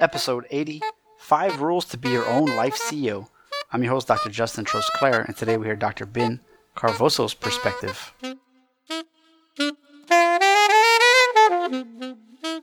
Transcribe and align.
episode 0.00 0.46
80 0.50 0.82
Five 1.18 1.60
Rules 1.60 1.84
to 1.86 1.98
Be 1.98 2.10
Your 2.10 2.26
Own 2.26 2.46
Life 2.46 2.76
CEO. 2.76 3.28
I'm 3.72 3.82
your 3.82 3.92
host, 3.92 4.08
Dr. 4.08 4.30
Justin 4.30 4.64
Trosclair, 4.64 5.24
and 5.26 5.36
today 5.36 5.56
we 5.56 5.66
hear 5.66 5.76
Dr. 5.76 6.06
Ben 6.06 6.40
Carvosso's 6.74 7.34
perspective. 7.34 8.12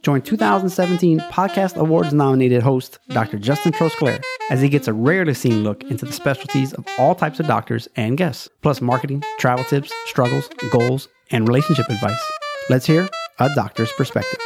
Join 0.01 0.21
2017 0.21 1.19
Podcast 1.19 1.75
Awards 1.75 2.13
nominated 2.13 2.63
host 2.63 2.99
Dr. 3.09 3.37
Justin 3.37 3.71
Trosclair 3.71 4.21
as 4.49 4.61
he 4.61 4.69
gets 4.69 4.87
a 4.87 4.93
rarely 4.93 5.33
seen 5.33 5.63
look 5.63 5.83
into 5.83 6.05
the 6.05 6.13
specialties 6.13 6.73
of 6.73 6.85
all 6.97 7.13
types 7.13 7.39
of 7.39 7.47
doctors 7.47 7.87
and 7.95 8.17
guests, 8.17 8.49
plus 8.61 8.81
marketing, 8.81 9.23
travel 9.37 9.63
tips, 9.65 9.93
struggles, 10.05 10.49
goals, 10.71 11.07
and 11.31 11.47
relationship 11.47 11.87
advice. 11.89 12.31
Let's 12.69 12.85
hear 12.85 13.07
a 13.39 13.49
doctor's 13.53 13.91
perspective. 13.93 14.39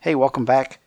Hey, 0.00 0.14
welcome 0.14 0.44
back. 0.46 0.79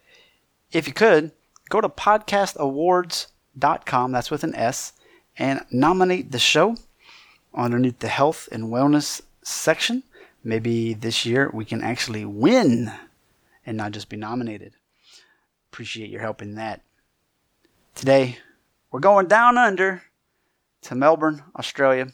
If 0.74 0.88
you 0.88 0.94
could, 0.94 1.32
go 1.70 1.80
to 1.82 1.88
podcastawards.com, 1.88 4.12
that's 4.12 4.32
with 4.32 4.44
an 4.44 4.56
S, 4.56 4.94
and 5.38 5.64
nominate 5.72 6.32
the 6.32 6.40
show 6.40 6.78
underneath 7.54 8.00
the 8.00 8.08
health 8.08 8.50
and 8.52 8.72
wellness 8.72 9.22
section. 9.44 10.02
Maybe 10.44 10.96
this 10.96 11.28
year 11.28 11.52
we 11.54 11.64
can 11.64 11.84
actually 11.84 12.26
win 12.26 12.92
and 13.68 13.78
not 13.78 13.92
just 13.92 14.10
be 14.10 14.18
nominated. 14.18 14.74
Appreciate 15.72 16.10
your 16.10 16.22
help 16.22 16.42
in 16.42 16.56
that. 16.56 16.82
Today, 17.94 18.40
we're 18.90 19.00
going 19.00 19.28
down 19.28 19.60
under 19.60 20.02
to 20.82 20.96
Melbourne, 20.96 21.44
Australia. 21.56 22.08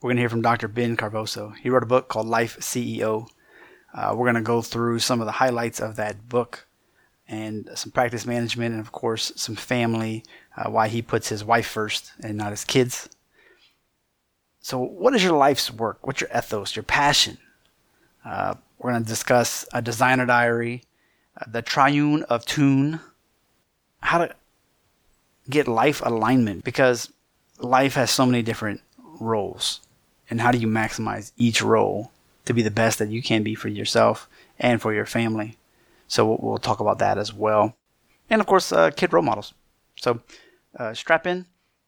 We're 0.00 0.08
going 0.08 0.16
to 0.16 0.22
hear 0.22 0.28
from 0.28 0.42
Dr. 0.42 0.66
Ben 0.66 0.96
Carvosso. 0.96 1.54
He 1.56 1.70
wrote 1.70 1.84
a 1.84 1.86
book 1.86 2.08
called 2.08 2.26
Life 2.26 2.58
CEO. 2.58 3.28
Uh, 3.94 4.14
we're 4.16 4.26
going 4.26 4.34
to 4.34 4.42
go 4.42 4.62
through 4.62 4.98
some 4.98 5.20
of 5.20 5.26
the 5.26 5.32
highlights 5.32 5.78
of 5.80 5.94
that 5.94 6.28
book 6.28 6.66
and 7.28 7.68
some 7.74 7.92
practice 7.92 8.26
management, 8.26 8.72
and 8.72 8.80
of 8.80 8.92
course, 8.92 9.32
some 9.36 9.54
family, 9.54 10.24
uh, 10.56 10.70
why 10.70 10.88
he 10.88 11.02
puts 11.02 11.28
his 11.28 11.44
wife 11.44 11.66
first 11.66 12.12
and 12.22 12.38
not 12.38 12.50
his 12.50 12.64
kids. 12.64 13.08
So, 14.60 14.78
what 14.78 15.14
is 15.14 15.22
your 15.22 15.36
life's 15.36 15.70
work? 15.70 16.06
What's 16.06 16.20
your 16.20 16.30
ethos, 16.36 16.74
your 16.74 16.82
passion? 16.82 17.38
Uh, 18.24 18.54
we're 18.78 18.90
going 18.90 19.02
to 19.02 19.08
discuss 19.08 19.66
a 19.72 19.82
designer 19.82 20.26
diary, 20.26 20.82
uh, 21.40 21.44
the 21.50 21.62
triune 21.62 22.22
of 22.24 22.44
tune, 22.44 23.00
how 24.00 24.18
to 24.18 24.34
get 25.48 25.68
life 25.68 26.02
alignment 26.04 26.64
because 26.64 27.10
life 27.58 27.94
has 27.94 28.10
so 28.10 28.26
many 28.26 28.42
different 28.42 28.80
roles. 29.20 29.80
And 30.30 30.40
how 30.40 30.52
do 30.52 30.58
you 30.58 30.66
maximize 30.66 31.32
each 31.36 31.62
role 31.62 32.12
to 32.44 32.52
be 32.52 32.62
the 32.62 32.70
best 32.70 32.98
that 32.98 33.08
you 33.08 33.22
can 33.22 33.42
be 33.42 33.54
for 33.54 33.68
yourself 33.68 34.28
and 34.58 34.80
for 34.80 34.92
your 34.92 35.06
family? 35.06 35.56
So 36.08 36.26
we'll, 36.26 36.38
we'll 36.40 36.58
talk 36.58 36.80
about 36.80 36.98
that 36.98 37.18
as 37.18 37.32
well. 37.32 37.76
And 38.28 38.40
of 38.40 38.46
course, 38.46 38.72
uh, 38.72 38.90
kid 38.90 39.12
role 39.12 39.22
models. 39.22 39.54
So 39.96 40.20
uh, 40.78 40.94
strap 40.94 41.26
in. 41.26 41.46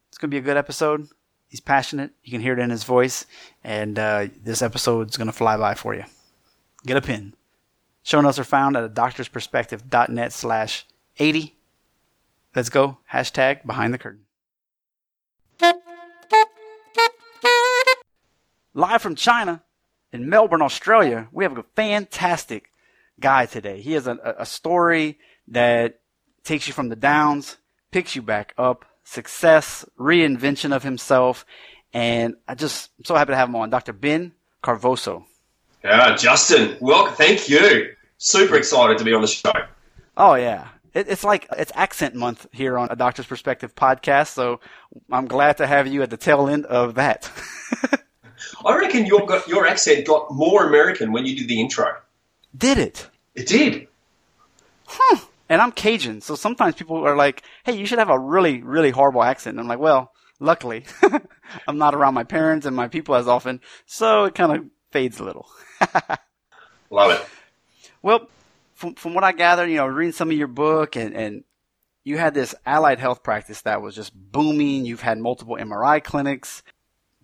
It's 0.09 0.19
going 0.19 0.31
to 0.31 0.35
be 0.35 0.39
a 0.39 0.43
good 0.43 0.57
episode. 0.57 1.09
He's 1.49 1.61
passionate. 1.61 2.13
You 2.23 2.31
can 2.31 2.41
hear 2.41 2.53
it 2.53 2.59
in 2.59 2.71
his 2.71 2.85
voice. 2.85 3.27
And 3.65 3.99
uh, 3.99 4.29
this 4.43 4.63
episode 4.63 5.11
is 5.11 5.17
going 5.17 5.27
to 5.27 5.33
fly 5.33 5.57
by 5.57 5.75
for 5.75 5.95
you. 5.95 6.05
Get 6.87 6.97
a 6.97 7.03
pin. 7.03 7.35
Show 8.03 8.21
notes 8.21 8.39
are 8.39 8.45
found 8.45 8.77
at 8.77 8.85
a 8.85 8.89
doctor's 8.89 9.29
doctorsperspective.net 9.29 10.33
slash 10.33 10.87
80. 11.19 11.57
Let's 12.55 12.71
go. 12.71 12.99
Hashtag 13.13 13.67
behind 13.67 13.93
the 13.93 13.99
curtain. 13.99 14.25
Live 18.73 19.03
from 19.03 19.17
China 19.17 19.63
in 20.13 20.29
Melbourne, 20.29 20.63
Australia, 20.63 21.29
we 21.33 21.45
have 21.45 21.57
a 21.57 21.65
fantastic 21.77 22.70
guy 23.21 23.47
today. 23.47 23.81
He 23.81 23.93
has 23.93 24.07
a, 24.07 24.19
a 24.39 24.47
story 24.47 25.19
that 25.49 26.01
takes 26.45 26.67
you 26.67 26.73
from 26.73 26.89
the 26.89 26.97
downs, 26.97 27.59
picks 27.91 28.17
you 28.17 28.23
back 28.23 28.55
up, 28.57 28.85
success, 29.05 29.85
reinvention 29.99 30.75
of 30.75 30.83
himself, 30.83 31.45
and 31.93 32.37
I 32.47 32.55
just 32.55 32.91
I'm 32.99 33.05
so 33.05 33.15
happy 33.15 33.33
to 33.33 33.37
have 33.37 33.49
him 33.49 33.57
on, 33.57 33.71
Dr. 33.71 33.93
Ben 33.93 34.33
Carvosso. 34.63 35.25
Yeah, 35.83 36.15
Justin, 36.17 36.77
welcome. 36.81 37.15
Thank 37.15 37.49
you. 37.49 37.95
Super 38.19 38.57
excited 38.57 38.99
to 38.99 39.05
be 39.05 39.15
on 39.15 39.23
the 39.23 39.29
show. 39.29 39.53
Oh 40.17 40.35
yeah, 40.35 40.69
it, 40.95 41.09
it's 41.09 41.25
like 41.25 41.47
it's 41.57 41.73
accent 41.75 42.15
month 42.15 42.47
here 42.53 42.79
on 42.79 42.89
a 42.91 42.97
Doctor's 42.97 43.27
Perspective 43.27 43.75
podcast, 43.75 44.29
so 44.29 44.61
I'm 45.11 45.27
glad 45.27 45.57
to 45.59 45.67
have 45.67 45.87
you 45.87 46.03
at 46.03 46.11
the 46.11 46.17
tail 46.17 46.49
end 46.49 46.67
of 46.67 46.97
that. 46.97 47.31
I 48.65 48.77
reckon 48.77 49.07
your 49.07 49.27
your 49.47 49.67
accent 49.67 50.07
got 50.07 50.31
more 50.31 50.67
American 50.67 51.13
when 51.13 51.27
you 51.27 51.37
did 51.37 51.49
the 51.49 51.61
intro. 51.61 51.97
Did 52.57 52.79
it? 52.79 53.09
It 53.35 53.47
did. 53.47 53.89
Huh. 54.87 55.27
And 55.49 55.61
I'm 55.61 55.73
Cajun, 55.73 56.21
so 56.21 56.37
sometimes 56.37 56.77
people 56.77 57.05
are 57.05 57.17
like, 57.17 57.43
"Hey, 57.65 57.77
you 57.77 57.87
should 57.87 57.99
have 57.99 58.11
a 58.11 58.19
really, 58.19 58.63
really 58.63 58.91
horrible 58.91 59.23
accent." 59.23 59.55
And 59.55 59.61
I'm 59.61 59.69
like, 59.69 59.81
"Well, 59.81 60.13
luckily, 60.39 60.85
I'm 61.67 61.79
not 61.79 61.95
around 61.95 62.15
my 62.15 62.25
parents 62.25 62.67
and 62.67 62.77
my 62.77 62.89
people 62.89 63.17
as 63.17 63.27
often, 63.27 63.61
so 63.87 64.25
it 64.25 64.35
kind 64.35 64.53
of 64.53 64.65
fades 64.93 65.19
a 65.19 65.25
little." 65.25 65.49
Love 66.91 67.13
it. 67.13 67.27
Well, 68.03 68.29
from 68.75 68.95
from 68.95 69.15
what 69.15 69.25
I 69.25 69.33
gathered, 69.33 69.71
you 69.71 69.77
know, 69.77 69.87
reading 69.87 70.13
some 70.13 70.31
of 70.31 70.37
your 70.37 70.49
book 70.49 70.97
and 70.97 71.15
and 71.15 71.45
you 72.05 72.17
had 72.17 72.35
this 72.35 72.55
allied 72.65 72.99
health 72.99 73.23
practice 73.23 73.63
that 73.63 73.83
was 73.83 73.95
just 73.95 74.13
booming. 74.15 74.87
You've 74.87 75.03
had 75.03 75.19
multiple 75.19 75.57
MRI 75.57 76.03
clinics, 76.03 76.63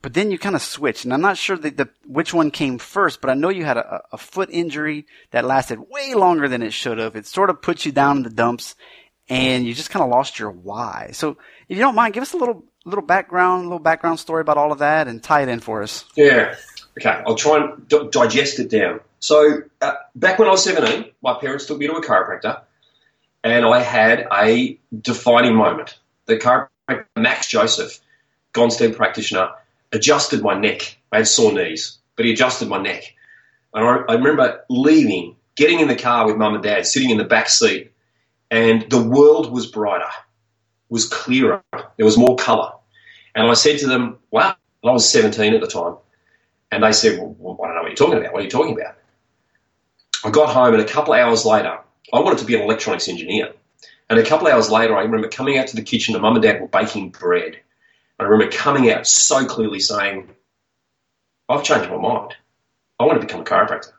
but 0.06 0.14
then 0.14 0.30
you 0.30 0.38
kind 0.38 0.54
of 0.54 0.62
switched. 0.62 1.02
And 1.02 1.12
I'm 1.12 1.20
not 1.20 1.36
sure 1.36 1.56
the, 1.56 1.70
the, 1.70 1.88
which 2.06 2.32
one 2.32 2.52
came 2.52 2.78
first, 2.78 3.20
but 3.20 3.28
I 3.28 3.34
know 3.34 3.48
you 3.48 3.64
had 3.64 3.76
a, 3.76 4.04
a 4.12 4.16
foot 4.16 4.48
injury 4.52 5.04
that 5.32 5.44
lasted 5.44 5.80
way 5.90 6.14
longer 6.14 6.46
than 6.46 6.62
it 6.62 6.72
should 6.72 6.98
have. 6.98 7.16
It 7.16 7.26
sort 7.26 7.50
of 7.50 7.60
put 7.60 7.84
you 7.84 7.90
down 7.90 8.18
in 8.18 8.22
the 8.22 8.30
dumps, 8.30 8.76
and 9.28 9.66
you 9.66 9.74
just 9.74 9.90
kind 9.90 10.04
of 10.04 10.08
lost 10.08 10.38
your 10.38 10.52
why. 10.52 11.10
So, 11.12 11.38
if 11.68 11.76
you 11.76 11.82
don't 11.82 11.96
mind, 11.96 12.14
give 12.14 12.22
us 12.22 12.34
a 12.34 12.36
little 12.36 12.62
little 12.84 13.02
background, 13.02 13.64
little 13.64 13.80
background 13.80 14.20
story 14.20 14.42
about 14.42 14.56
all 14.56 14.70
of 14.70 14.78
that, 14.78 15.08
and 15.08 15.20
tie 15.20 15.42
it 15.42 15.48
in 15.48 15.58
for 15.58 15.82
us. 15.82 16.04
Yeah. 16.14 16.54
Okay, 16.96 17.22
I'll 17.26 17.34
try 17.34 17.64
and 17.64 17.88
d- 17.88 18.08
digest 18.12 18.60
it 18.60 18.70
down. 18.70 19.00
So, 19.18 19.62
uh, 19.80 19.94
back 20.14 20.38
when 20.38 20.46
I 20.46 20.52
was 20.52 20.62
17, 20.62 21.10
my 21.20 21.34
parents 21.40 21.66
took 21.66 21.78
me 21.78 21.88
to 21.88 21.94
a 21.94 22.00
chiropractor, 22.00 22.60
and 23.42 23.66
I 23.66 23.80
had 23.80 24.28
a 24.32 24.78
defining 25.02 25.56
moment. 25.56 25.98
The 26.26 26.36
chiropractor, 26.36 27.06
Max 27.16 27.48
Joseph, 27.48 27.98
Gonstead 28.54 28.94
practitioner, 28.94 29.48
adjusted 29.92 30.42
my 30.42 30.58
neck. 30.58 30.98
I 31.12 31.18
had 31.18 31.28
sore 31.28 31.52
knees, 31.52 31.98
but 32.16 32.24
he 32.24 32.32
adjusted 32.32 32.68
my 32.68 32.80
neck. 32.80 33.14
And 33.74 33.84
I, 33.84 34.12
I 34.12 34.14
remember 34.14 34.64
leaving, 34.68 35.36
getting 35.54 35.80
in 35.80 35.88
the 35.88 35.96
car 35.96 36.26
with 36.26 36.36
mum 36.36 36.54
and 36.54 36.62
dad, 36.62 36.86
sitting 36.86 37.10
in 37.10 37.18
the 37.18 37.24
back 37.24 37.48
seat, 37.48 37.92
and 38.50 38.88
the 38.90 39.02
world 39.02 39.52
was 39.52 39.66
brighter, 39.66 40.10
was 40.88 41.08
clearer, 41.08 41.62
there 41.72 42.06
was 42.06 42.16
more 42.16 42.36
colour. 42.36 42.72
And 43.34 43.46
I 43.46 43.54
said 43.54 43.78
to 43.80 43.86
them, 43.86 44.18
wow, 44.30 44.56
I 44.84 44.90
was 44.90 45.08
17 45.10 45.54
at 45.54 45.60
the 45.60 45.66
time. 45.66 45.96
And 46.72 46.82
they 46.82 46.92
said, 46.92 47.18
well, 47.18 47.58
I 47.62 47.66
don't 47.66 47.76
know 47.76 47.82
what 47.82 47.88
you're 47.88 47.96
talking 47.96 48.18
about. 48.18 48.32
What 48.32 48.40
are 48.40 48.44
you 48.44 48.50
talking 48.50 48.74
about? 48.80 48.96
I 50.24 50.30
got 50.30 50.52
home, 50.52 50.74
and 50.74 50.82
a 50.82 50.86
couple 50.86 51.14
of 51.14 51.20
hours 51.20 51.44
later, 51.44 51.78
I 52.12 52.20
wanted 52.20 52.38
to 52.38 52.44
be 52.44 52.54
an 52.56 52.62
electronics 52.62 53.08
engineer. 53.08 53.52
And 54.08 54.18
a 54.18 54.24
couple 54.24 54.46
of 54.46 54.52
hours 54.52 54.70
later, 54.70 54.96
I 54.96 55.02
remember 55.02 55.28
coming 55.28 55.58
out 55.58 55.66
to 55.68 55.76
the 55.76 55.82
kitchen, 55.82 56.14
and 56.14 56.22
mum 56.22 56.34
and 56.34 56.42
dad 56.42 56.60
were 56.60 56.68
baking 56.68 57.10
bread. 57.10 57.58
I 58.18 58.24
remember 58.24 58.50
coming 58.50 58.90
out 58.90 59.06
so 59.06 59.44
clearly 59.46 59.80
saying, 59.80 60.30
I've 61.48 61.62
changed 61.64 61.90
my 61.90 61.96
mind. 61.96 62.34
I 62.98 63.04
want 63.04 63.20
to 63.20 63.26
become 63.26 63.40
a 63.40 63.44
chiropractor. 63.44 63.92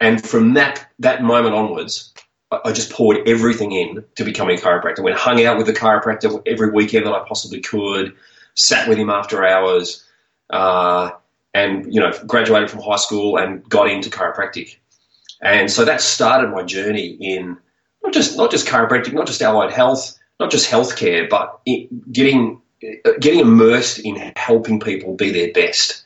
And 0.00 0.24
from 0.24 0.54
that, 0.54 0.88
that 1.00 1.22
moment 1.22 1.54
onwards, 1.54 2.12
I 2.50 2.72
just 2.72 2.92
poured 2.92 3.28
everything 3.28 3.72
in 3.72 4.04
to 4.14 4.24
becoming 4.24 4.58
a 4.58 4.60
chiropractor. 4.60 5.02
Went 5.02 5.16
hung 5.16 5.44
out 5.44 5.56
with 5.56 5.66
the 5.66 5.72
chiropractor 5.72 6.40
every 6.46 6.70
weekend 6.70 7.06
that 7.06 7.12
I 7.12 7.26
possibly 7.26 7.60
could, 7.60 8.14
sat 8.54 8.88
with 8.88 8.98
him 8.98 9.10
after 9.10 9.44
hours, 9.44 10.04
uh, 10.50 11.10
and 11.54 11.92
you 11.92 12.00
know 12.00 12.12
graduated 12.26 12.70
from 12.70 12.82
high 12.82 12.96
school 12.96 13.36
and 13.36 13.68
got 13.68 13.90
into 13.90 14.10
chiropractic. 14.10 14.76
And 15.42 15.70
so 15.70 15.84
that 15.84 16.00
started 16.00 16.50
my 16.50 16.62
journey 16.62 17.16
in 17.20 17.58
not 18.04 18.12
just 18.12 18.36
not 18.36 18.52
just 18.52 18.68
chiropractic, 18.68 19.12
not 19.12 19.26
just 19.26 19.42
allied 19.42 19.72
health, 19.72 20.16
not 20.38 20.50
just 20.50 20.70
healthcare, 20.70 21.28
but 21.28 21.60
getting 22.12 22.62
getting 23.20 23.40
immersed 23.40 23.98
in 23.98 24.32
helping 24.36 24.80
people 24.80 25.14
be 25.14 25.30
their 25.30 25.52
best. 25.52 26.04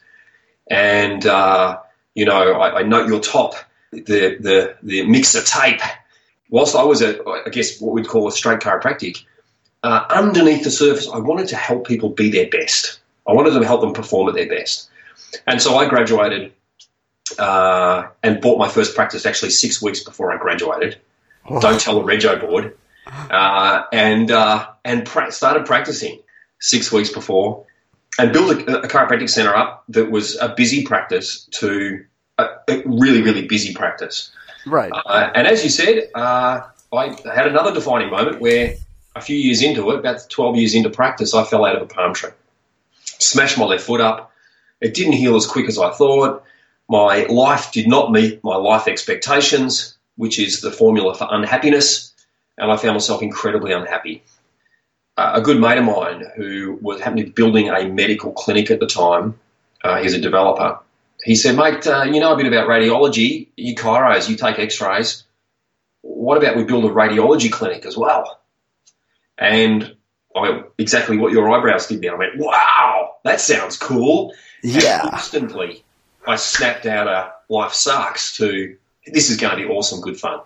And 0.70 1.24
uh, 1.26 1.78
you 2.14 2.24
know, 2.24 2.52
I, 2.52 2.80
I 2.80 2.82
note 2.82 3.08
your 3.08 3.20
top, 3.20 3.54
the 3.92 4.36
the 4.40 4.76
the 4.82 5.06
mixer 5.06 5.42
tape. 5.42 5.80
Whilst 6.50 6.74
I 6.74 6.82
was 6.82 7.00
a, 7.00 7.22
I 7.24 7.48
guess 7.50 7.80
what 7.80 7.94
we'd 7.94 8.08
call 8.08 8.26
a 8.26 8.32
straight 8.32 8.60
chiropractic, 8.60 9.24
uh, 9.82 10.04
underneath 10.10 10.64
the 10.64 10.70
surface, 10.70 11.08
I 11.08 11.18
wanted 11.18 11.48
to 11.48 11.56
help 11.56 11.86
people 11.86 12.10
be 12.10 12.30
their 12.30 12.48
best. 12.48 13.00
I 13.26 13.32
wanted 13.32 13.58
to 13.58 13.64
help 13.64 13.80
them 13.80 13.92
perform 13.92 14.28
at 14.28 14.34
their 14.34 14.48
best. 14.48 14.90
And 15.46 15.62
so 15.62 15.76
I 15.76 15.88
graduated 15.88 16.52
uh, 17.38 18.08
and 18.22 18.40
bought 18.40 18.58
my 18.58 18.68
first 18.68 18.96
practice 18.96 19.26
actually 19.26 19.50
six 19.50 19.80
weeks 19.80 20.02
before 20.02 20.32
I 20.32 20.38
graduated. 20.38 20.98
Oh. 21.48 21.60
Don't 21.60 21.80
tell 21.80 21.94
the 21.94 22.02
rego 22.02 22.40
board. 22.40 22.76
Uh, 23.28 23.84
and 23.92 24.30
uh, 24.30 24.68
and 24.84 25.04
pra- 25.04 25.32
started 25.32 25.66
practicing 25.66 26.20
six 26.60 26.92
weeks 26.92 27.10
before, 27.10 27.66
and 28.18 28.32
build 28.32 28.50
a, 28.50 28.82
a 28.82 28.88
chiropractic 28.88 29.28
center 29.28 29.54
up 29.54 29.84
that 29.88 30.10
was 30.10 30.36
a 30.36 30.54
busy 30.54 30.84
practice 30.84 31.46
to 31.52 32.04
a, 32.38 32.46
a 32.68 32.82
really, 32.84 33.22
really 33.22 33.46
busy 33.46 33.74
practice. 33.74 34.30
Right. 34.66 34.92
Uh, 34.92 35.30
and 35.34 35.46
as 35.46 35.64
you 35.64 35.70
said, 35.70 36.10
uh, 36.14 36.62
I 36.92 37.16
had 37.34 37.46
another 37.46 37.72
defining 37.72 38.10
moment 38.10 38.40
where 38.40 38.74
a 39.16 39.20
few 39.20 39.36
years 39.36 39.62
into 39.62 39.90
it, 39.90 39.98
about 39.98 40.28
12 40.28 40.56
years 40.56 40.74
into 40.74 40.90
practice, 40.90 41.34
I 41.34 41.44
fell 41.44 41.64
out 41.64 41.76
of 41.76 41.82
a 41.82 41.86
palm 41.86 42.14
tree. 42.14 42.30
Smashed 43.04 43.58
my 43.58 43.64
left 43.64 43.84
foot 43.84 44.00
up. 44.00 44.32
It 44.80 44.94
didn't 44.94 45.14
heal 45.14 45.36
as 45.36 45.46
quick 45.46 45.68
as 45.68 45.78
I 45.78 45.90
thought. 45.90 46.42
My 46.88 47.24
life 47.24 47.72
did 47.72 47.86
not 47.86 48.10
meet 48.10 48.42
my 48.42 48.56
life 48.56 48.88
expectations, 48.88 49.96
which 50.16 50.38
is 50.38 50.60
the 50.60 50.72
formula 50.72 51.14
for 51.14 51.28
unhappiness, 51.30 52.12
and 52.58 52.70
I 52.70 52.76
found 52.76 52.94
myself 52.94 53.22
incredibly 53.22 53.72
unhappy. 53.72 54.22
A 55.16 55.40
good 55.40 55.60
mate 55.60 55.78
of 55.78 55.84
mine 55.84 56.24
who 56.36 56.78
was 56.80 57.00
happening 57.00 57.24
to 57.24 57.30
be 57.30 57.34
building 57.34 57.68
a 57.68 57.86
medical 57.88 58.32
clinic 58.32 58.70
at 58.70 58.80
the 58.80 58.86
time, 58.86 59.38
uh, 59.84 60.00
he's 60.02 60.14
a 60.14 60.20
developer. 60.20 60.78
He 61.22 61.34
said, 61.34 61.56
mate, 61.56 61.86
uh, 61.86 62.04
you 62.04 62.20
know 62.20 62.32
a 62.32 62.36
bit 62.36 62.46
about 62.46 62.68
radiology, 62.68 63.48
you 63.56 63.74
chiros, 63.74 64.28
you 64.28 64.36
take 64.36 64.58
x-rays. 64.58 65.24
What 66.00 66.38
about 66.38 66.56
we 66.56 66.64
build 66.64 66.86
a 66.86 66.88
radiology 66.88 67.52
clinic 67.52 67.84
as 67.84 67.96
well? 67.96 68.40
And 69.36 69.94
I 70.34 70.40
went, 70.40 70.66
exactly 70.78 71.18
what 71.18 71.32
your 71.32 71.50
eyebrows 71.50 71.86
did 71.86 72.00
there. 72.00 72.14
I 72.14 72.18
went, 72.18 72.38
wow, 72.38 73.16
that 73.24 73.40
sounds 73.40 73.76
cool. 73.76 74.32
Yeah. 74.62 75.02
And 75.02 75.12
instantly, 75.12 75.84
I 76.26 76.36
snapped 76.36 76.86
out 76.86 77.08
a 77.08 77.32
life 77.52 77.72
sucks 77.72 78.36
to 78.36 78.76
this 79.06 79.30
is 79.30 79.36
going 79.36 79.56
to 79.56 79.62
be 79.62 79.70
awesome, 79.70 80.00
good 80.00 80.18
fun. 80.18 80.40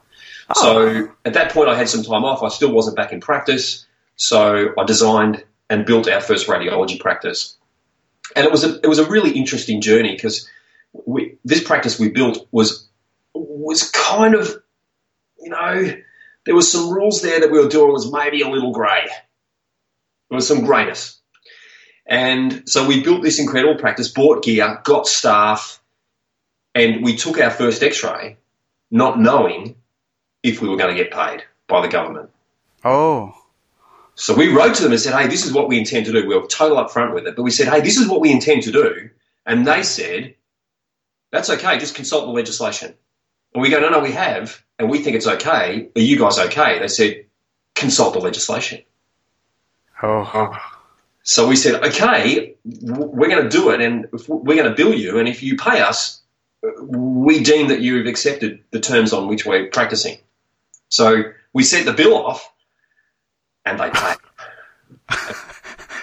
Oh. 0.56 0.62
So 0.62 1.12
at 1.24 1.34
that 1.34 1.52
point, 1.52 1.68
I 1.68 1.76
had 1.76 1.88
some 1.88 2.02
time 2.02 2.24
off. 2.24 2.42
I 2.42 2.48
still 2.48 2.72
wasn't 2.72 2.96
back 2.96 3.12
in 3.12 3.20
practice. 3.20 3.86
So 4.16 4.74
I 4.78 4.84
designed 4.84 5.44
and 5.70 5.86
built 5.86 6.08
our 6.08 6.20
first 6.20 6.46
radiology 6.46 6.98
practice. 7.00 7.56
And 8.36 8.44
it 8.46 8.52
was 8.52 8.64
a, 8.64 8.80
it 8.80 8.86
was 8.86 8.98
a 8.98 9.08
really 9.08 9.32
interesting 9.32 9.80
journey 9.80 10.14
because 10.14 10.48
this 11.44 11.62
practice 11.62 11.98
we 11.98 12.10
built 12.10 12.46
was 12.50 12.88
was 13.34 13.90
kind 13.90 14.34
of, 14.34 14.48
you 15.40 15.50
know, 15.50 15.94
there 16.46 16.54
was 16.54 16.70
some 16.70 16.90
rules 16.90 17.20
there 17.22 17.40
that 17.40 17.50
we 17.50 17.58
were 17.58 17.68
doing 17.68 17.92
was 17.92 18.12
maybe 18.12 18.42
a 18.42 18.48
little 18.48 18.72
grey. 18.72 19.06
There 20.28 20.36
was 20.36 20.46
some 20.46 20.64
greyness. 20.64 21.18
And 22.06 22.68
so 22.68 22.86
we 22.86 23.02
built 23.02 23.22
this 23.22 23.38
incredible 23.38 23.76
practice, 23.76 24.08
bought 24.08 24.44
gear, 24.44 24.80
got 24.84 25.06
staff, 25.06 25.80
and 26.74 27.02
we 27.02 27.16
took 27.16 27.38
our 27.38 27.50
first 27.50 27.82
x 27.82 28.04
ray 28.04 28.36
not 28.90 29.18
knowing 29.18 29.74
if 30.42 30.60
we 30.60 30.68
were 30.68 30.76
going 30.76 30.94
to 30.94 31.02
get 31.02 31.12
paid 31.12 31.42
by 31.66 31.82
the 31.82 31.88
government. 31.88 32.30
Oh. 32.84 33.34
So 34.16 34.34
we 34.34 34.48
wrote 34.48 34.74
to 34.76 34.82
them 34.82 34.92
and 34.92 35.00
said, 35.00 35.14
hey, 35.14 35.26
this 35.26 35.44
is 35.44 35.52
what 35.52 35.68
we 35.68 35.78
intend 35.78 36.06
to 36.06 36.12
do. 36.12 36.26
We 36.26 36.36
were 36.36 36.46
total 36.46 36.78
upfront 36.78 37.14
with 37.14 37.26
it, 37.26 37.34
but 37.36 37.42
we 37.42 37.50
said, 37.50 37.68
hey, 37.68 37.80
this 37.80 37.96
is 37.96 38.08
what 38.08 38.20
we 38.20 38.30
intend 38.30 38.62
to 38.62 38.72
do. 38.72 39.10
And 39.44 39.66
they 39.66 39.82
said, 39.82 40.34
that's 41.30 41.50
okay, 41.50 41.78
just 41.78 41.94
consult 41.94 42.26
the 42.26 42.32
legislation. 42.32 42.94
And 43.52 43.62
we 43.62 43.70
go, 43.70 43.80
no, 43.80 43.88
no, 43.88 44.00
we 44.00 44.12
have, 44.12 44.62
and 44.78 44.88
we 44.88 45.00
think 45.00 45.16
it's 45.16 45.26
okay. 45.26 45.88
Are 45.94 46.00
you 46.00 46.18
guys 46.18 46.38
okay? 46.38 46.78
They 46.78 46.88
said, 46.88 47.26
consult 47.74 48.14
the 48.14 48.20
legislation. 48.20 48.82
Oh. 50.02 50.58
So 51.24 51.48
we 51.48 51.56
said, 51.56 51.82
okay, 51.84 52.54
we're 52.64 53.28
going 53.28 53.42
to 53.42 53.48
do 53.48 53.70
it, 53.70 53.80
and 53.80 54.06
we're 54.28 54.56
going 54.56 54.68
to 54.68 54.74
bill 54.74 54.94
you, 54.94 55.18
and 55.18 55.28
if 55.28 55.42
you 55.42 55.56
pay 55.56 55.80
us, 55.80 56.20
we 56.78 57.42
deem 57.42 57.68
that 57.68 57.80
you've 57.80 58.06
accepted 58.06 58.62
the 58.70 58.80
terms 58.80 59.12
on 59.12 59.28
which 59.28 59.44
we're 59.44 59.68
practicing. 59.68 60.18
So 60.88 61.24
we 61.52 61.62
sent 61.62 61.86
the 61.86 61.92
bill 61.92 62.14
off, 62.14 62.50
and 63.64 63.78
they 63.80 63.90
paid. 63.94 64.16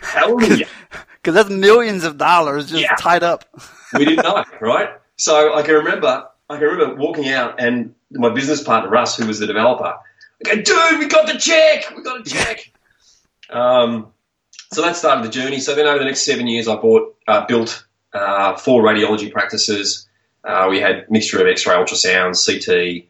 Hallelujah. 0.02 0.68
Because 1.16 1.36
that's 1.36 1.50
millions 1.50 2.04
of 2.04 2.18
dollars 2.18 2.70
just 2.70 2.82
Yeah. 2.84 2.96
tied 2.96 3.24
up. 3.24 3.46
we 3.94 4.06
didn't 4.06 4.24
know, 4.24 4.44
right? 4.60 4.90
So 5.18 5.54
I 5.56 5.62
can 5.62 5.76
remember, 5.76 6.28
I 6.50 6.58
can 6.58 6.68
remember 6.68 6.96
walking 6.96 7.30
out, 7.30 7.60
and 7.60 7.94
my 8.12 8.30
business 8.30 8.64
partner 8.64 8.90
Russ, 8.90 9.18
who 9.18 9.28
was 9.28 9.40
the 9.40 9.48
developer, 9.48 9.94
I 9.94 10.56
go, 10.56 10.62
dude, 10.62 11.00
we 11.00 11.08
got 11.08 11.28
the 11.28 11.38
check, 11.38 11.96
we 11.96 12.04
got 12.04 12.22
a 12.22 12.24
check. 12.30 12.72
Um, 13.50 14.14
so 14.72 14.82
that 14.82 14.96
started 14.96 15.26
the 15.26 15.30
journey. 15.30 15.60
So 15.60 15.76
then 15.76 15.86
over 15.86 16.00
the 16.00 16.06
next 16.06 16.22
seven 16.22 16.48
years, 16.48 16.70
I 16.70 16.78
bought, 16.78 17.18
uh, 17.28 17.46
built 17.48 17.86
uh, 18.14 18.56
four 18.56 18.82
radiology 18.82 19.30
practices. 19.30 20.08
Uh, 20.46 20.68
we 20.70 20.80
had 20.80 21.12
mixture 21.12 21.42
of 21.42 21.48
X-ray, 21.48 21.76
ultrasound, 21.76 22.32
CT, 22.40 23.10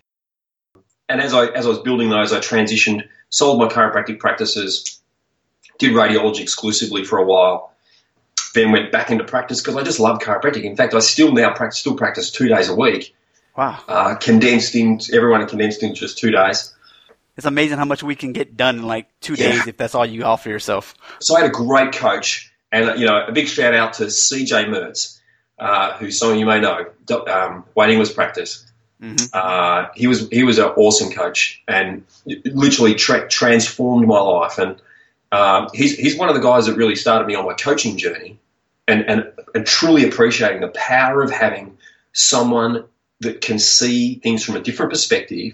and 1.12 1.22
as 1.22 1.34
I 1.34 1.48
as 1.48 1.66
I 1.66 1.70
was 1.70 1.80
building 1.80 2.10
those, 2.10 2.32
I 2.34 2.40
transitioned, 2.40 3.08
sold 3.30 3.60
my 3.60 3.68
chiropractic 3.68 4.20
practices, 4.20 5.00
did 5.78 5.92
radiology 5.94 6.40
exclusively 6.42 7.04
for 7.04 7.20
a 7.20 7.26
while, 7.26 7.74
then 8.56 8.72
went 8.72 8.92
back 8.92 9.12
into 9.12 9.24
practice 9.24 9.62
because 9.62 9.76
I 9.76 9.84
just 9.84 10.00
love 10.00 10.20
chiropractic. 10.20 10.64
In 10.64 10.76
fact, 10.76 10.94
I 10.94 11.00
still 11.00 11.32
now 11.32 11.54
practice, 11.54 11.80
still 11.80 11.96
practice 11.96 12.32
two 12.32 12.48
days 12.48 12.70
a 12.70 12.76
week, 12.76 13.16
Wow. 13.58 13.80
uh, 13.88 14.16
condensed 14.16 14.76
in 14.76 15.00
everyone 15.14 15.46
condensed 15.48 15.84
in 15.84 15.94
just 15.96 16.18
two 16.18 16.32
days. 16.32 16.74
It's 17.38 17.46
amazing 17.46 17.78
how 17.78 17.86
much 17.86 18.04
we 18.04 18.16
can 18.16 18.34
get 18.34 18.58
done 18.58 18.78
in 18.80 18.84
like 18.84 19.08
two 19.22 19.34
Yeah. 19.34 19.52
days 19.52 19.68
if 19.68 19.78
that's 19.78 19.96
all 19.96 20.06
you 20.06 20.24
offer 20.24 20.50
yourself. 20.50 20.94
So 21.20 21.36
I 21.36 21.42
had 21.42 21.50
a 21.50 21.54
great 21.54 21.92
coach, 21.94 22.52
and 22.72 23.00
you 23.00 23.06
know, 23.06 23.26
a 23.28 23.32
big 23.32 23.48
shout 23.48 23.74
out 23.74 23.94
to 23.94 24.04
CJ 24.06 24.66
Mertz, 24.66 25.18
uh, 25.60 25.94
who 25.98 26.12
some 26.12 26.32
of 26.32 26.38
you 26.38 26.46
may 26.46 26.60
know, 26.60 26.86
um, 27.28 27.64
Waiting 27.76 28.00
was 28.00 28.12
practice. 28.12 28.66
Mhm. 29.02 29.30
Uh, 29.34 29.90
he 29.96 30.08
was 30.08 30.30
he 30.30 30.44
was 30.44 30.60
an 30.60 30.66
awesome 30.66 31.12
coach, 31.12 31.62
and 31.68 32.04
literally 32.26 32.94
tra- 32.94 33.28
transformed 33.28 34.08
my 34.08 34.20
life. 34.20 34.60
And 34.60 34.76
um, 35.32 35.70
he's 35.74 35.98
he's 35.98 36.18
one 36.18 36.30
of 36.30 36.36
the 36.36 36.42
guys 36.42 36.68
that 36.68 36.76
really 36.76 36.96
started 36.96 37.28
me 37.28 37.36
on 37.36 37.46
my 37.46 37.54
coaching 37.54 37.98
journey, 37.98 38.38
and 38.88 39.02
and, 39.10 39.32
and 39.56 39.66
truly 39.66 40.08
appreciating 40.08 40.62
the 40.62 40.68
power 40.70 41.24
of 41.24 41.32
having 41.32 41.78
someone 42.14 42.84
that 43.22 43.42
can 43.42 43.58
see 43.58 44.16
things 44.16 44.44
from 44.44 44.56
a 44.56 44.62
different 44.62 44.92
perspective, 44.92 45.54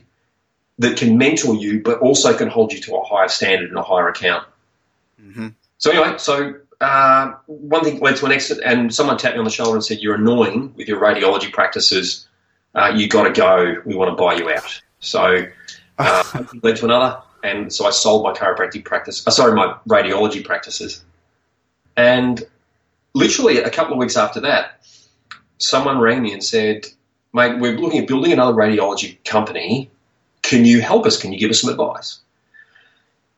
that 0.79 0.97
can 0.97 1.17
mentor 1.17 1.55
you, 1.55 1.81
but 1.81 1.99
also 1.99 2.35
can 2.35 2.49
hold 2.49 2.73
you 2.73 2.79
to 2.81 2.95
a 2.95 3.03
higher 3.03 3.27
standard 3.27 3.69
and 3.69 3.77
a 3.77 3.83
higher 3.83 4.09
account. 4.09 4.45
Mhm. 5.21 5.53
So 5.77 5.91
anyway, 5.91 6.17
so 6.17 6.55
uh, 6.81 7.33
one 7.45 7.83
thing 7.83 7.99
led 7.99 8.17
to 8.17 8.25
an 8.25 8.31
exit, 8.31 8.59
and 8.63 8.93
someone 8.93 9.17
tapped 9.17 9.35
me 9.35 9.39
on 9.39 9.45
the 9.45 9.51
shoulder 9.51 9.75
and 9.75 9.85
said, 9.85 9.99
"You're 9.99 10.15
annoying 10.15 10.73
with 10.75 10.87
your 10.87 10.99
radiology 10.99 11.51
practices. 11.51 12.26
Uh, 12.77 12.93
you 12.95 13.07
got 13.09 13.23
to 13.23 13.31
go. 13.31 13.75
We 13.85 13.95
want 13.95 14.15
to 14.15 14.21
buy 14.21 14.35
you 14.35 14.49
out." 14.49 14.81
So 14.99 15.45
uh, 15.97 16.43
led 16.63 16.77
to 16.77 16.85
another, 16.85 17.21
and 17.43 17.73
so 17.73 17.85
I 17.85 17.89
sold 17.89 18.23
my 18.23 18.33
chiropractic 18.33 18.85
practice. 18.85 19.25
Uh, 19.25 19.31
sorry, 19.31 19.53
my 19.55 19.75
radiology 19.87 20.43
practices, 20.43 21.03
and 21.95 22.43
literally 23.13 23.57
a 23.57 23.69
couple 23.69 23.93
of 23.93 23.99
weeks 23.99 24.15
after 24.15 24.39
that, 24.41 24.85
someone 25.57 25.99
rang 25.99 26.21
me 26.21 26.31
and 26.33 26.43
said, 26.43 26.85
"Mate, 27.33 27.59
we're 27.59 27.77
looking 27.77 27.99
at 27.99 28.07
building 28.07 28.31
another 28.31 28.53
radiology 28.53 29.23
company. 29.25 29.89
Can 30.43 30.63
you 30.63 30.81
help 30.81 31.05
us? 31.05 31.19
Can 31.19 31.33
you 31.33 31.39
give 31.39 31.49
us 31.49 31.61
some 31.61 31.71
advice?" 31.71 32.19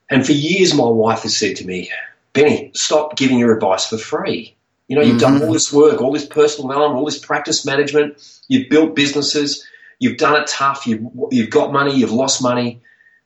And 0.10 0.26
for 0.26 0.32
years, 0.32 0.74
my 0.74 0.88
wife 0.88 1.22
has 1.22 1.38
said 1.38 1.56
to 1.58 1.68
me, 1.68 1.90
Benny, 2.34 2.72
stop 2.74 3.16
giving 3.16 3.40
your 3.40 3.54
advice 3.54 3.88
for 3.88 3.98
free. 3.98 4.56
You 4.90 4.98
know, 4.98 5.02
you've 5.02 5.20
done 5.20 5.42
all 5.42 5.54
this 5.54 5.72
work, 5.72 6.02
all 6.02 6.12
this 6.12 6.26
personal 6.26 6.68
development, 6.68 7.00
all 7.00 7.06
this 7.06 7.20
practice 7.20 7.66
management. 7.66 8.22
You've 8.50 8.70
built 8.70 8.96
businesses. 8.96 9.66
You've 10.00 10.18
done 10.18 10.42
it 10.42 10.48
tough. 10.48 10.86
You've, 10.86 11.02
you've 11.32 11.50
got 11.50 11.72
money. 11.72 11.96
You've 11.96 12.12
lost 12.12 12.42
money. 12.42 12.82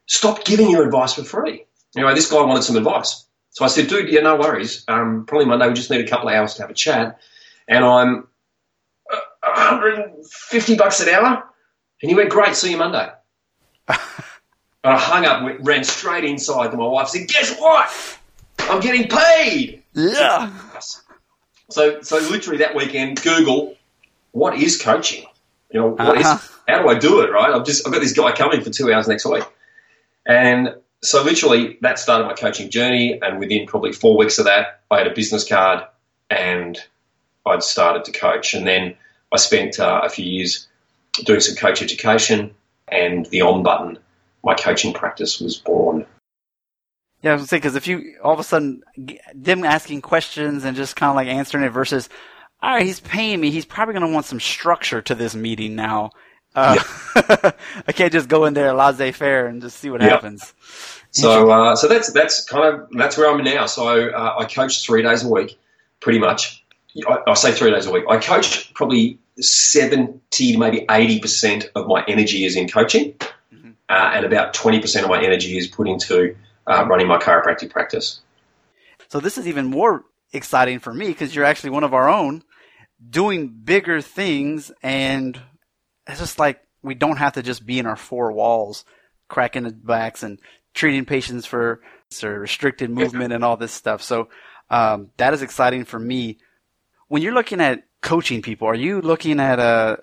Stop 0.05 0.43
giving 0.43 0.69
your 0.69 0.85
advice 0.85 1.13
for 1.13 1.23
free. 1.23 1.65
Anyway, 1.95 2.13
this 2.13 2.29
guy 2.29 2.41
wanted 2.43 2.63
some 2.63 2.75
advice. 2.75 3.25
So 3.51 3.65
I 3.65 3.69
said, 3.69 3.87
dude, 3.87 4.09
yeah, 4.09 4.21
no 4.21 4.35
worries. 4.35 4.83
Um, 4.87 5.25
probably 5.25 5.45
Monday. 5.45 5.67
We 5.67 5.73
just 5.73 5.89
need 5.89 6.05
a 6.05 6.09
couple 6.09 6.27
of 6.27 6.35
hours 6.35 6.55
to 6.55 6.63
have 6.63 6.69
a 6.69 6.75
chat. 6.75 7.19
And 7.67 7.85
I'm 7.85 8.27
uh, 9.11 9.19
150 9.41 10.75
bucks 10.75 10.99
an 10.99 11.09
hour. 11.09 11.43
And 12.01 12.09
he 12.09 12.15
went, 12.15 12.29
great. 12.29 12.55
See 12.55 12.71
you 12.71 12.77
Monday. 12.77 13.09
And 14.83 14.93
I 14.93 14.99
hung 14.99 15.25
up, 15.25 15.43
went, 15.43 15.61
ran 15.61 15.83
straight 15.85 16.25
inside 16.25 16.71
to 16.71 16.77
my 16.77 16.85
wife, 16.85 17.07
said, 17.07 17.27
"Guess 17.27 17.57
what? 17.57 18.19
I'm 18.59 18.81
getting 18.81 19.07
paid." 19.07 19.81
Yeah. 19.93 20.51
So, 21.69 22.01
so 22.01 22.17
literally 22.17 22.59
that 22.59 22.75
weekend, 22.75 23.21
Google, 23.21 23.75
what 24.31 24.55
is 24.57 24.81
coaching? 24.81 25.25
You 25.71 25.79
know, 25.79 25.87
what 25.89 26.17
is? 26.17 26.25
Uh-huh. 26.25 26.49
How 26.67 26.81
do 26.83 26.89
I 26.89 26.95
do 26.95 27.21
it? 27.21 27.31
Right? 27.31 27.49
I've 27.49 27.65
just 27.65 27.85
I've 27.85 27.93
got 27.93 28.01
this 28.01 28.13
guy 28.13 28.31
coming 28.31 28.61
for 28.61 28.69
two 28.69 28.93
hours 28.93 29.07
next 29.07 29.25
week, 29.25 29.43
and 30.25 30.75
so 31.01 31.23
literally 31.23 31.77
that 31.81 31.99
started 31.99 32.25
my 32.25 32.33
coaching 32.33 32.69
journey. 32.69 33.19
And 33.21 33.39
within 33.39 33.65
probably 33.65 33.91
four 33.91 34.17
weeks 34.17 34.37
of 34.37 34.45
that, 34.45 34.81
I 34.91 34.99
had 34.99 35.07
a 35.07 35.13
business 35.13 35.47
card, 35.47 35.83
and 36.29 36.77
I'd 37.45 37.63
started 37.63 38.05
to 38.05 38.11
coach. 38.11 38.53
And 38.53 38.67
then 38.67 38.95
I 39.31 39.37
spent 39.37 39.79
uh, 39.79 40.01
a 40.03 40.09
few 40.09 40.25
years 40.25 40.67
doing 41.25 41.39
some 41.39 41.55
coach 41.55 41.81
education, 41.81 42.53
and 42.87 43.25
the 43.27 43.41
on 43.41 43.63
button, 43.63 43.97
my 44.43 44.53
coaching 44.53 44.93
practice 44.93 45.39
was 45.39 45.57
born. 45.57 46.05
Yeah, 47.23 47.31
I 47.31 47.33
was 47.35 47.41
gonna 47.41 47.47
say 47.47 47.57
because 47.57 47.75
if 47.77 47.87
you 47.87 48.17
all 48.21 48.33
of 48.33 48.39
a 48.39 48.43
sudden 48.43 48.83
them 49.33 49.63
asking 49.63 50.01
questions 50.01 50.65
and 50.65 50.75
just 50.75 50.97
kind 50.97 51.09
of 51.09 51.15
like 51.15 51.29
answering 51.29 51.63
it 51.63 51.69
versus, 51.69 52.09
all 52.61 52.71
right, 52.75 52.85
he's 52.85 52.99
paying 52.99 53.39
me, 53.39 53.49
he's 53.49 53.65
probably 53.65 53.93
gonna 53.93 54.11
want 54.11 54.25
some 54.25 54.41
structure 54.41 55.01
to 55.01 55.15
this 55.15 55.33
meeting 55.33 55.75
now. 55.75 56.11
Uh, 56.53 56.77
I 57.87 57.91
can't 57.93 58.11
just 58.11 58.27
go 58.27 58.45
in 58.45 58.53
there 58.53 58.73
laissez-faire 58.73 59.47
and 59.47 59.61
just 59.61 59.77
see 59.77 59.89
what 59.89 60.01
Yeah. 60.01 60.09
happens. 60.09 60.53
So, 61.11 61.49
uh, 61.49 61.75
so 61.75 61.87
that's 61.87 62.11
that's 62.11 62.43
kind 62.43 62.73
of 62.73 62.89
that's 62.91 63.17
where 63.17 63.31
I'm 63.31 63.43
now. 63.43 63.67
So 63.67 64.09
uh, 64.09 64.35
I 64.39 64.45
coach 64.45 64.83
three 64.83 65.01
days 65.01 65.23
a 65.23 65.29
week, 65.29 65.57
pretty 66.01 66.19
much. 66.19 66.63
I, 67.07 67.19
I 67.27 67.33
say 67.35 67.53
three 67.53 67.71
days 67.71 67.85
a 67.85 67.91
week. 67.91 68.03
I 68.09 68.17
coach 68.17 68.73
probably 68.73 69.17
70 69.39 70.19
to 70.31 70.57
maybe 70.57 70.85
80% 70.87 71.69
of 71.75 71.87
my 71.87 72.03
energy 72.07 72.45
is 72.45 72.55
in 72.55 72.67
coaching, 72.67 73.13
mm-hmm. 73.13 73.71
uh, 73.89 74.11
and 74.13 74.25
about 74.25 74.53
20% 74.53 75.03
of 75.03 75.09
my 75.09 75.23
energy 75.23 75.57
is 75.57 75.67
put 75.67 75.87
into 75.87 76.35
uh, 76.67 76.85
running 76.87 77.07
my 77.07 77.17
chiropractic 77.17 77.69
practice. 77.69 78.21
So 79.09 79.19
this 79.19 79.37
is 79.37 79.47
even 79.47 79.65
more 79.65 80.05
exciting 80.31 80.79
for 80.79 80.93
me 80.93 81.07
because 81.07 81.35
you're 81.35 81.45
actually 81.45 81.69
one 81.71 81.83
of 81.83 81.93
our 81.93 82.09
own 82.09 82.43
doing 83.09 83.49
bigger 83.49 84.01
things 84.01 84.71
and 84.81 85.39
it's 86.07 86.19
just 86.19 86.39
like 86.39 86.61
we 86.81 86.95
don't 86.95 87.17
have 87.17 87.33
to 87.33 87.43
just 87.43 87.65
be 87.65 87.79
in 87.79 87.85
our 87.85 87.95
four 87.95 88.31
walls 88.31 88.85
cracking 89.27 89.63
the 89.63 89.71
backs 89.71 90.23
and 90.23 90.39
treating 90.73 91.05
patients 91.05 91.45
for 91.45 91.81
restricted 92.21 92.89
movement 92.89 93.33
and 93.33 93.43
all 93.43 93.57
this 93.57 93.71
stuff. 93.71 94.01
So 94.01 94.29
um, 94.69 95.09
that 95.17 95.33
is 95.33 95.41
exciting 95.41 95.85
for 95.85 95.99
me. 95.99 96.37
When 97.07 97.21
you're 97.21 97.33
looking 97.33 97.61
at 97.61 97.83
coaching 98.01 98.41
people, 98.41 98.67
are 98.67 98.75
you 98.75 99.01
looking 99.01 99.39
at 99.39 99.59
uh, 99.59 99.97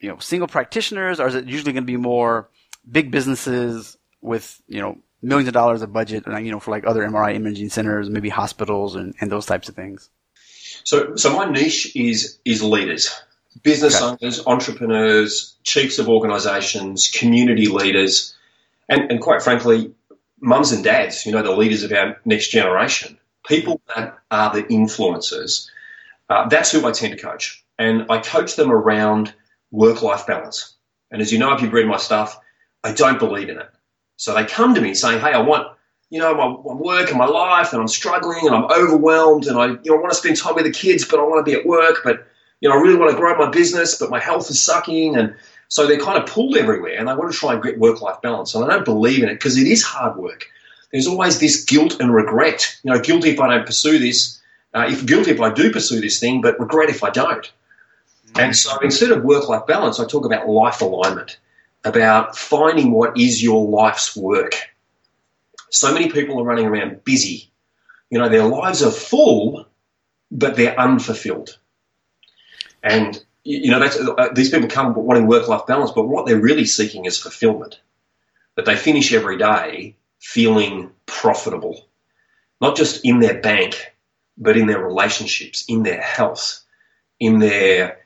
you 0.00 0.08
know 0.08 0.18
single 0.18 0.48
practitioners, 0.48 1.20
or 1.20 1.26
is 1.26 1.34
it 1.34 1.46
usually 1.46 1.72
going 1.72 1.84
to 1.84 1.92
be 1.92 1.96
more 1.96 2.48
big 2.90 3.10
businesses 3.10 3.96
with 4.20 4.60
you 4.66 4.80
know 4.80 4.98
millions 5.22 5.48
of 5.48 5.54
dollars 5.54 5.82
of 5.82 5.92
budget, 5.92 6.26
and 6.26 6.46
you 6.46 6.52
know, 6.52 6.60
for 6.60 6.70
like 6.70 6.86
other 6.86 7.06
MRI 7.06 7.34
imaging 7.34 7.70
centers, 7.70 8.10
maybe 8.10 8.28
hospitals 8.28 8.94
and, 8.94 9.14
and 9.20 9.30
those 9.30 9.46
types 9.46 9.68
of 9.68 9.74
things? 9.74 10.08
So, 10.84 11.16
so 11.16 11.34
my 11.36 11.50
niche 11.50 11.94
is 11.96 12.38
is 12.44 12.62
leaders, 12.62 13.10
business 13.62 14.00
okay. 14.00 14.16
owners, 14.22 14.46
entrepreneurs, 14.46 15.56
chiefs 15.62 15.98
of 15.98 16.08
organisations, 16.08 17.08
community 17.08 17.66
leaders, 17.66 18.34
and, 18.88 19.10
and 19.10 19.20
quite 19.20 19.42
frankly, 19.42 19.92
mums 20.40 20.72
and 20.72 20.84
dads. 20.84 21.26
You 21.26 21.32
know, 21.32 21.42
the 21.42 21.56
leaders 21.56 21.82
of 21.82 21.92
our 21.92 22.16
next 22.24 22.48
generation, 22.48 23.18
people 23.46 23.80
that 23.94 24.18
are 24.30 24.52
the 24.52 24.62
influencers. 24.64 25.68
Uh, 26.28 26.48
that's 26.48 26.72
who 26.72 26.86
I 26.86 26.92
tend 26.92 27.16
to 27.16 27.22
coach, 27.22 27.64
and 27.78 28.06
I 28.10 28.18
coach 28.18 28.56
them 28.56 28.72
around 28.72 29.32
work 29.70 30.02
life 30.02 30.26
balance. 30.26 30.74
And 31.10 31.22
as 31.22 31.32
you 31.32 31.38
know, 31.38 31.52
if 31.54 31.62
you've 31.62 31.72
read 31.72 31.86
my 31.86 31.98
stuff, 31.98 32.38
I 32.82 32.92
don't 32.92 33.18
believe 33.18 33.48
in 33.48 33.58
it. 33.58 33.68
So 34.16 34.34
they 34.34 34.44
come 34.44 34.74
to 34.74 34.80
me 34.80 34.94
saying, 34.94 35.20
"Hey, 35.20 35.32
I 35.32 35.40
want." 35.40 35.68
You 36.08 36.20
know, 36.20 36.36
my, 36.36 36.46
my 36.46 36.80
work 36.80 37.08
and 37.08 37.18
my 37.18 37.26
life, 37.26 37.72
and 37.72 37.82
I'm 37.82 37.88
struggling 37.88 38.46
and 38.46 38.54
I'm 38.54 38.66
overwhelmed, 38.66 39.48
and 39.48 39.58
I, 39.58 39.66
you 39.66 39.80
know, 39.86 39.96
I 39.96 40.00
want 40.00 40.12
to 40.12 40.16
spend 40.16 40.36
time 40.36 40.54
with 40.54 40.64
the 40.64 40.70
kids, 40.70 41.04
but 41.04 41.18
I 41.18 41.24
want 41.24 41.44
to 41.44 41.50
be 41.50 41.58
at 41.58 41.66
work, 41.66 42.02
but 42.04 42.28
you 42.60 42.68
know, 42.68 42.76
I 42.76 42.80
really 42.80 42.94
want 42.94 43.10
to 43.10 43.16
grow 43.16 43.36
my 43.36 43.50
business, 43.50 43.98
but 43.98 44.08
my 44.08 44.20
health 44.20 44.48
is 44.48 44.62
sucking, 44.62 45.16
and 45.16 45.34
so 45.68 45.86
they're 45.86 45.98
kind 45.98 46.18
of 46.18 46.28
pulled 46.28 46.56
everywhere 46.56 46.96
and 46.98 47.08
they 47.08 47.14
want 47.14 47.32
to 47.32 47.38
try 47.38 47.54
and 47.54 47.62
get 47.62 47.78
work 47.78 48.00
life 48.00 48.20
balance. 48.22 48.54
And 48.54 48.64
I 48.64 48.68
don't 48.68 48.84
believe 48.84 49.22
in 49.22 49.28
it 49.28 49.34
because 49.34 49.58
it 49.58 49.66
is 49.66 49.82
hard 49.82 50.16
work. 50.16 50.46
There's 50.92 51.06
always 51.06 51.40
this 51.40 51.64
guilt 51.64 52.00
and 52.00 52.14
regret. 52.14 52.78
You 52.82 52.92
know, 52.92 53.00
guilty 53.00 53.30
if 53.30 53.40
I 53.40 53.48
don't 53.48 53.66
pursue 53.66 53.98
this, 53.98 54.40
uh, 54.74 54.86
if 54.88 55.04
guilty 55.04 55.32
if 55.32 55.40
I 55.40 55.52
do 55.52 55.72
pursue 55.72 56.00
this 56.00 56.20
thing, 56.20 56.40
but 56.40 56.58
regret 56.60 56.88
if 56.88 57.02
I 57.02 57.10
don't. 57.10 57.44
Mm-hmm. 57.44 58.40
And 58.40 58.56
so 58.56 58.78
instead 58.78 59.10
of 59.10 59.24
work 59.24 59.48
life 59.48 59.66
balance, 59.66 59.98
I 59.98 60.06
talk 60.06 60.24
about 60.24 60.48
life 60.48 60.80
alignment, 60.80 61.38
about 61.84 62.36
finding 62.36 62.90
what 62.92 63.18
is 63.18 63.42
your 63.42 63.68
life's 63.68 64.16
work. 64.16 64.54
So 65.70 65.92
many 65.92 66.10
people 66.10 66.40
are 66.40 66.44
running 66.44 66.66
around 66.66 67.04
busy. 67.04 67.50
You 68.10 68.18
know, 68.18 68.28
their 68.28 68.44
lives 68.44 68.82
are 68.82 68.90
full, 68.90 69.66
but 70.30 70.56
they're 70.56 70.78
unfulfilled. 70.78 71.58
And 72.82 73.22
you 73.46 73.70
know, 73.70 73.78
that's, 73.78 73.96
uh, 73.96 74.28
these 74.34 74.50
people 74.50 74.68
come 74.68 74.92
wanting 74.94 75.28
work-life 75.28 75.66
balance, 75.66 75.92
but 75.92 76.08
what 76.08 76.26
they're 76.26 76.40
really 76.40 76.64
seeking 76.64 77.04
is 77.04 77.16
fulfillment. 77.16 77.80
That 78.56 78.64
they 78.64 78.74
finish 78.74 79.12
every 79.12 79.38
day 79.38 79.96
feeling 80.18 80.90
profitable, 81.06 81.86
not 82.60 82.76
just 82.76 83.04
in 83.04 83.20
their 83.20 83.40
bank, 83.40 83.94
but 84.36 84.56
in 84.56 84.66
their 84.66 84.82
relationships, 84.82 85.64
in 85.68 85.84
their 85.84 86.00
health, 86.00 86.64
in 87.20 87.38
their 87.38 87.98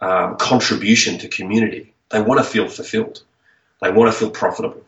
um, 0.00 0.36
contribution 0.36 1.18
to 1.18 1.28
community. 1.28 1.94
They 2.10 2.20
want 2.20 2.38
to 2.38 2.44
feel 2.44 2.68
fulfilled. 2.68 3.22
They 3.82 3.90
want 3.90 4.12
to 4.12 4.18
feel 4.18 4.30
profitable. 4.30 4.82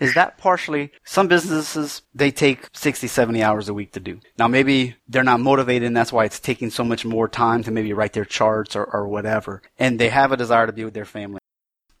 Is 0.00 0.14
that 0.14 0.38
partially 0.38 0.92
some 1.04 1.26
businesses 1.26 2.02
they 2.14 2.30
take 2.30 2.68
60, 2.72 3.08
70 3.08 3.42
hours 3.42 3.68
a 3.68 3.74
week 3.74 3.92
to 3.92 4.00
do. 4.00 4.20
Now 4.38 4.46
maybe 4.46 4.94
they're 5.08 5.24
not 5.24 5.40
motivated 5.40 5.86
and 5.86 5.96
that's 5.96 6.12
why 6.12 6.24
it's 6.24 6.38
taking 6.38 6.70
so 6.70 6.84
much 6.84 7.04
more 7.04 7.28
time 7.28 7.64
to 7.64 7.72
maybe 7.72 7.92
write 7.92 8.12
their 8.12 8.24
charts 8.24 8.76
or, 8.76 8.84
or 8.84 9.08
whatever. 9.08 9.62
And 9.78 9.98
they 9.98 10.08
have 10.08 10.30
a 10.30 10.36
desire 10.36 10.66
to 10.66 10.72
be 10.72 10.84
with 10.84 10.94
their 10.94 11.04
family. 11.04 11.40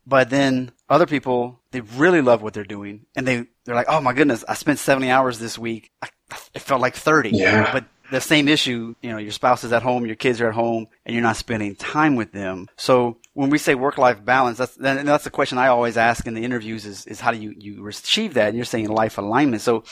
But 0.06 0.30
then 0.30 0.70
other 0.88 1.06
people, 1.06 1.60
they 1.72 1.80
really 1.80 2.22
love 2.22 2.40
what 2.40 2.54
they're 2.54 2.64
doing 2.64 3.06
and 3.16 3.26
they, 3.26 3.46
they're 3.64 3.74
like, 3.74 3.88
oh 3.88 4.00
my 4.00 4.12
goodness, 4.12 4.44
I 4.48 4.54
spent 4.54 4.78
70 4.78 5.10
hours 5.10 5.40
this 5.40 5.58
week. 5.58 5.90
I, 6.00 6.08
it 6.54 6.62
felt 6.62 6.80
like 6.80 6.94
30. 6.94 7.30
Yeah. 7.30 7.72
But 7.72 7.84
the 8.10 8.20
same 8.20 8.48
issue, 8.48 8.94
you 9.02 9.10
know, 9.10 9.18
your 9.18 9.32
spouse 9.32 9.64
is 9.64 9.72
at 9.72 9.82
home, 9.82 10.06
your 10.06 10.16
kids 10.16 10.40
are 10.40 10.48
at 10.48 10.54
home, 10.54 10.86
and 11.04 11.14
you're 11.14 11.22
not 11.22 11.36
spending 11.36 11.74
time 11.74 12.16
with 12.16 12.32
them. 12.32 12.68
So 12.76 13.18
when 13.38 13.50
we 13.50 13.58
say 13.58 13.76
work-life 13.76 14.24
balance, 14.24 14.58
that's 14.58 14.74
that's 14.74 15.22
the 15.22 15.30
question 15.30 15.58
I 15.58 15.68
always 15.68 15.96
ask 15.96 16.26
in 16.26 16.34
the 16.34 16.42
interviews 16.42 16.84
is, 16.84 17.06
is 17.06 17.20
how 17.20 17.30
do 17.30 17.38
you, 17.38 17.54
you 17.56 17.86
achieve 17.86 18.34
that? 18.34 18.48
And 18.48 18.56
you're 18.56 18.64
saying 18.64 18.88
life 18.88 19.16
alignment. 19.16 19.62
So 19.62 19.84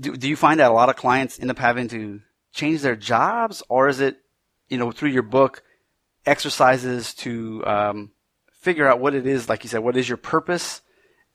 do, 0.00 0.16
do 0.16 0.26
you 0.26 0.34
find 0.34 0.58
that 0.58 0.70
a 0.70 0.74
lot 0.74 0.88
of 0.88 0.96
clients 0.96 1.38
end 1.38 1.50
up 1.50 1.58
having 1.58 1.88
to 1.88 2.22
change 2.54 2.80
their 2.80 2.96
jobs 2.96 3.62
or 3.68 3.86
is 3.88 4.00
it, 4.00 4.22
you 4.70 4.78
know, 4.78 4.92
through 4.92 5.10
your 5.10 5.24
book, 5.24 5.62
exercises 6.24 7.12
to 7.16 7.66
um, 7.66 8.12
figure 8.52 8.88
out 8.88 8.98
what 8.98 9.14
it 9.14 9.26
is, 9.26 9.50
like 9.50 9.62
you 9.62 9.68
said, 9.68 9.80
what 9.80 9.98
is 9.98 10.08
your 10.08 10.16
purpose? 10.16 10.80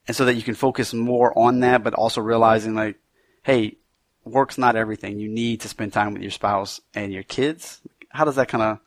And 0.08 0.18
so 0.18 0.26
that 0.26 0.34
you 0.34 0.42
can 0.42 0.56
focus 0.56 0.96
more 0.96 1.38
on 1.38 1.60
that, 1.60 1.84
but 1.84 1.94
also 1.94 2.22
realizing 2.22 2.74
like, 2.74 2.98
hey, 3.44 3.78
work's 4.26 4.58
not 4.58 4.76
everything. 4.76 5.20
You 5.20 5.30
need 5.30 5.62
to 5.62 5.70
spend 5.70 5.94
time 5.94 6.14
with 6.14 6.24
your 6.24 6.32
spouse 6.32 6.82
and 6.96 7.14
your 7.14 7.22
kids. 7.22 7.82
How 8.10 8.26
does 8.26 8.38
that 8.38 8.48
kind 8.48 8.64
of 8.64 8.80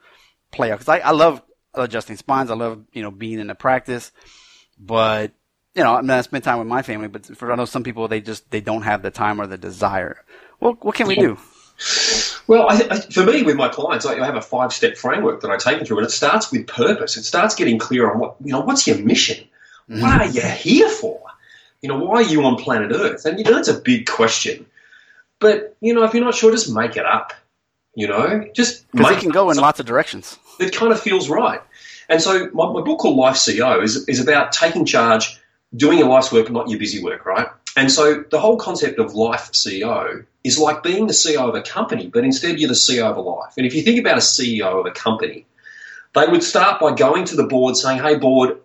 play 0.51 0.73
out? 0.73 0.81
Because 0.81 0.89
I, 0.89 0.99
I 0.99 1.13
love 1.13 1.41
adjusting 1.77 2.17
spines. 2.17 2.51
I 2.51 2.55
love 2.55 2.85
you 2.93 3.03
know 3.03 3.11
being 3.11 3.39
in 3.39 3.47
the 3.47 3.55
practice, 3.55 4.13
but 4.79 5.33
you 5.75 5.83
know 5.83 5.95
I 5.95 6.01
mean 6.01 6.11
I 6.11 6.21
spend 6.23 6.45
time 6.45 6.59
with 6.59 6.69
my 6.69 6.83
family. 6.83 7.09
But 7.09 7.27
for 7.37 7.53
I 7.53 7.57
know 7.57 7.65
some 7.65 7.85
people 7.85 8.09
they 8.09 8.21
just 8.21 8.51
they 8.51 8.61
don't 8.61 8.83
have 8.83 9.03
the 9.03 9.11
time 9.11 9.41
or 9.41 9.47
the 9.47 9.59
desire. 9.59 10.25
Well, 10.61 10.77
what 10.81 10.95
can 10.95 11.07
we 11.07 11.17
do? 11.17 11.39
Well, 12.47 12.69
I, 12.71 12.87
I, 12.91 13.01
for 13.01 13.25
me, 13.25 13.43
with 13.43 13.57
my 13.57 13.69
clients, 13.69 14.07
I, 14.07 14.15
I 14.15 14.25
have 14.25 14.37
a 14.37 14.41
five-step 14.41 14.97
framework 14.97 15.43
that 15.43 15.51
I 15.51 15.59
take 15.59 15.77
them 15.77 15.87
through, 15.87 15.99
and 15.99 16.07
it 16.07 16.11
starts 16.11 16.51
with 16.51 16.67
purpose. 16.67 17.17
It 17.17 17.25
starts 17.25 17.55
getting 17.55 17.79
clear 17.79 18.11
on 18.11 18.19
what 18.19 18.37
you 18.43 18.53
know. 18.53 18.61
What's 18.61 18.87
your 18.87 18.99
mission? 18.99 19.47
Mm-hmm. 19.91 20.01
What 20.01 20.21
are 20.21 20.29
you 20.29 20.41
here 20.41 20.89
for? 20.89 21.21
You 21.83 21.91
know, 21.91 21.99
why 21.99 22.17
are 22.17 22.23
you 22.23 22.43
on 22.45 22.57
planet 22.57 22.93
Earth? 22.95 23.25
And 23.27 23.39
you 23.39 23.45
know, 23.45 23.53
that's 23.53 23.69
a 23.69 23.79
big 23.79 24.07
question. 24.07 24.67
But 25.39 25.77
you 25.81 25.93
know, 25.93 26.05
if 26.05 26.15
you're 26.15 26.25
not 26.25 26.35
sure, 26.35 26.51
just 26.51 26.73
make 26.73 26.97
it 26.97 27.05
up. 27.05 27.35
You 27.97 28.07
know, 28.07 28.45
just 28.55 28.91
because 28.93 29.17
it 29.17 29.21
can 29.21 29.31
go 29.31 29.51
in 29.51 29.57
lots 29.57 29.81
of 29.81 29.87
directions. 29.87 30.39
It 30.61 30.75
kind 30.77 30.93
of 30.93 31.01
feels 31.01 31.31
right. 31.31 31.63
And 32.11 32.21
so 32.21 32.51
my, 32.53 32.71
my 32.71 32.83
book 32.83 32.99
called 32.99 33.17
Life 33.17 33.37
CEO 33.37 33.83
is 33.83 34.07
is 34.07 34.21
about 34.21 34.53
taking 34.53 34.85
charge, 34.85 35.41
doing 35.75 35.99
your 35.99 36.09
life's 36.09 36.31
work, 36.31 36.51
not 36.51 36.69
your 36.69 36.79
busy 36.79 37.03
work, 37.03 37.25
right? 37.25 37.49
And 37.75 37.91
so 37.91 38.23
the 38.31 38.39
whole 38.39 38.59
concept 38.59 38.99
of 38.99 39.15
life 39.15 39.51
CEO 39.53 40.25
is 40.45 40.59
like 40.59 40.83
being 40.83 41.07
the 41.07 41.15
CEO 41.15 41.49
of 41.49 41.55
a 41.55 41.63
company, 41.63 42.07
but 42.07 42.23
instead 42.23 42.61
you're 42.61 42.69
the 42.69 42.75
CEO 42.75 43.11
of 43.11 43.17
a 43.17 43.21
life. 43.23 43.55
And 43.57 43.67
if 43.67 43.75
you 43.75 43.81
think 43.83 43.99
about 43.99 44.19
a 44.19 44.21
CEO 44.21 44.79
of 44.79 44.85
a 44.85 44.91
company, 44.91 45.47
they 46.15 46.27
would 46.27 46.43
start 46.43 46.81
by 46.81 46.95
going 46.95 47.25
to 47.27 47.35
the 47.35 47.45
board 47.45 47.79
saying, 47.79 48.01
"Hey, 48.01 48.17
board, 48.17 48.59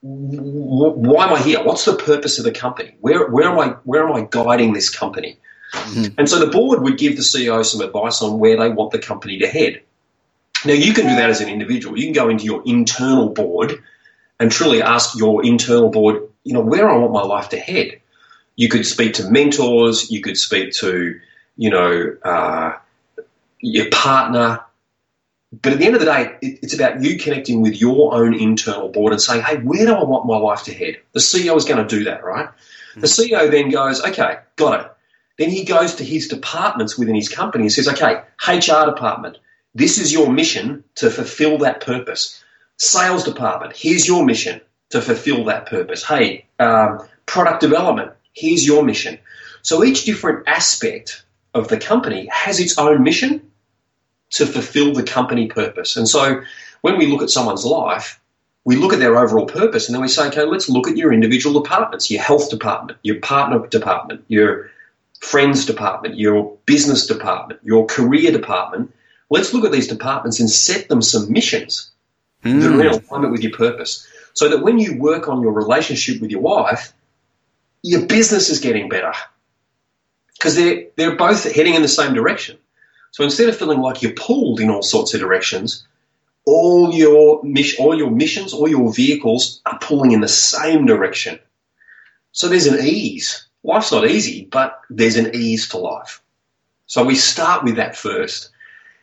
why 0.00 1.26
am 1.26 1.34
I 1.34 1.40
here? 1.40 1.62
What's 1.62 1.84
the 1.84 1.94
purpose 1.94 2.38
of 2.38 2.44
the 2.44 2.52
company? 2.52 2.96
Where, 3.00 3.28
where 3.28 3.48
am 3.48 3.60
I? 3.60 3.68
Where 3.84 4.08
am 4.08 4.14
I 4.14 4.26
guiding 4.28 4.72
this 4.72 4.90
company?" 4.90 5.38
Mm-hmm. 5.72 6.14
And 6.18 6.28
so 6.28 6.38
the 6.38 6.46
board 6.46 6.82
would 6.82 6.98
give 6.98 7.16
the 7.16 7.22
CEO 7.22 7.64
some 7.64 7.80
advice 7.80 8.22
on 8.22 8.38
where 8.38 8.56
they 8.56 8.68
want 8.68 8.92
the 8.92 8.98
company 8.98 9.38
to 9.38 9.48
head. 9.48 9.82
Now, 10.64 10.74
you 10.74 10.92
can 10.92 11.06
do 11.06 11.16
that 11.16 11.30
as 11.30 11.40
an 11.40 11.48
individual. 11.48 11.98
You 11.98 12.04
can 12.04 12.12
go 12.12 12.28
into 12.28 12.44
your 12.44 12.62
internal 12.64 13.30
board 13.30 13.82
and 14.38 14.50
truly 14.50 14.82
ask 14.82 15.16
your 15.16 15.44
internal 15.44 15.88
board, 15.88 16.28
you 16.44 16.52
know, 16.52 16.60
where 16.60 16.88
I 16.88 16.96
want 16.96 17.12
my 17.12 17.22
life 17.22 17.48
to 17.50 17.58
head. 17.58 18.00
You 18.56 18.68
could 18.68 18.86
speak 18.86 19.14
to 19.14 19.30
mentors, 19.30 20.10
you 20.10 20.20
could 20.20 20.36
speak 20.36 20.72
to, 20.74 21.18
you 21.56 21.70
know, 21.70 22.16
uh, 22.22 22.76
your 23.60 23.90
partner. 23.90 24.60
But 25.62 25.72
at 25.72 25.78
the 25.78 25.86
end 25.86 25.94
of 25.94 26.00
the 26.00 26.06
day, 26.06 26.36
it, 26.42 26.58
it's 26.62 26.74
about 26.74 27.02
you 27.02 27.18
connecting 27.18 27.60
with 27.62 27.80
your 27.80 28.14
own 28.14 28.34
internal 28.34 28.88
board 28.88 29.12
and 29.12 29.22
saying, 29.22 29.42
hey, 29.42 29.56
where 29.56 29.86
do 29.86 29.94
I 29.94 30.04
want 30.04 30.26
my 30.26 30.36
life 30.36 30.64
to 30.64 30.74
head? 30.74 30.98
The 31.12 31.20
CEO 31.20 31.56
is 31.56 31.64
going 31.64 31.86
to 31.86 31.96
do 31.96 32.04
that, 32.04 32.24
right? 32.24 32.46
Mm-hmm. 32.46 33.00
The 33.00 33.06
CEO 33.06 33.50
then 33.50 33.70
goes, 33.70 34.02
okay, 34.02 34.38
got 34.56 34.80
it. 34.80 34.92
Then 35.42 35.50
he 35.50 35.64
goes 35.64 35.96
to 35.96 36.04
his 36.04 36.28
departments 36.28 36.96
within 36.96 37.16
his 37.16 37.28
company 37.28 37.64
and 37.64 37.72
says, 37.72 37.88
okay, 37.88 38.22
HR 38.46 38.86
department, 38.86 39.38
this 39.74 39.98
is 39.98 40.12
your 40.12 40.30
mission 40.30 40.84
to 40.94 41.10
fulfill 41.10 41.58
that 41.58 41.80
purpose. 41.80 42.40
Sales 42.76 43.24
department, 43.24 43.76
here's 43.76 44.06
your 44.06 44.24
mission 44.24 44.60
to 44.90 45.02
fulfill 45.02 45.46
that 45.46 45.66
purpose. 45.66 46.04
Hey, 46.04 46.46
um, 46.60 47.00
product 47.26 47.60
development, 47.60 48.12
here's 48.32 48.64
your 48.64 48.84
mission. 48.84 49.18
So 49.62 49.82
each 49.82 50.04
different 50.04 50.46
aspect 50.46 51.24
of 51.54 51.66
the 51.66 51.76
company 51.76 52.28
has 52.30 52.60
its 52.60 52.78
own 52.78 53.02
mission 53.02 53.50
to 54.34 54.46
fulfill 54.46 54.92
the 54.92 55.02
company 55.02 55.48
purpose. 55.48 55.96
And 55.96 56.08
so 56.08 56.40
when 56.82 56.98
we 56.98 57.08
look 57.08 57.20
at 57.20 57.30
someone's 57.30 57.64
life, 57.64 58.20
we 58.62 58.76
look 58.76 58.92
at 58.92 59.00
their 59.00 59.18
overall 59.18 59.46
purpose 59.46 59.88
and 59.88 59.94
then 59.96 60.02
we 60.02 60.06
say, 60.06 60.28
okay, 60.28 60.44
let's 60.44 60.68
look 60.68 60.86
at 60.86 60.96
your 60.96 61.12
individual 61.12 61.60
departments, 61.60 62.12
your 62.12 62.22
health 62.22 62.48
department, 62.48 62.96
your 63.02 63.18
partner 63.18 63.66
department, 63.66 64.24
your 64.28 64.70
friends 65.22 65.64
department, 65.64 66.18
your 66.18 66.58
business 66.66 67.06
department, 67.06 67.60
your 67.62 67.86
career 67.86 68.32
department. 68.32 68.92
Let's 69.30 69.54
look 69.54 69.64
at 69.64 69.72
these 69.72 69.88
departments 69.88 70.40
and 70.40 70.50
set 70.50 70.88
them 70.88 71.00
some 71.00 71.32
missions 71.32 71.90
mm. 72.44 72.60
that 72.60 72.70
are 72.70 72.80
in 72.80 73.04
alignment 73.04 73.32
with 73.32 73.42
your 73.42 73.52
purpose. 73.52 74.06
So 74.34 74.48
that 74.48 74.62
when 74.62 74.78
you 74.78 74.98
work 74.98 75.28
on 75.28 75.40
your 75.40 75.52
relationship 75.52 76.20
with 76.20 76.30
your 76.30 76.40
wife, 76.40 76.92
your 77.82 78.06
business 78.06 78.50
is 78.50 78.58
getting 78.58 78.88
better 78.88 79.12
because 80.34 80.56
they're, 80.56 80.86
they're 80.96 81.16
both 81.16 81.50
heading 81.50 81.74
in 81.74 81.82
the 81.82 81.88
same 81.88 82.14
direction. 82.14 82.58
So 83.12 83.22
instead 83.24 83.48
of 83.48 83.56
feeling 83.56 83.80
like 83.80 84.02
you're 84.02 84.12
pulled 84.12 84.58
in 84.58 84.70
all 84.70 84.82
sorts 84.82 85.14
of 85.14 85.20
directions, 85.20 85.86
all 86.46 86.92
your 86.92 87.42
mission, 87.44 87.84
all 87.84 87.96
your 87.96 88.10
missions, 88.10 88.52
all 88.52 88.68
your 88.68 88.92
vehicles 88.92 89.60
are 89.66 89.78
pulling 89.78 90.12
in 90.12 90.20
the 90.20 90.28
same 90.28 90.86
direction. 90.86 91.38
So 92.32 92.48
there's 92.48 92.66
an 92.66 92.84
ease. 92.84 93.46
Life's 93.64 93.92
not 93.92 94.08
easy, 94.08 94.48
but 94.50 94.80
there's 94.90 95.16
an 95.16 95.34
ease 95.34 95.68
to 95.68 95.78
life. 95.78 96.20
So 96.86 97.04
we 97.04 97.14
start 97.14 97.64
with 97.64 97.76
that 97.76 97.96
first. 97.96 98.50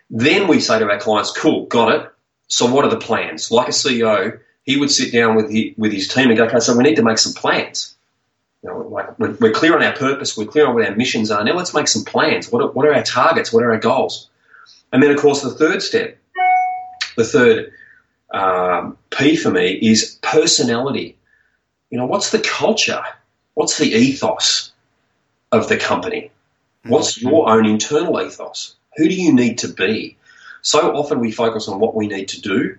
Then 0.09 0.47
we 0.47 0.59
say 0.59 0.79
to 0.79 0.89
our 0.89 0.99
clients, 0.99 1.31
cool, 1.31 1.65
got 1.67 1.93
it. 1.93 2.11
So 2.47 2.71
what 2.71 2.83
are 2.83 2.89
the 2.89 2.97
plans? 2.97 3.51
Like 3.51 3.69
a 3.69 3.71
CEO, 3.71 4.39
he 4.63 4.77
would 4.77 4.91
sit 4.91 5.13
down 5.13 5.35
with, 5.35 5.49
he, 5.49 5.73
with 5.77 5.91
his 5.91 6.07
team 6.07 6.29
and 6.29 6.37
go, 6.37 6.45
okay, 6.45 6.59
so 6.59 6.75
we 6.75 6.83
need 6.83 6.95
to 6.95 7.03
make 7.03 7.19
some 7.19 7.33
plans. 7.33 7.95
You 8.63 8.69
know, 8.69 8.79
like 8.79 9.17
we're, 9.17 9.31
we're, 9.39 9.51
clear 9.51 9.75
on 9.75 9.83
our 9.83 9.95
purpose, 9.95 10.35
we're 10.35 10.45
clear 10.45 10.67
on 10.67 10.75
what 10.75 10.85
our 10.85 10.95
missions 10.95 11.31
are. 11.31 11.43
Now 11.43 11.53
let's 11.53 11.73
make 11.73 11.87
some 11.87 12.03
plans. 12.03 12.51
What 12.51 12.61
are, 12.61 12.67
what 12.71 12.85
are 12.85 12.93
our 12.93 13.03
targets? 13.03 13.53
What 13.53 13.63
are 13.63 13.71
our 13.71 13.79
goals? 13.79 14.29
And 14.91 15.01
then, 15.01 15.11
of 15.11 15.19
course, 15.19 15.41
the 15.41 15.51
third 15.51 15.81
step, 15.81 16.17
the 17.15 17.23
third 17.23 17.71
um, 18.33 18.97
P 19.11 19.35
for 19.35 19.51
me 19.51 19.73
is 19.73 20.19
personality. 20.21 21.17
You 21.89 21.97
know, 21.97 22.05
what's 22.05 22.31
the 22.31 22.39
culture? 22.39 23.01
What's 23.59 23.77
the 23.77 23.91
ethos 23.91 24.71
of 25.51 25.67
the 25.67 25.75
company? 25.75 26.31
What's 26.85 27.17
mm-hmm. 27.17 27.27
your 27.27 27.49
own 27.49 27.65
internal 27.65 28.21
ethos? 28.21 28.75
Who 28.95 29.09
do 29.09 29.13
you 29.13 29.33
need 29.33 29.57
to 29.57 29.67
be? 29.67 30.15
So 30.61 30.95
often 30.95 31.19
we 31.19 31.33
focus 31.33 31.67
on 31.67 31.81
what 31.81 31.93
we 31.93 32.07
need 32.07 32.29
to 32.29 32.39
do, 32.39 32.77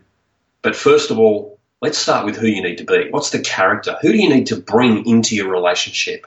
but 0.63 0.75
first 0.75 1.11
of 1.11 1.19
all, 1.19 1.59
let's 1.83 1.99
start 1.99 2.25
with 2.25 2.39
who 2.39 2.47
you 2.47 2.63
need 2.63 2.79
to 2.79 2.85
be. 2.85 3.11
What's 3.11 3.29
the 3.29 3.41
character? 3.41 3.99
Who 4.01 4.11
do 4.11 4.17
you 4.17 4.31
need 4.31 4.47
to 4.47 4.57
bring 4.57 5.07
into 5.07 5.37
your 5.37 5.51
relationship? 5.51 6.27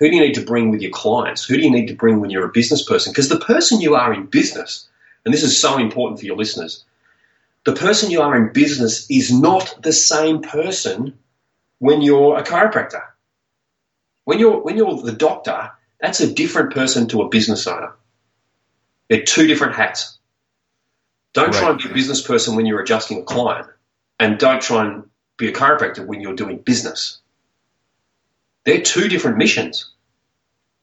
Who 0.00 0.10
do 0.10 0.16
you 0.16 0.20
need 0.20 0.34
to 0.34 0.44
bring 0.44 0.70
with 0.70 0.82
your 0.82 0.92
clients? 0.92 1.42
Who 1.42 1.56
do 1.56 1.62
you 1.62 1.70
need 1.70 1.88
to 1.88 1.96
bring 1.96 2.20
when 2.20 2.28
you're 2.28 2.44
a 2.44 2.52
business 2.52 2.84
person? 2.84 3.10
Because 3.10 3.30
the 3.30 3.40
person 3.40 3.80
you 3.80 3.94
are 3.94 4.12
in 4.12 4.26
business, 4.26 4.86
and 5.24 5.32
this 5.32 5.42
is 5.42 5.58
so 5.58 5.78
important 5.78 6.20
for 6.20 6.26
your 6.26 6.36
listeners, 6.36 6.84
the 7.64 7.72
person 7.72 8.10
you 8.10 8.20
are 8.20 8.36
in 8.36 8.52
business 8.52 9.10
is 9.10 9.32
not 9.32 9.82
the 9.82 9.94
same 9.94 10.42
person 10.42 11.16
when 11.78 12.02
you're 12.02 12.36
a 12.36 12.42
chiropractor. 12.42 13.00
When 14.24 14.38
you're 14.38 14.60
when 14.62 14.76
you're 14.76 14.96
the 14.96 15.12
doctor, 15.12 15.70
that's 16.00 16.20
a 16.20 16.32
different 16.32 16.72
person 16.72 17.08
to 17.08 17.22
a 17.22 17.28
business 17.28 17.66
owner. 17.66 17.92
They're 19.08 19.22
two 19.22 19.46
different 19.46 19.74
hats. 19.74 20.18
Don't 21.34 21.50
right. 21.50 21.54
try 21.54 21.70
and 21.70 21.78
be 21.78 21.90
a 21.90 21.92
business 21.92 22.22
person 22.22 22.56
when 22.56 22.64
you're 22.66 22.80
adjusting 22.80 23.18
a 23.18 23.22
client, 23.22 23.66
and 24.18 24.38
don't 24.38 24.62
try 24.62 24.84
and 24.86 25.04
be 25.36 25.48
a 25.48 25.52
chiropractor 25.52 26.06
when 26.06 26.20
you're 26.20 26.34
doing 26.34 26.58
business. 26.58 27.20
They're 28.64 28.80
two 28.80 29.08
different 29.08 29.36
missions. 29.36 29.90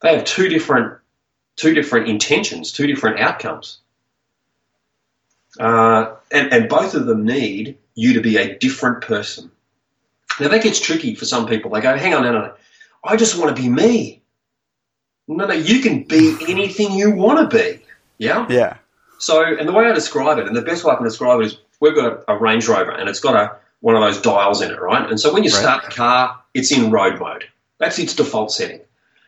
They 0.02 0.16
have 0.16 0.26
two 0.26 0.50
different 0.50 1.00
two 1.56 1.74
different 1.74 2.10
intentions, 2.10 2.72
two 2.72 2.88
different 2.88 3.20
outcomes. 3.20 3.80
Uh, 5.60 6.16
and, 6.32 6.54
and 6.54 6.70
both 6.70 6.96
of 6.96 7.06
them 7.06 7.26
need 7.26 7.78
you 7.96 8.14
to 8.14 8.22
be 8.22 8.38
a 8.38 8.58
different 8.58 9.02
person. 9.02 9.52
Now 10.40 10.48
that 10.48 10.64
gets 10.64 10.80
tricky 10.80 11.14
for 11.16 11.26
some 11.26 11.46
people. 11.46 11.72
They 11.72 11.82
go, 11.82 11.96
hang 11.98 12.14
on, 12.14 12.24
no, 12.24 12.32
no, 12.32 12.42
no. 12.42 12.54
I 13.04 13.16
just 13.16 13.38
want 13.38 13.56
to 13.56 13.62
be 13.62 13.70
me. 13.70 14.22
No, 15.28 15.46
no, 15.46 15.54
you 15.54 15.82
can 15.82 16.04
be 16.04 16.38
anything 16.48 16.94
you 16.94 17.12
want 17.12 17.50
to 17.50 17.58
be. 17.58 17.82
Yeah? 18.18 18.46
Yeah. 18.50 18.78
So, 19.20 19.44
and 19.44 19.68
the 19.68 19.74
way 19.74 19.86
I 19.86 19.94
describe 19.94 20.40
it, 20.40 20.48
and 20.48 20.56
the 20.56 20.62
best 20.62 20.84
way 20.84 20.94
I 20.94 20.96
can 20.96 21.06
describe 21.06 21.40
it 21.42 21.46
is 21.46 21.58
we've 21.80 21.96
got 21.96 22.24
a, 22.28 22.34
a 22.34 22.38
Range 22.38 22.68
Rover 22.68 22.92
and 22.92 23.10
it's 23.10 23.20
got 23.20 23.36
a, 23.36 23.56
one 23.82 23.96
of 23.96 24.02
those 24.02 24.22
dials 24.22 24.62
in 24.62 24.72
it, 24.72 24.80
right? 24.80 25.10
And 25.10 25.20
so 25.20 25.34
when 25.34 25.44
you 25.44 25.52
right. 25.52 25.60
start 25.60 25.86
the 25.86 25.92
car, 25.92 26.40
it's 26.54 26.72
in 26.72 26.92
road 26.92 27.20
mode. 27.20 27.46
That's 27.80 27.98
its 28.00 28.16
default 28.16 28.52
setting 28.52 28.82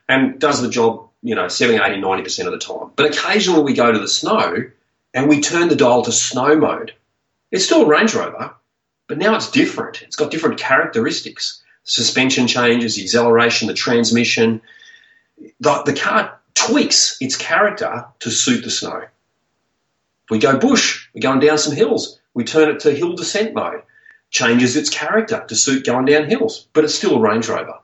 and 0.08 0.40
does 0.40 0.62
the 0.62 0.70
job, 0.70 1.10
you 1.22 1.36
know, 1.36 1.48
70, 1.48 1.84
80, 1.84 2.02
90% 2.02 2.46
of 2.46 2.52
the 2.52 2.60
time. 2.60 2.92
But 2.96 3.12
occasionally 3.12 3.64
we 3.64 3.74
go 3.74 3.92
to 3.92 4.00
the 4.00 4.08
snow 4.08 4.70
and 5.14 5.30
we 5.30 5.42
turn 5.42 5.70
the 5.70 5.76
dial 5.76 6.04
to 6.04 6.12
snow 6.12 6.56
mode. 6.56 6.94
It's 7.52 7.66
still 7.66 7.84
a 7.84 7.88
Range 7.88 8.14
Rover, 8.14 8.54
but 9.08 9.18
now 9.18 9.36
it's 9.36 9.50
different. 9.52 10.02
It's 10.02 10.16
got 10.16 10.32
different 10.32 10.60
characteristics. 10.60 11.63
Suspension 11.84 12.48
changes, 12.48 12.96
the 12.96 13.04
acceleration, 13.04 13.68
the 13.68 13.74
transmission. 13.74 14.62
The, 15.60 15.84
the 15.86 15.94
car 15.94 16.40
tweaks 16.54 17.18
its 17.20 17.36
character 17.36 18.06
to 18.20 18.32
suit 18.32 18.64
the 18.64 18.72
snow. 18.72 19.06
We 20.30 20.40
go 20.40 20.58
bush, 20.58 21.08
we're 21.14 21.22
going 21.22 21.40
down 21.40 21.58
some 21.58 21.76
hills, 21.76 22.20
we 22.34 22.44
turn 22.44 22.70
it 22.70 22.80
to 22.82 22.92
hill 22.92 23.14
descent 23.14 23.54
mode, 23.54 23.82
changes 24.30 24.76
its 24.76 24.90
character 24.90 25.44
to 25.48 25.56
suit 25.56 25.86
going 25.86 26.06
down 26.06 26.30
hills, 26.30 26.68
but 26.74 26.84
it's 26.84 26.96
still 26.96 27.18
a 27.18 27.20
Range 27.20 27.48
Rover. 27.48 27.80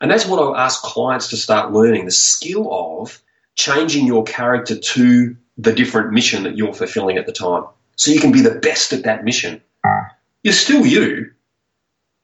And 0.00 0.10
that's 0.10 0.26
what 0.26 0.38
I 0.38 0.64
ask 0.64 0.82
clients 0.82 1.28
to 1.28 1.36
start 1.36 1.72
learning 1.72 2.04
the 2.04 2.10
skill 2.10 2.72
of 2.72 3.20
changing 3.54 4.06
your 4.06 4.24
character 4.24 4.78
to 4.78 5.36
the 5.58 5.72
different 5.72 6.12
mission 6.12 6.42
that 6.44 6.56
you're 6.56 6.74
fulfilling 6.74 7.16
at 7.16 7.26
the 7.26 7.32
time. 7.32 7.64
So 7.96 8.10
you 8.10 8.20
can 8.20 8.32
be 8.32 8.40
the 8.40 8.58
best 8.60 8.92
at 8.92 9.04
that 9.04 9.24
mission. 9.24 9.60
You're 10.42 10.54
still 10.54 10.84
you. 10.84 11.30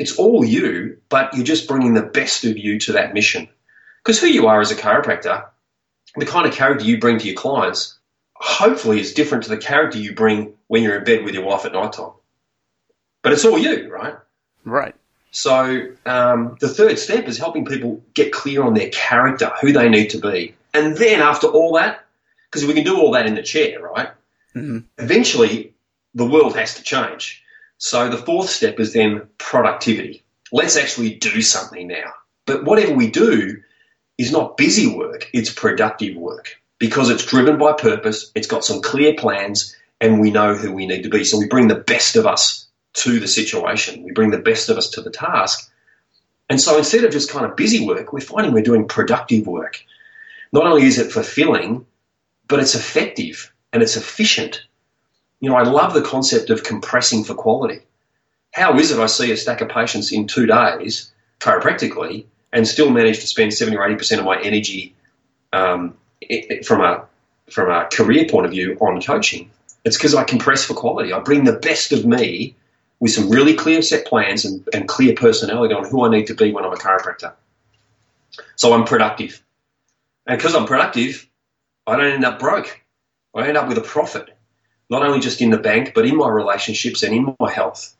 It's 0.00 0.16
all 0.16 0.42
you, 0.42 0.96
but 1.10 1.34
you're 1.34 1.44
just 1.44 1.68
bringing 1.68 1.92
the 1.92 2.02
best 2.02 2.46
of 2.46 2.56
you 2.56 2.80
to 2.80 2.92
that 2.92 3.12
mission. 3.12 3.48
Because 4.02 4.18
who 4.18 4.28
you 4.28 4.46
are 4.46 4.58
as 4.58 4.70
a 4.70 4.74
chiropractor, 4.74 5.44
the 6.16 6.24
kind 6.24 6.46
of 6.46 6.54
character 6.54 6.86
you 6.86 6.98
bring 6.98 7.18
to 7.18 7.26
your 7.26 7.36
clients, 7.36 7.98
hopefully 8.32 8.98
is 8.98 9.12
different 9.12 9.44
to 9.44 9.50
the 9.50 9.58
character 9.58 9.98
you 9.98 10.14
bring 10.14 10.54
when 10.68 10.82
you're 10.82 10.96
in 10.96 11.04
bed 11.04 11.22
with 11.22 11.34
your 11.34 11.44
wife 11.44 11.66
at 11.66 11.74
night 11.74 11.92
time. 11.92 12.12
But 13.20 13.34
it's 13.34 13.44
all 13.44 13.58
you, 13.58 13.92
right? 13.92 14.14
Right. 14.64 14.94
So 15.32 15.88
um, 16.06 16.56
the 16.60 16.68
third 16.70 16.98
step 16.98 17.28
is 17.28 17.36
helping 17.36 17.66
people 17.66 18.02
get 18.14 18.32
clear 18.32 18.62
on 18.62 18.72
their 18.72 18.88
character, 18.88 19.52
who 19.60 19.70
they 19.70 19.90
need 19.90 20.08
to 20.10 20.18
be. 20.18 20.54
And 20.72 20.96
then 20.96 21.20
after 21.20 21.46
all 21.46 21.74
that, 21.74 22.06
because 22.50 22.66
we 22.66 22.72
can 22.72 22.84
do 22.84 22.98
all 22.98 23.12
that 23.12 23.26
in 23.26 23.34
the 23.34 23.42
chair, 23.42 23.82
right? 23.82 24.08
Mm-hmm. 24.56 24.78
Eventually, 24.96 25.74
the 26.14 26.24
world 26.24 26.56
has 26.56 26.76
to 26.76 26.82
change. 26.82 27.44
So 27.80 28.10
the 28.10 28.18
fourth 28.18 28.50
step 28.50 28.78
is 28.78 28.92
then 28.92 29.22
productivity. 29.38 30.22
Let's 30.52 30.76
actually 30.76 31.14
do 31.14 31.40
something 31.40 31.88
now. 31.88 32.12
But 32.44 32.64
whatever 32.64 32.92
we 32.92 33.10
do 33.10 33.56
is 34.18 34.30
not 34.30 34.58
busy 34.58 34.94
work, 34.94 35.30
it's 35.32 35.50
productive 35.50 36.14
work 36.16 36.60
because 36.78 37.08
it's 37.08 37.24
driven 37.24 37.56
by 37.58 37.72
purpose, 37.72 38.30
it's 38.34 38.46
got 38.46 38.66
some 38.66 38.82
clear 38.82 39.14
plans, 39.14 39.74
and 39.98 40.20
we 40.20 40.30
know 40.30 40.54
who 40.54 40.72
we 40.72 40.86
need 40.86 41.02
to 41.04 41.08
be. 41.08 41.24
So 41.24 41.38
we 41.38 41.46
bring 41.46 41.68
the 41.68 41.74
best 41.74 42.16
of 42.16 42.26
us 42.26 42.66
to 42.94 43.18
the 43.18 43.28
situation, 43.28 44.02
we 44.02 44.12
bring 44.12 44.30
the 44.30 44.38
best 44.38 44.68
of 44.68 44.76
us 44.76 44.90
to 44.90 45.00
the 45.00 45.10
task. 45.10 45.70
And 46.50 46.60
so 46.60 46.76
instead 46.76 47.04
of 47.04 47.12
just 47.12 47.30
kind 47.30 47.46
of 47.46 47.56
busy 47.56 47.86
work, 47.86 48.12
we're 48.12 48.20
finding 48.20 48.52
we're 48.52 48.62
doing 48.62 48.88
productive 48.88 49.46
work. 49.46 49.82
Not 50.52 50.66
only 50.66 50.82
is 50.84 50.98
it 50.98 51.12
fulfilling, 51.12 51.86
but 52.46 52.60
it's 52.60 52.74
effective 52.74 53.50
and 53.72 53.82
it's 53.82 53.96
efficient. 53.96 54.66
You 55.40 55.50
know, 55.50 55.56
I 55.56 55.62
love 55.62 55.94
the 55.94 56.02
concept 56.02 56.50
of 56.50 56.62
compressing 56.62 57.24
for 57.24 57.34
quality. 57.34 57.80
How 58.52 58.78
is 58.78 58.90
it 58.90 58.98
I 58.98 59.06
see 59.06 59.30
a 59.32 59.36
stack 59.36 59.60
of 59.60 59.68
patients 59.68 60.12
in 60.12 60.26
two 60.26 60.46
days, 60.46 61.12
chiropractically, 61.40 62.26
and 62.52 62.66
still 62.66 62.90
manage 62.90 63.20
to 63.20 63.26
spend 63.26 63.54
70 63.54 63.76
or 63.76 63.88
80% 63.88 64.18
of 64.18 64.24
my 64.24 64.40
energy 64.40 64.94
um, 65.52 65.96
from, 66.64 66.82
a, 66.82 67.06
from 67.50 67.70
a 67.70 67.86
career 67.86 68.26
point 68.28 68.46
of 68.46 68.52
view 68.52 68.76
on 68.80 69.00
coaching? 69.00 69.50
It's 69.84 69.96
because 69.96 70.14
I 70.14 70.24
compress 70.24 70.64
for 70.64 70.74
quality. 70.74 71.12
I 71.12 71.20
bring 71.20 71.44
the 71.44 71.54
best 71.54 71.92
of 71.92 72.04
me 72.04 72.54
with 72.98 73.12
some 73.12 73.30
really 73.30 73.54
clear 73.54 73.80
set 73.80 74.06
plans 74.06 74.44
and, 74.44 74.68
and 74.74 74.86
clear 74.86 75.14
personality 75.14 75.74
on 75.74 75.88
who 75.88 76.04
I 76.04 76.10
need 76.10 76.26
to 76.26 76.34
be 76.34 76.52
when 76.52 76.64
I'm 76.64 76.72
a 76.72 76.76
chiropractor. 76.76 77.32
So 78.56 78.74
I'm 78.74 78.84
productive. 78.84 79.42
And 80.26 80.38
because 80.38 80.54
I'm 80.54 80.66
productive, 80.66 81.26
I 81.86 81.96
don't 81.96 82.12
end 82.12 82.24
up 82.24 82.38
broke. 82.38 82.80
I 83.34 83.46
end 83.48 83.56
up 83.56 83.68
with 83.68 83.78
a 83.78 83.82
profit, 83.82 84.36
not 84.90 85.02
only 85.02 85.20
just 85.20 85.40
in 85.40 85.50
the 85.50 85.58
bank, 85.58 85.92
but 85.94 86.04
in 86.04 86.16
my 86.16 86.28
relationships 86.28 87.02
and 87.02 87.14
in 87.14 87.36
my 87.38 87.50
health. 87.50 87.96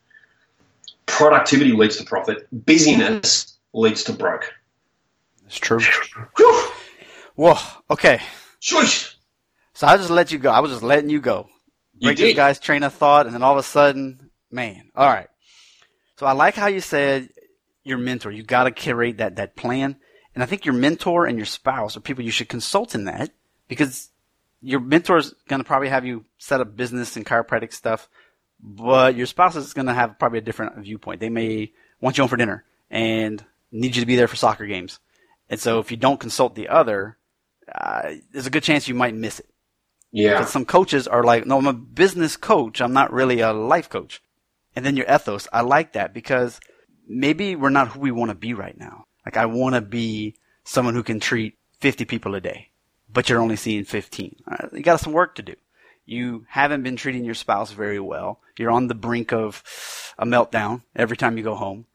Productivity 1.07 1.73
leads 1.73 1.97
to 1.97 2.05
profit. 2.05 2.47
Busyness 2.67 3.57
leads 3.73 4.05
to 4.05 4.13
broke. 4.13 4.53
It's 5.47 5.59
true. 5.59 5.81
Whoa. 7.35 7.57
Okay. 7.91 8.21
Shush. 8.59 9.17
So 9.73 9.87
I 9.87 9.97
just 9.97 10.11
let 10.11 10.31
you 10.31 10.39
go. 10.39 10.51
I 10.51 10.61
was 10.61 10.71
just 10.71 10.83
letting 10.83 11.11
you 11.11 11.21
go. 11.21 11.49
Break 12.01 12.19
you 12.19 12.27
this 12.27 12.37
guy's 12.37 12.59
train 12.59 12.83
of 12.83 12.95
thought, 12.95 13.27
and 13.27 13.35
then 13.35 13.43
all 13.43 13.53
of 13.53 13.59
a 13.59 13.63
sudden, 13.63 14.31
man. 14.51 14.91
All 14.95 15.09
right. 15.09 15.29
So 16.17 16.27
I 16.27 16.33
like 16.33 16.55
how 16.55 16.67
you 16.67 16.81
said 16.81 17.31
your 17.83 17.99
mentor. 17.99 18.31
You 18.31 18.43
got 18.43 18.65
to 18.65 18.71
curate 18.71 19.19
that 19.19 19.37
that 19.37 19.57
plan, 19.57 19.97
and 20.35 20.43
I 20.43 20.47
think 20.47 20.65
your 20.65 20.75
mentor 20.75 21.27
and 21.27 21.39
your 21.39 21.47
spouse 21.47 21.97
are 21.97 22.01
people 22.01 22.25
you 22.25 22.31
should 22.31 22.49
consult 22.49 22.95
in 22.95 23.05
that 23.05 23.31
because 23.69 24.10
your 24.63 24.81
mentor 24.81 25.17
is 25.19 25.35
going 25.49 25.61
to 25.61 25.65
probably 25.65 25.89
have 25.89 26.05
you 26.05 26.25
set 26.39 26.61
up 26.61 26.77
business 26.77 27.17
and 27.17 27.27
chiropractic 27.27 27.73
stuff, 27.73 28.09
but 28.63 29.15
your 29.17 29.27
spouse 29.27 29.57
is 29.57 29.73
going 29.73 29.87
to 29.87 29.95
have 29.95 30.19
probably 30.19 30.39
a 30.39 30.43
different 30.43 30.77
viewpoint. 30.79 31.21
They 31.21 31.31
may 31.31 31.73
want 32.01 32.19
you 32.19 32.23
home 32.23 32.29
for 32.29 32.37
dinner 32.37 32.65
and 32.91 33.45
need 33.73 33.97
you 33.97 34.03
to 34.03 34.07
be 34.07 34.17
there 34.17 34.29
for 34.29 34.37
soccer 34.37 34.67
games. 34.67 34.99
And 35.49 35.59
so 35.59 35.79
if 35.79 35.91
you 35.91 35.97
don't 35.97 36.21
consult 36.21 36.55
the 36.55 36.69
other, 36.69 37.17
uh, 37.73 38.15
there's 38.33 38.47
a 38.47 38.51
good 38.51 38.63
chance 38.63 38.87
you 38.89 38.95
might 38.95 39.15
miss 39.15 39.41
it. 39.41 39.49
Yeah. 40.13 40.39
Because 40.39 40.51
some 40.51 40.65
coaches 40.65 41.07
are 41.09 41.23
like, 41.25 41.47
no, 41.47 41.59
I'm 41.59 41.67
a 41.67 41.73
business 41.73 42.37
coach. 42.37 42.81
I'm 42.81 42.93
not 42.93 43.13
really 43.13 43.41
a 43.41 43.53
life 43.53 43.89
coach. 43.89 44.23
and 44.77 44.85
then 44.85 44.97
your 44.97 45.07
ethos. 45.13 45.49
I 45.53 45.63
like 45.63 45.93
that 45.95 46.15
because 46.15 46.61
maybe 47.09 47.57
we're 47.57 47.71
not 47.71 47.89
who 47.89 48.01
we 48.01 48.11
want 48.13 48.31
to 48.31 48.37
be 48.37 48.55
right 48.55 48.79
now. 48.79 49.07
Like 49.25 49.37
I 49.37 49.47
want 49.47 49.75
to 49.75 49.81
be 49.81 50.37
someone 50.65 50.95
who 50.95 51.03
can 51.03 51.21
treat 51.21 51.59
50 51.81 52.05
people 52.05 52.35
a 52.35 52.41
day, 52.41 52.69
but 53.13 53.29
you're 53.29 53.41
only 53.41 53.57
seeing 53.57 53.85
15. 53.85 54.37
Right, 54.47 54.73
you 54.73 54.83
got 54.83 55.01
some 55.01 55.13
work 55.13 55.35
to 55.37 55.43
do. 55.43 55.55
You 56.07 56.45
haven't 56.49 56.83
been 56.83 56.97
treating 56.97 57.25
your 57.25 57.35
spouse 57.35 57.73
very 57.73 58.01
well. 58.01 58.41
You're 58.59 58.71
on 58.71 58.89
the 58.89 58.95
brink 58.95 59.33
of 59.33 59.63
a 60.19 60.27
meltdown 60.27 60.83
every 60.97 61.17
time 61.17 61.37
you 61.37 61.45
go 61.45 61.55
home. 61.55 61.87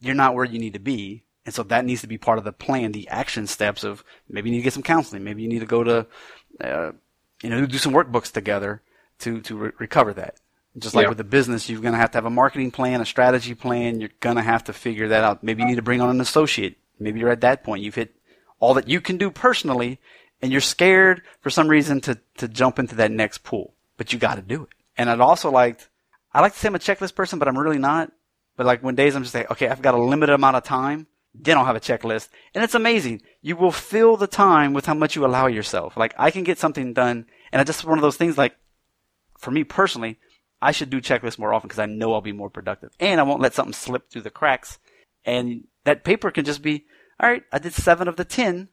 You're 0.00 0.14
not 0.14 0.34
where 0.34 0.44
you 0.44 0.58
need 0.58 0.74
to 0.74 0.78
be. 0.78 1.24
And 1.46 1.54
so 1.54 1.62
that 1.64 1.84
needs 1.84 2.00
to 2.02 2.06
be 2.06 2.18
part 2.18 2.38
of 2.38 2.44
the 2.44 2.52
plan, 2.52 2.92
the 2.92 3.08
action 3.08 3.46
steps 3.46 3.84
of 3.84 4.04
maybe 4.28 4.48
you 4.48 4.56
need 4.56 4.60
to 4.60 4.64
get 4.64 4.72
some 4.72 4.82
counseling. 4.82 5.24
Maybe 5.24 5.42
you 5.42 5.48
need 5.48 5.60
to 5.60 5.66
go 5.66 5.84
to, 5.84 6.06
uh, 6.60 6.92
you 7.42 7.50
know, 7.50 7.66
do 7.66 7.78
some 7.78 7.92
workbooks 7.92 8.32
together 8.32 8.82
to, 9.20 9.40
to 9.42 9.56
re- 9.56 9.72
recover 9.78 10.12
that. 10.14 10.36
Just 10.76 10.94
like 10.94 11.04
yeah. 11.04 11.10
with 11.10 11.18
the 11.18 11.24
business, 11.24 11.68
you're 11.68 11.80
going 11.80 11.92
to 11.92 11.98
have 11.98 12.10
to 12.12 12.18
have 12.18 12.24
a 12.24 12.30
marketing 12.30 12.70
plan, 12.70 13.00
a 13.00 13.06
strategy 13.06 13.54
plan. 13.54 14.00
You're 14.00 14.10
going 14.20 14.36
to 14.36 14.42
have 14.42 14.64
to 14.64 14.72
figure 14.72 15.08
that 15.08 15.22
out. 15.22 15.44
Maybe 15.44 15.62
you 15.62 15.68
need 15.68 15.76
to 15.76 15.82
bring 15.82 16.00
on 16.00 16.10
an 16.10 16.20
associate. 16.20 16.76
Maybe 16.98 17.20
you're 17.20 17.30
at 17.30 17.42
that 17.42 17.62
point. 17.62 17.82
You've 17.82 17.94
hit 17.94 18.14
all 18.58 18.74
that 18.74 18.88
you 18.88 19.00
can 19.00 19.16
do 19.16 19.30
personally 19.30 20.00
and 20.44 20.52
you're 20.52 20.60
scared 20.60 21.22
for 21.40 21.48
some 21.48 21.68
reason 21.68 22.02
to, 22.02 22.20
to 22.36 22.48
jump 22.48 22.78
into 22.78 22.96
that 22.96 23.10
next 23.10 23.44
pool, 23.44 23.72
but 23.96 24.12
you 24.12 24.18
got 24.18 24.34
to 24.34 24.42
do 24.42 24.64
it. 24.64 24.68
And 24.94 25.08
I'd 25.08 25.18
also 25.18 25.50
liked, 25.50 25.88
I 26.34 26.42
like 26.42 26.52
to 26.52 26.58
say 26.58 26.68
I'm 26.68 26.74
a 26.74 26.78
checklist 26.78 27.14
person, 27.14 27.38
but 27.38 27.48
I'm 27.48 27.56
really 27.56 27.78
not. 27.78 28.12
But 28.54 28.66
like 28.66 28.82
when 28.82 28.94
days 28.94 29.16
I'm 29.16 29.22
just 29.22 29.34
like, 29.34 29.50
okay, 29.50 29.68
I've 29.68 29.80
got 29.80 29.94
a 29.94 30.02
limited 30.02 30.34
amount 30.34 30.56
of 30.56 30.62
time. 30.62 31.06
Then 31.34 31.56
I'll 31.56 31.64
have 31.64 31.76
a 31.76 31.80
checklist. 31.80 32.28
And 32.54 32.62
it's 32.62 32.74
amazing. 32.74 33.22
You 33.40 33.56
will 33.56 33.72
fill 33.72 34.18
the 34.18 34.26
time 34.26 34.74
with 34.74 34.84
how 34.84 34.92
much 34.92 35.16
you 35.16 35.24
allow 35.24 35.46
yourself. 35.46 35.96
Like 35.96 36.12
I 36.18 36.30
can 36.30 36.44
get 36.44 36.58
something 36.58 36.92
done. 36.92 37.24
And 37.50 37.58
I 37.58 37.64
just 37.64 37.82
one 37.82 37.96
of 37.96 38.02
those 38.02 38.18
things 38.18 38.36
like, 38.36 38.54
for 39.38 39.50
me 39.50 39.64
personally, 39.64 40.18
I 40.60 40.72
should 40.72 40.90
do 40.90 41.00
checklists 41.00 41.38
more 41.38 41.54
often 41.54 41.68
because 41.68 41.78
I 41.78 41.86
know 41.86 42.12
I'll 42.12 42.20
be 42.20 42.32
more 42.32 42.50
productive. 42.50 42.90
And 43.00 43.18
I 43.18 43.22
won't 43.22 43.40
let 43.40 43.54
something 43.54 43.72
slip 43.72 44.10
through 44.10 44.22
the 44.22 44.30
cracks. 44.30 44.78
And 45.24 45.68
that 45.84 46.04
paper 46.04 46.30
can 46.30 46.44
just 46.44 46.60
be, 46.60 46.84
all 47.18 47.30
right, 47.30 47.44
I 47.50 47.58
did 47.58 47.72
seven 47.72 48.08
of 48.08 48.16
the 48.16 48.26
10. 48.26 48.68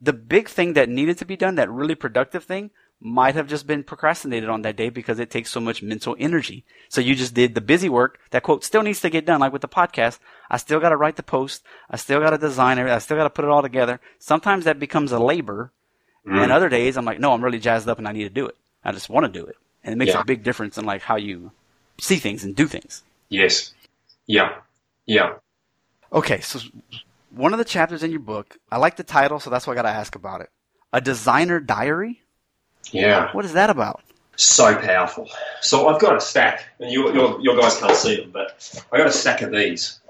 The 0.00 0.12
big 0.12 0.48
thing 0.48 0.74
that 0.74 0.88
needed 0.88 1.18
to 1.18 1.24
be 1.24 1.36
done, 1.36 1.54
that 1.54 1.70
really 1.70 1.94
productive 1.94 2.44
thing, 2.44 2.70
might 3.00 3.34
have 3.34 3.46
just 3.46 3.66
been 3.66 3.82
procrastinated 3.82 4.48
on 4.48 4.62
that 4.62 4.76
day 4.76 4.88
because 4.88 5.18
it 5.18 5.30
takes 5.30 5.50
so 5.50 5.60
much 5.60 5.82
mental 5.82 6.16
energy. 6.18 6.64
So 6.88 7.00
you 7.00 7.14
just 7.14 7.34
did 7.34 7.54
the 7.54 7.60
busy 7.60 7.88
work. 7.88 8.18
That 8.30 8.42
quote 8.42 8.64
still 8.64 8.82
needs 8.82 9.00
to 9.02 9.10
get 9.10 9.26
done. 9.26 9.40
Like 9.40 9.52
with 9.52 9.62
the 9.62 9.68
podcast, 9.68 10.18
I 10.50 10.56
still 10.56 10.80
got 10.80 10.90
to 10.90 10.96
write 10.96 11.16
the 11.16 11.22
post. 11.22 11.62
I 11.90 11.96
still 11.96 12.20
got 12.20 12.30
to 12.30 12.38
design 12.38 12.78
it. 12.78 12.88
I 12.88 12.98
still 12.98 13.16
got 13.16 13.24
to 13.24 13.30
put 13.30 13.44
it 13.44 13.50
all 13.50 13.62
together. 13.62 14.00
Sometimes 14.18 14.64
that 14.64 14.78
becomes 14.78 15.12
a 15.12 15.18
labor. 15.18 15.72
Mm. 16.26 16.44
And 16.44 16.52
other 16.52 16.68
days 16.68 16.96
I'm 16.96 17.04
like, 17.04 17.20
no, 17.20 17.32
I'm 17.32 17.44
really 17.44 17.58
jazzed 17.58 17.88
up 17.88 17.98
and 17.98 18.08
I 18.08 18.12
need 18.12 18.24
to 18.24 18.30
do 18.30 18.46
it. 18.46 18.56
I 18.84 18.92
just 18.92 19.10
want 19.10 19.26
to 19.26 19.40
do 19.40 19.46
it. 19.46 19.56
And 19.84 19.92
it 19.92 19.96
makes 19.96 20.12
yeah. 20.12 20.20
a 20.20 20.24
big 20.24 20.42
difference 20.42 20.78
in 20.78 20.84
like 20.84 21.02
how 21.02 21.16
you 21.16 21.52
see 21.98 22.16
things 22.16 22.44
and 22.44 22.56
do 22.56 22.66
things. 22.66 23.02
Yes. 23.28 23.74
Yeah. 24.26 24.56
Yeah. 25.04 25.34
Okay. 26.12 26.40
So 26.40 26.60
one 27.36 27.52
of 27.52 27.58
the 27.58 27.64
chapters 27.64 28.02
in 28.02 28.10
your 28.10 28.20
book, 28.20 28.56
I 28.70 28.78
like 28.78 28.96
the 28.96 29.04
title, 29.04 29.38
so 29.38 29.50
that's 29.50 29.66
why 29.66 29.74
I 29.74 29.76
got 29.76 29.82
to 29.82 29.88
ask 29.88 30.14
about 30.14 30.40
it. 30.40 30.50
A 30.92 31.00
designer 31.00 31.60
diary? 31.60 32.22
Yeah. 32.90 33.30
What 33.32 33.44
is 33.44 33.52
that 33.52 33.70
about? 33.70 34.02
So 34.36 34.74
powerful. 34.76 35.28
So 35.60 35.88
I've 35.88 36.00
got 36.00 36.16
a 36.16 36.20
stack, 36.20 36.64
and 36.78 36.90
you, 36.90 37.12
your, 37.12 37.40
your 37.40 37.60
guys 37.60 37.78
can't 37.78 37.96
see 37.96 38.16
them, 38.16 38.30
but 38.32 38.84
I 38.92 38.98
got 38.98 39.06
a 39.06 39.12
stack 39.12 39.42
of 39.42 39.50
these 39.50 40.00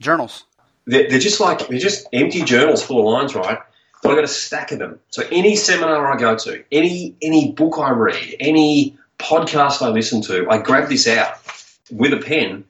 journals. 0.00 0.44
They're, 0.86 1.08
they're 1.08 1.18
just 1.18 1.40
like 1.40 1.66
they're 1.68 1.78
just 1.78 2.06
empty 2.12 2.42
journals 2.42 2.82
full 2.82 2.98
of 2.98 3.06
lines, 3.06 3.34
right? 3.34 3.58
But 4.02 4.12
I 4.12 4.14
got 4.16 4.24
a 4.24 4.28
stack 4.28 4.70
of 4.72 4.78
them. 4.78 5.00
So 5.08 5.22
any 5.32 5.56
seminar 5.56 6.12
I 6.12 6.18
go 6.18 6.36
to, 6.36 6.62
any 6.70 7.16
any 7.22 7.52
book 7.52 7.78
I 7.78 7.90
read, 7.90 8.36
any 8.38 8.96
podcast 9.18 9.82
I 9.82 9.88
listen 9.88 10.20
to, 10.22 10.46
I 10.50 10.58
grab 10.58 10.88
this 10.88 11.08
out 11.08 11.38
with 11.90 12.12
a 12.12 12.18
pen 12.18 12.64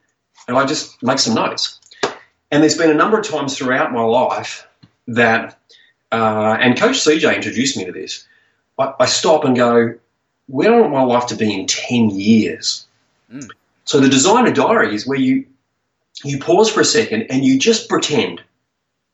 and 0.47 0.57
I 0.57 0.65
just 0.65 1.03
make 1.03 1.19
some 1.19 1.35
notes. 1.35 1.81
And 2.55 2.63
there's 2.63 2.79
been 2.79 2.93
a 2.93 2.95
number 2.95 3.19
of 3.19 3.27
times 3.27 3.59
throughout 3.59 3.93
my 3.93 4.05
life 4.05 4.69
that, 5.09 5.59
uh, 6.13 6.57
and 6.61 6.79
Coach 6.79 7.01
CJ 7.05 7.35
introduced 7.35 7.77
me 7.77 7.85
to 7.85 7.91
this. 7.91 8.29
I, 8.79 8.95
I, 9.01 9.07
stop 9.07 9.45
and 9.45 9.57
go, 9.57 9.97
where 10.47 10.69
do 10.69 10.77
I 10.77 10.81
want 10.83 10.93
my 10.93 11.03
life 11.03 11.27
to 11.27 11.35
be 11.35 11.53
in 11.53 11.67
10 11.67 12.11
years? 12.11 12.87
Mm. 13.29 13.51
So 13.87 13.99
the 13.99 14.09
designer 14.09 14.53
diary 14.53 14.95
is 14.95 15.05
where 15.05 15.19
you, 15.19 15.47
you 16.23 16.39
pause 16.39 16.71
for 16.71 16.81
a 16.81 16.85
second 16.85 17.23
and 17.23 17.45
you 17.45 17.59
just 17.59 17.89
pretend 17.89 18.41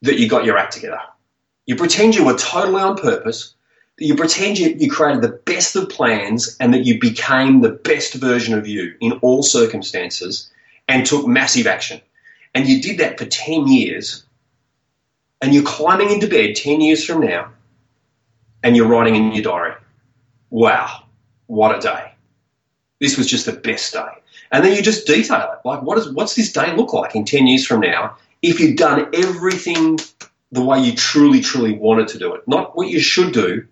that 0.03 0.19
you 0.19 0.29
got 0.29 0.45
your 0.45 0.59
act 0.59 0.75
together. 0.75 1.01
You 1.65 1.77
pretend 1.77 2.17
you 2.17 2.27
were 2.27 2.37
totally 2.37 2.83
on 2.83 2.99
purpose, 2.99 3.55
that 3.97 4.05
you 4.05 4.17
pretend 4.17 4.59
you, 4.59 4.77
you 4.79 4.91
created 4.91 5.23
the 5.23 5.41
best 5.47 5.75
of 5.77 5.89
plans 5.89 6.59
and 6.61 6.75
that 6.75 6.85
you 6.85 7.01
became 7.01 7.63
the 7.63 7.71
best 7.71 8.13
version 8.13 8.53
of 8.53 8.69
you 8.69 8.97
in 9.01 9.13
all 9.23 9.43
circumstances 9.43 10.51
and 10.91 11.07
took 11.07 11.27
massive 11.27 11.67
action. 11.67 12.03
And 12.55 12.67
you 12.67 12.83
did 12.83 12.99
that 12.99 13.19
for 13.19 13.27
10 13.27 13.69
years 13.69 14.25
and 15.41 15.55
you're 15.55 15.65
climbing 15.65 16.11
into 16.11 16.29
bed 16.29 16.57
10 16.57 16.81
years 16.81 17.05
from 17.05 17.21
now 17.21 17.51
and 18.63 18.77
you're 18.77 18.89
writing 18.89 19.17
in 19.17 19.33
your 19.33 19.43
diary, 19.43 19.75
wow, 20.51 21.05
what 21.47 21.77
a 21.77 21.81
day. 21.81 22.13
This 23.01 23.17
was 23.17 23.27
just 23.27 23.47
the 23.47 23.53
best 23.53 23.93
day. 23.93 24.09
And 24.53 24.65
then 24.65 24.75
you 24.75 24.83
just 24.83 25.07
detail 25.07 25.53
it. 25.53 25.67
Like, 25.67 25.83
what 25.83 25.97
is, 25.99 26.13
what's 26.13 26.35
this 26.35 26.53
day 26.53 26.75
look 26.75 26.93
like 26.93 27.15
in 27.15 27.25
10 27.25 27.47
years 27.47 27.67
from 27.67 27.81
now 27.81 28.17
if 28.43 28.59
you've 28.59 28.77
done 28.77 29.09
everything 29.15 29.99
the 30.53 30.63
way 30.63 30.81
you 30.81 30.95
truly, 30.95 31.41
truly 31.41 31.73
wanted 31.79 32.09
to 32.09 32.19
do 32.19 32.35
it? 32.35 32.47
Not 32.49 32.77
what 32.77 32.89
you 32.89 33.01
should 33.01 33.33
do, 33.33 33.67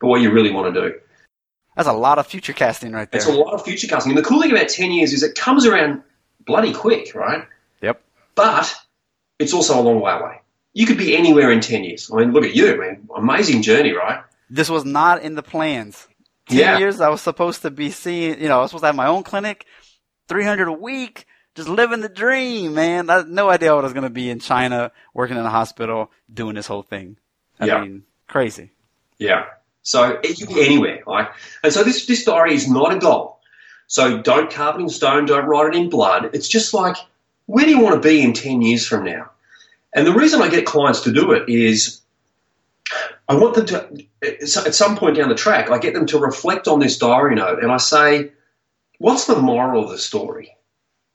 but 0.00 0.08
what 0.08 0.20
you 0.20 0.30
really 0.30 0.52
want 0.52 0.74
to 0.74 0.80
do. 0.80 1.00
That's 1.74 1.88
a 1.88 1.92
lot 1.92 2.18
of 2.18 2.26
future 2.26 2.52
casting 2.52 2.92
right 2.92 3.10
there. 3.10 3.20
It's 3.20 3.28
a 3.28 3.32
lot 3.32 3.54
of 3.54 3.64
future 3.64 3.86
casting. 3.86 4.12
And 4.12 4.18
the 4.18 4.22
cool 4.22 4.42
thing 4.42 4.50
about 4.50 4.68
10 4.68 4.90
years 4.92 5.12
is 5.12 5.22
it 5.22 5.34
comes 5.34 5.64
around 5.64 6.02
bloody 6.44 6.74
quick, 6.74 7.14
right? 7.14 7.46
But 8.40 8.74
it's 9.38 9.52
also 9.52 9.78
a 9.78 9.82
long 9.82 10.00
way 10.00 10.12
away 10.12 10.40
you 10.72 10.86
could 10.86 10.98
be 10.98 11.16
anywhere 11.16 11.50
in 11.50 11.60
10 11.60 11.84
years. 11.84 12.10
I 12.12 12.16
mean, 12.16 12.32
look 12.32 12.44
at 12.44 12.54
you, 12.54 12.78
man. 12.78 13.08
Amazing 13.16 13.62
journey, 13.62 13.92
right? 13.92 14.22
This 14.48 14.70
was 14.70 14.84
not 14.84 15.22
in 15.22 15.34
the 15.34 15.42
plans. 15.42 16.08
10 16.48 16.58
yeah. 16.58 16.78
years, 16.78 17.00
I 17.00 17.08
was 17.08 17.20
supposed 17.20 17.62
to 17.62 17.70
be 17.70 17.90
seeing, 17.90 18.40
you 18.40 18.48
know, 18.48 18.58
I 18.58 18.62
was 18.62 18.70
supposed 18.70 18.82
to 18.82 18.86
have 18.86 18.96
my 18.96 19.06
own 19.06 19.22
clinic, 19.22 19.66
300 20.28 20.68
a 20.68 20.72
week, 20.72 21.26
just 21.54 21.68
living 21.68 22.00
the 22.00 22.08
dream, 22.08 22.74
man. 22.74 23.10
I 23.10 23.18
had 23.18 23.28
no 23.28 23.48
idea 23.48 23.74
what 23.74 23.84
I 23.84 23.86
was 23.86 23.92
going 23.92 24.04
to 24.04 24.10
be 24.10 24.30
in 24.30 24.38
China, 24.38 24.92
working 25.14 25.36
in 25.36 25.44
a 25.44 25.50
hospital, 25.50 26.10
doing 26.32 26.54
this 26.54 26.66
whole 26.66 26.82
thing. 26.82 27.16
I 27.58 27.66
yeah. 27.66 27.80
mean, 27.80 28.04
crazy. 28.26 28.70
Yeah. 29.18 29.46
So 29.82 30.20
you 30.22 30.46
could 30.46 30.54
be 30.54 30.64
anywhere, 30.64 31.02
right? 31.06 31.28
And 31.62 31.72
so 31.72 31.82
this, 31.82 32.06
this 32.06 32.24
diary 32.24 32.54
is 32.54 32.68
not 32.68 32.94
a 32.94 32.98
goal. 32.98 33.40
So 33.86 34.22
don't 34.22 34.50
carve 34.50 34.76
it 34.76 34.82
in 34.82 34.88
stone, 34.88 35.26
don't 35.26 35.46
write 35.46 35.74
it 35.74 35.76
in 35.76 35.88
blood. 35.88 36.30
It's 36.32 36.48
just 36.48 36.74
like, 36.74 36.96
where 37.50 37.64
do 37.64 37.70
you 37.72 37.80
want 37.80 38.00
to 38.00 38.08
be 38.08 38.22
in 38.22 38.32
10 38.32 38.62
years 38.62 38.86
from 38.86 39.04
now? 39.04 39.28
And 39.92 40.06
the 40.06 40.12
reason 40.12 40.40
I 40.40 40.48
get 40.48 40.66
clients 40.66 41.00
to 41.00 41.12
do 41.12 41.32
it 41.32 41.48
is 41.48 42.00
I 43.28 43.34
want 43.34 43.54
them 43.54 43.66
to, 43.66 44.06
at 44.22 44.74
some 44.74 44.96
point 44.96 45.16
down 45.16 45.28
the 45.28 45.34
track, 45.34 45.68
I 45.68 45.78
get 45.78 45.94
them 45.94 46.06
to 46.06 46.18
reflect 46.18 46.68
on 46.68 46.78
this 46.78 46.96
diary 46.96 47.34
note 47.34 47.60
and 47.60 47.72
I 47.72 47.78
say, 47.78 48.30
what's 48.98 49.26
the 49.26 49.40
moral 49.40 49.82
of 49.82 49.90
the 49.90 49.98
story? 49.98 50.56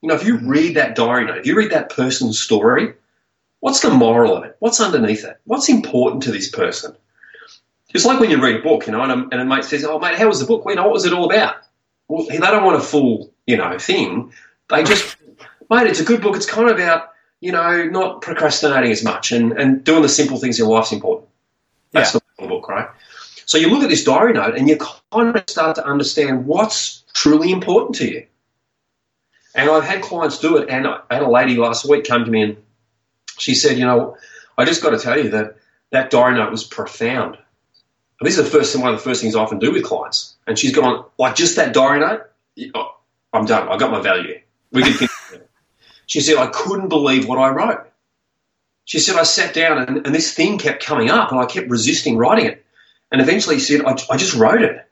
You 0.01 0.09
know, 0.09 0.15
if 0.15 0.25
you 0.25 0.35
mm-hmm. 0.35 0.49
read 0.49 0.75
that 0.75 0.95
diary 0.95 1.23
note, 1.23 1.37
if 1.37 1.45
you 1.45 1.55
read 1.55 1.71
that 1.71 1.89
person's 1.89 2.37
story, 2.37 2.93
what's 3.61 3.79
the 3.79 3.89
moral 3.89 4.35
of 4.35 4.43
it? 4.43 4.57
What's 4.59 4.81
underneath 4.81 5.23
it? 5.23 5.39
What's 5.45 5.69
important 5.69 6.23
to 6.23 6.31
this 6.33 6.49
person? 6.49 6.97
It's 7.93 8.03
like 8.03 8.19
when 8.19 8.29
you 8.29 8.43
read 8.43 8.57
a 8.57 8.61
book, 8.61 8.87
you 8.87 8.91
know, 8.91 9.03
and 9.03 9.11
a, 9.11 9.15
and 9.31 9.41
a 9.41 9.45
mate 9.45 9.63
says, 9.63 9.85
"Oh, 9.85 9.99
mate, 9.99 10.17
how 10.17 10.27
was 10.27 10.41
the 10.41 10.45
book? 10.45 10.65
Well, 10.65 10.75
you 10.75 10.81
know, 10.81 10.83
what 10.83 10.93
was 10.93 11.05
it 11.05 11.13
all 11.13 11.31
about?" 11.31 11.55
Well, 12.09 12.25
they 12.25 12.37
don't 12.39 12.65
want 12.65 12.75
a 12.75 12.83
full, 12.83 13.33
you 13.47 13.55
know, 13.55 13.79
thing. 13.79 14.33
They 14.69 14.83
just, 14.83 15.15
mate, 15.69 15.87
it's 15.87 15.99
a 15.99 16.05
good 16.05 16.21
book. 16.21 16.35
It's 16.35 16.45
kind 16.45 16.69
of 16.69 16.75
about 16.75 17.09
you 17.45 17.51
know, 17.51 17.83
not 17.85 18.21
procrastinating 18.21 18.91
as 18.91 19.03
much 19.03 19.31
and, 19.31 19.51
and 19.51 19.83
doing 19.83 20.01
the 20.01 20.09
simple 20.09 20.37
things 20.37 20.59
in 20.59 20.65
life's 20.65 20.91
important. 20.91 21.29
That's 21.91 22.13
yeah. 22.13 22.19
the 22.39 22.47
book, 22.47 22.67
right? 22.67 22.87
So 23.45 23.57
you 23.57 23.69
look 23.69 23.83
at 23.83 23.89
this 23.89 24.03
diary 24.03 24.33
note 24.33 24.55
and 24.55 24.67
you 24.67 24.79
kind 25.11 25.35
of 25.35 25.49
start 25.49 25.75
to 25.75 25.85
understand 25.85 26.47
what's 26.47 27.03
truly 27.13 27.51
important 27.51 27.97
to 27.97 28.09
you. 28.09 28.25
And 29.53 29.69
I've 29.69 29.83
had 29.83 30.01
clients 30.01 30.39
do 30.39 30.57
it, 30.57 30.69
and 30.69 30.85
I 30.87 30.99
had 31.09 31.21
a 31.21 31.29
lady 31.29 31.55
last 31.55 31.87
week 31.87 32.05
come 32.05 32.25
to 32.25 32.31
me 32.31 32.41
and 32.41 32.57
she 33.37 33.53
said, 33.53 33.77
you 33.77 33.85
know, 33.85 34.17
I 34.57 34.65
just 34.65 34.81
got 34.81 34.89
to 34.89 34.99
tell 34.99 35.17
you 35.17 35.29
that 35.29 35.57
that 35.91 36.09
diary 36.09 36.35
note 36.35 36.51
was 36.51 36.63
profound. 36.63 37.37
And 38.19 38.27
this 38.27 38.37
is 38.37 38.43
the 38.43 38.57
first 38.57 38.75
one 38.75 38.93
of 38.93 38.95
the 38.95 39.03
first 39.03 39.21
things 39.21 39.35
I 39.35 39.41
often 39.41 39.59
do 39.59 39.71
with 39.71 39.83
clients. 39.83 40.35
And 40.47 40.57
she's 40.57 40.75
gone, 40.75 41.05
like, 41.17 41.35
just 41.35 41.57
that 41.57 41.73
diary 41.73 41.99
note, 41.99 42.23
oh, 42.73 42.97
I'm 43.31 43.45
done. 43.45 43.69
I 43.69 43.77
got 43.77 43.91
my 43.91 44.01
value. 44.01 44.39
We 44.71 44.81
can 44.81 45.07
she 46.05 46.21
said, 46.21 46.37
I 46.37 46.47
couldn't 46.47 46.89
believe 46.89 47.27
what 47.27 47.39
I 47.39 47.49
wrote. 47.49 47.87
She 48.85 48.99
said, 48.99 49.15
I 49.15 49.23
sat 49.23 49.53
down 49.53 49.79
and, 49.79 50.05
and 50.05 50.15
this 50.15 50.33
thing 50.33 50.57
kept 50.57 50.83
coming 50.83 51.09
up 51.09 51.31
and 51.31 51.39
I 51.39 51.45
kept 51.45 51.69
resisting 51.69 52.17
writing 52.17 52.45
it. 52.45 52.65
And 53.11 53.21
eventually 53.21 53.59
she 53.59 53.77
said, 53.77 53.85
I, 53.85 53.95
I 54.11 54.17
just 54.17 54.35
wrote 54.35 54.61
it. 54.61 54.87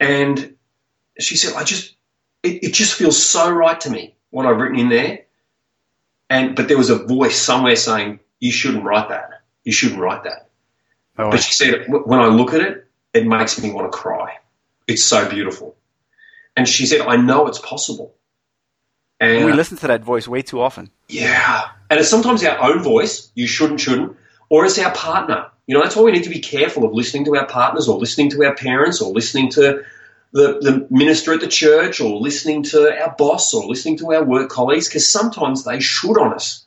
And 0.00 0.56
she 1.18 1.36
said, 1.36 1.54
I 1.54 1.64
just, 1.64 1.94
it, 2.42 2.64
it 2.64 2.74
just 2.74 2.94
feels 2.94 3.22
so 3.22 3.50
right 3.50 3.80
to 3.80 3.90
me, 3.90 4.14
what 4.30 4.46
I've 4.46 4.58
written 4.58 4.78
in 4.78 4.88
there. 4.88 5.20
And, 6.30 6.56
but 6.56 6.68
there 6.68 6.76
was 6.76 6.90
a 6.90 6.98
voice 6.98 7.38
somewhere 7.38 7.76
saying, 7.76 8.20
you 8.40 8.52
shouldn't 8.52 8.84
write 8.84 9.08
that. 9.08 9.42
You 9.64 9.72
shouldn't 9.72 10.00
write 10.00 10.24
that. 10.24 10.48
Oh, 11.18 11.30
but 11.30 11.40
she 11.40 11.52
said, 11.52 11.86
when 11.88 12.20
I 12.20 12.26
look 12.26 12.54
at 12.54 12.60
it, 12.60 12.86
it 13.12 13.26
makes 13.26 13.60
me 13.60 13.70
want 13.70 13.90
to 13.90 13.96
cry. 13.96 14.38
It's 14.86 15.04
so 15.04 15.28
beautiful. 15.28 15.76
And 16.56 16.68
she 16.68 16.86
said, 16.86 17.02
I 17.02 17.16
know 17.16 17.46
it's 17.46 17.58
possible. 17.58 18.14
And 19.20 19.44
we 19.46 19.52
uh, 19.52 19.56
listen 19.56 19.76
to 19.78 19.86
that 19.88 20.02
voice 20.04 20.28
way 20.28 20.42
too 20.42 20.60
often. 20.60 20.90
yeah, 21.08 21.68
and 21.90 21.98
it's 22.00 22.08
sometimes 22.08 22.44
our 22.44 22.58
own 22.62 22.82
voice. 22.82 23.30
You 23.34 23.46
shouldn't, 23.46 23.80
shouldn't, 23.80 24.16
or 24.48 24.64
it's 24.64 24.78
our 24.78 24.92
partner. 24.94 25.46
You 25.66 25.74
know, 25.74 25.82
that's 25.82 25.96
why 25.96 26.02
we 26.02 26.12
need 26.12 26.24
to 26.24 26.30
be 26.30 26.40
careful 26.40 26.84
of 26.84 26.92
listening 26.92 27.24
to 27.26 27.36
our 27.36 27.46
partners, 27.46 27.88
or 27.88 27.98
listening 27.98 28.30
to 28.30 28.44
our 28.44 28.54
parents, 28.54 29.00
or 29.02 29.12
listening 29.12 29.50
to 29.50 29.82
the, 30.32 30.58
the 30.60 30.86
minister 30.90 31.32
at 31.34 31.40
the 31.40 31.48
church, 31.48 32.00
or 32.00 32.16
listening 32.20 32.62
to 32.64 32.90
our 33.02 33.14
boss, 33.18 33.52
or 33.52 33.66
listening 33.66 33.96
to 33.98 34.12
our 34.14 34.24
work 34.24 34.50
colleagues, 34.50 34.88
because 34.88 35.10
sometimes 35.10 35.64
they 35.64 35.80
should 35.80 36.16
on 36.18 36.32
us. 36.34 36.64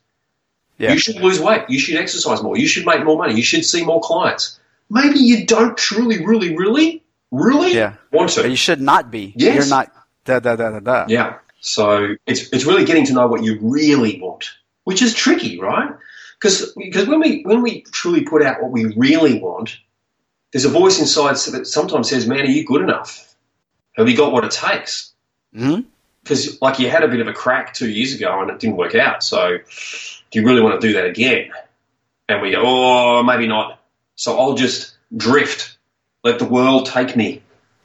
Yeah. 0.77 0.93
You 0.93 0.99
should 0.99 1.17
lose 1.17 1.39
weight. 1.39 1.63
You 1.69 1.79
should 1.79 1.95
exercise 1.95 2.41
more. 2.43 2.57
You 2.57 2.67
should 2.67 2.85
make 2.85 3.03
more 3.03 3.17
money. 3.17 3.35
You 3.35 3.43
should 3.43 3.63
see 3.63 3.85
more 3.85 4.01
clients. 4.01 4.59
Maybe 4.89 5.19
you 5.19 5.45
don't 5.45 5.77
truly, 5.77 6.25
really, 6.25 6.55
really, 6.57 7.03
really 7.31 7.73
Yeah. 7.75 7.93
want 8.11 8.31
to. 8.31 8.41
But 8.41 8.49
you 8.49 8.55
should 8.55 8.81
not 8.81 9.09
be. 9.11 9.33
Yes. 9.35 9.55
You're 9.55 9.67
not. 9.67 9.91
Da 10.25 10.39
da 10.39 10.55
da 10.55 10.71
da 10.71 10.79
da. 10.79 11.05
Yeah. 11.07 11.37
So 11.61 12.15
it's 12.25 12.51
it's 12.51 12.65
really 12.65 12.85
getting 12.85 13.05
to 13.05 13.13
know 13.13 13.27
what 13.27 13.43
you 13.43 13.59
really 13.61 14.19
want, 14.19 14.49
which 14.83 15.01
is 15.01 15.13
tricky, 15.13 15.59
right? 15.59 15.91
Because 16.39 16.73
because 16.75 17.07
when 17.07 17.19
we 17.19 17.43
when 17.43 17.61
we 17.61 17.83
truly 17.83 18.23
put 18.23 18.41
out 18.41 18.61
what 18.61 18.71
we 18.71 18.85
really 18.97 19.39
want, 19.39 19.77
there's 20.51 20.65
a 20.65 20.69
voice 20.69 20.99
inside 20.99 21.35
that 21.53 21.67
sometimes 21.67 22.09
says, 22.09 22.27
"Man, 22.27 22.41
are 22.41 22.45
you 22.45 22.65
good 22.65 22.81
enough? 22.81 23.35
Have 23.93 24.09
you 24.09 24.17
got 24.17 24.31
what 24.33 24.43
it 24.43 24.51
takes?" 24.51 25.13
hmm 25.53 25.81
Because 26.23 26.59
like 26.61 26.79
you 26.79 26.89
had 26.89 27.03
a 27.03 27.07
bit 27.07 27.19
of 27.21 27.27
a 27.27 27.33
crack 27.33 27.75
two 27.75 27.89
years 27.89 28.15
ago 28.15 28.41
and 28.41 28.49
it 28.49 28.59
didn't 28.59 28.77
work 28.77 28.95
out. 28.95 29.23
So 29.23 29.59
do 29.59 30.39
you 30.39 30.45
really 30.45 30.61
want 30.61 30.81
to 30.81 30.87
do 30.87 30.93
that 30.95 31.05
again? 31.05 31.51
And 32.27 32.41
we 32.41 32.51
go, 32.51 32.61
"Oh, 32.63 33.23
maybe 33.23 33.47
not." 33.47 33.79
So 34.15 34.39
I'll 34.39 34.55
just 34.55 34.95
drift, 35.15 35.77
let 36.23 36.39
the 36.39 36.45
world 36.45 36.87
take 36.87 37.15
me. 37.15 37.43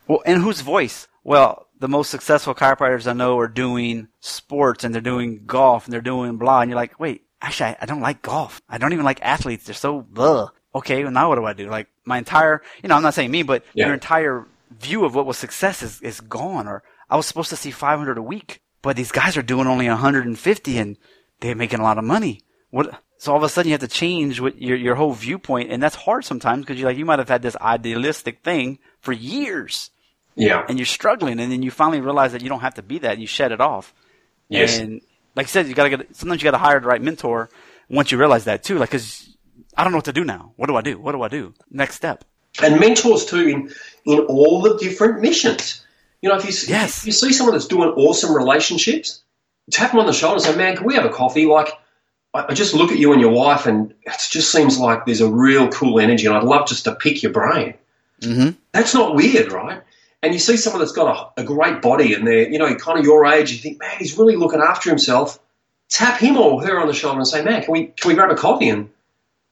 Well, 0.09 0.23
and 0.25 0.43
whose 0.43 0.63
voice? 0.63 1.09
Well, 1.25 1.66
the 1.79 1.89
most 1.89 2.11
successful 2.11 2.55
chiropractors 2.55 3.07
I 3.07 3.13
know 3.13 3.39
are 3.39 3.49
doing 3.49 4.09
sports 4.21 4.85
and 4.85 4.95
they're 4.95 5.03
doing 5.03 5.43
golf 5.47 5.85
and 5.85 5.93
they're 5.93 6.01
doing 6.01 6.37
blah. 6.37 6.61
And 6.61 6.71
you're 6.71 6.77
like, 6.77 6.99
wait, 6.99 7.23
actually, 7.43 7.71
I, 7.71 7.77
I 7.83 7.87
don't 7.87 8.01
like 8.01 8.23
golf. 8.23 8.63
I 8.69 8.79
don't 8.79 8.93
even 8.93 9.05
like 9.05 9.21
athletes. 9.23 9.65
They're 9.65 9.75
so 9.75 10.01
blah. 10.03 10.49
Okay, 10.75 11.03
well, 11.03 11.13
now 11.13 11.29
what 11.29 11.37
do 11.37 11.45
I 11.45 11.53
do? 11.53 11.69
Like 11.69 11.89
my 12.05 12.19
entire, 12.19 12.63
you 12.83 12.89
know, 12.89 12.97
I'm 12.97 13.03
not 13.03 13.15
saying 13.15 13.31
me, 13.31 13.43
but 13.43 13.65
Yeah. 13.75 13.87
your 13.87 13.95
entire 13.95 14.47
view 14.79 15.05
of 15.05 15.15
what 15.15 15.27
was 15.27 15.39
success 15.39 15.83
is, 15.83 16.01
is 16.03 16.21
gone. 16.21 16.67
Or 16.69 16.83
I 17.11 17.17
was 17.17 17.27
supposed 17.27 17.51
to 17.51 17.57
see 17.57 17.71
500 17.71 18.19
a 18.19 18.23
week, 18.23 18.61
but 18.83 18.97
these 18.97 19.13
guys 19.13 19.37
are 19.37 19.43
doing 19.43 19.67
only 19.67 19.89
150 19.89 20.79
and 20.79 20.97
they're 21.41 21.55
making 21.55 21.81
a 21.81 21.83
lot 21.85 21.99
of 21.99 22.05
money. 22.05 22.41
What? 22.71 23.01
So 23.19 23.33
all 23.33 23.39
of 23.39 23.45
a 23.45 23.49
sudden 23.49 23.71
you 23.71 23.75
have 23.75 23.81
to 23.81 23.89
change 23.89 24.41
what 24.41 24.61
your 24.61 24.77
your 24.77 24.95
whole 24.97 25.13
viewpoint, 25.15 25.71
and 25.71 25.83
that's 25.83 25.95
hard 25.97 26.25
sometimes 26.27 26.61
because 26.67 26.79
you 26.79 26.85
like 26.85 26.99
you 26.99 27.07
might 27.07 27.19
have 27.19 27.31
had 27.31 27.41
this 27.41 27.57
idealistic 27.57 28.43
thing 28.45 28.79
for 29.01 29.13
years 29.13 29.91
Yeah. 30.37 30.65
and 30.69 30.79
you're 30.79 30.87
struggling, 30.87 31.41
and 31.41 31.51
then 31.51 31.63
you 31.63 31.71
finally 31.71 32.01
realize 32.01 32.33
that 32.33 32.43
you 32.43 32.49
don't 32.49 32.61
have 32.61 32.75
to 32.75 32.83
be 32.83 32.99
that. 33.01 33.13
And 33.13 33.21
you 33.21 33.27
shed 33.27 33.53
it 33.53 33.61
off. 33.61 33.95
Yes. 34.49 34.79
And 34.79 35.01
like 35.35 35.47
I 35.47 35.49
said, 35.49 35.67
you 35.67 35.75
gotta 35.75 35.91
get. 35.91 36.15
Sometimes 36.15 36.43
you 36.43 36.45
gotta 36.47 36.59
hire 36.63 36.79
the 36.81 36.87
right 36.87 37.01
mentor. 37.03 37.49
Once 37.89 38.13
you 38.13 38.19
realize 38.19 38.45
that 38.45 38.63
too, 38.65 38.79
like, 38.79 38.91
cause 38.91 39.37
I 39.77 39.83
don't 39.83 39.93
know 39.93 39.99
what 39.99 40.05
to 40.07 40.13
do 40.13 40.25
now. 40.25 40.53
What 40.57 40.67
do 40.67 40.77
I 40.77 40.83
do? 40.83 40.99
What 40.99 41.13
do 41.13 41.23
I 41.23 41.29
do? 41.29 41.55
Next 41.71 41.95
step. 41.97 42.25
and 42.63 42.81
mentors 42.81 43.27
too 43.27 43.47
in 43.49 43.73
in 44.05 44.21
all 44.21 44.61
the 44.63 44.77
different 44.79 45.21
missions. 45.21 45.85
You 46.23 46.31
know, 46.31 46.37
if 46.37 46.45
you 46.47 46.53
see, 46.53 46.73
Yes. 46.73 46.99
if 47.01 47.07
you 47.07 47.13
see 47.13 47.33
someone 47.33 47.55
that's 47.55 47.67
doing 47.67 47.91
awesome 47.91 48.35
relationships, 48.35 49.23
tap 49.71 49.91
them 49.91 50.01
on 50.01 50.07
the 50.07 50.13
shoulder 50.15 50.37
and 50.37 50.43
say, 50.43 50.57
"Man, 50.57 50.77
can 50.77 50.87
we 50.87 50.95
have 50.95 51.05
a 51.05 51.11
coffee?" 51.11 51.45
Like, 51.47 51.69
I, 52.35 52.47
I 52.49 52.55
just 52.55 52.73
look 52.75 52.91
at 52.91 52.99
you 52.99 53.13
and 53.13 53.21
your 53.21 53.31
wife, 53.33 53.67
and 53.67 53.93
it 54.03 54.15
just 54.31 54.51
seems 54.51 54.79
like 54.79 55.05
there's 55.07 55.21
a 55.21 55.31
real 55.31 55.69
cool 55.69 56.01
energy, 56.01 56.27
and 56.27 56.35
I'd 56.37 56.45
love 56.45 56.67
just 56.67 56.85
to 56.85 56.95
pick 56.95 57.23
your 57.23 57.33
brain. 57.33 57.75
Mm-hmm. 58.23 58.51
That's 58.73 58.95
not 58.95 59.15
weird, 59.15 59.53
right? 59.53 59.83
And 60.23 60.33
you 60.33 60.41
see 60.41 60.57
someone 60.57 60.81
that's 60.81 60.93
got 60.93 61.35
a, 61.37 61.43
a 61.43 61.45
great 61.45 61.83
body, 61.83 62.15
and 62.15 62.27
they're 62.27 62.49
you 62.49 62.59
know 62.59 62.75
kind 62.77 62.99
of 62.99 63.05
your 63.05 63.27
age. 63.27 63.53
You 63.53 63.59
think, 63.59 63.79
man, 63.79 63.97
he's 63.99 64.19
really 64.19 64.37
looking 64.37 64.61
after 64.61 64.91
himself. 64.91 65.39
Tap 65.89 66.19
him 66.19 66.37
or 66.37 66.65
her 66.65 66.81
on 66.81 66.89
the 66.89 66.95
shoulder 66.95 67.19
and 67.19 67.29
say, 67.29 67.45
"Man, 67.45 67.63
can 67.63 67.73
we 67.73 67.87
can 67.87 68.09
we 68.09 68.15
grab 68.15 68.31
a 68.31 68.35
coffee 68.35 68.69
and 68.69 68.91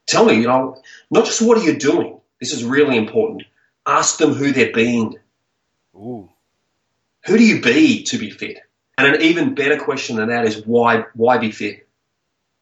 tell 0.06 0.24
me, 0.24 0.34
you 0.34 0.46
know, 0.46 0.80
not 1.10 1.24
just 1.24 1.42
what 1.42 1.58
are 1.58 1.62
you 1.62 1.76
doing. 1.78 2.20
This 2.40 2.52
is 2.52 2.64
really 2.64 2.96
important. 2.96 3.44
Ask 3.86 4.18
them 4.18 4.32
who 4.32 4.52
they're 4.52 4.72
being. 4.72 5.18
Ooh. 5.94 6.28
Who 7.26 7.38
do 7.38 7.44
you 7.44 7.60
be 7.62 8.02
to 8.04 8.18
be 8.18 8.30
fit? 8.30 8.58
And 8.98 9.14
an 9.14 9.22
even 9.22 9.54
better 9.54 9.78
question 9.78 10.16
than 10.16 10.28
that 10.28 10.44
is 10.44 10.62
why 10.66 11.04
why 11.14 11.38
be 11.38 11.50
fit? 11.50 11.86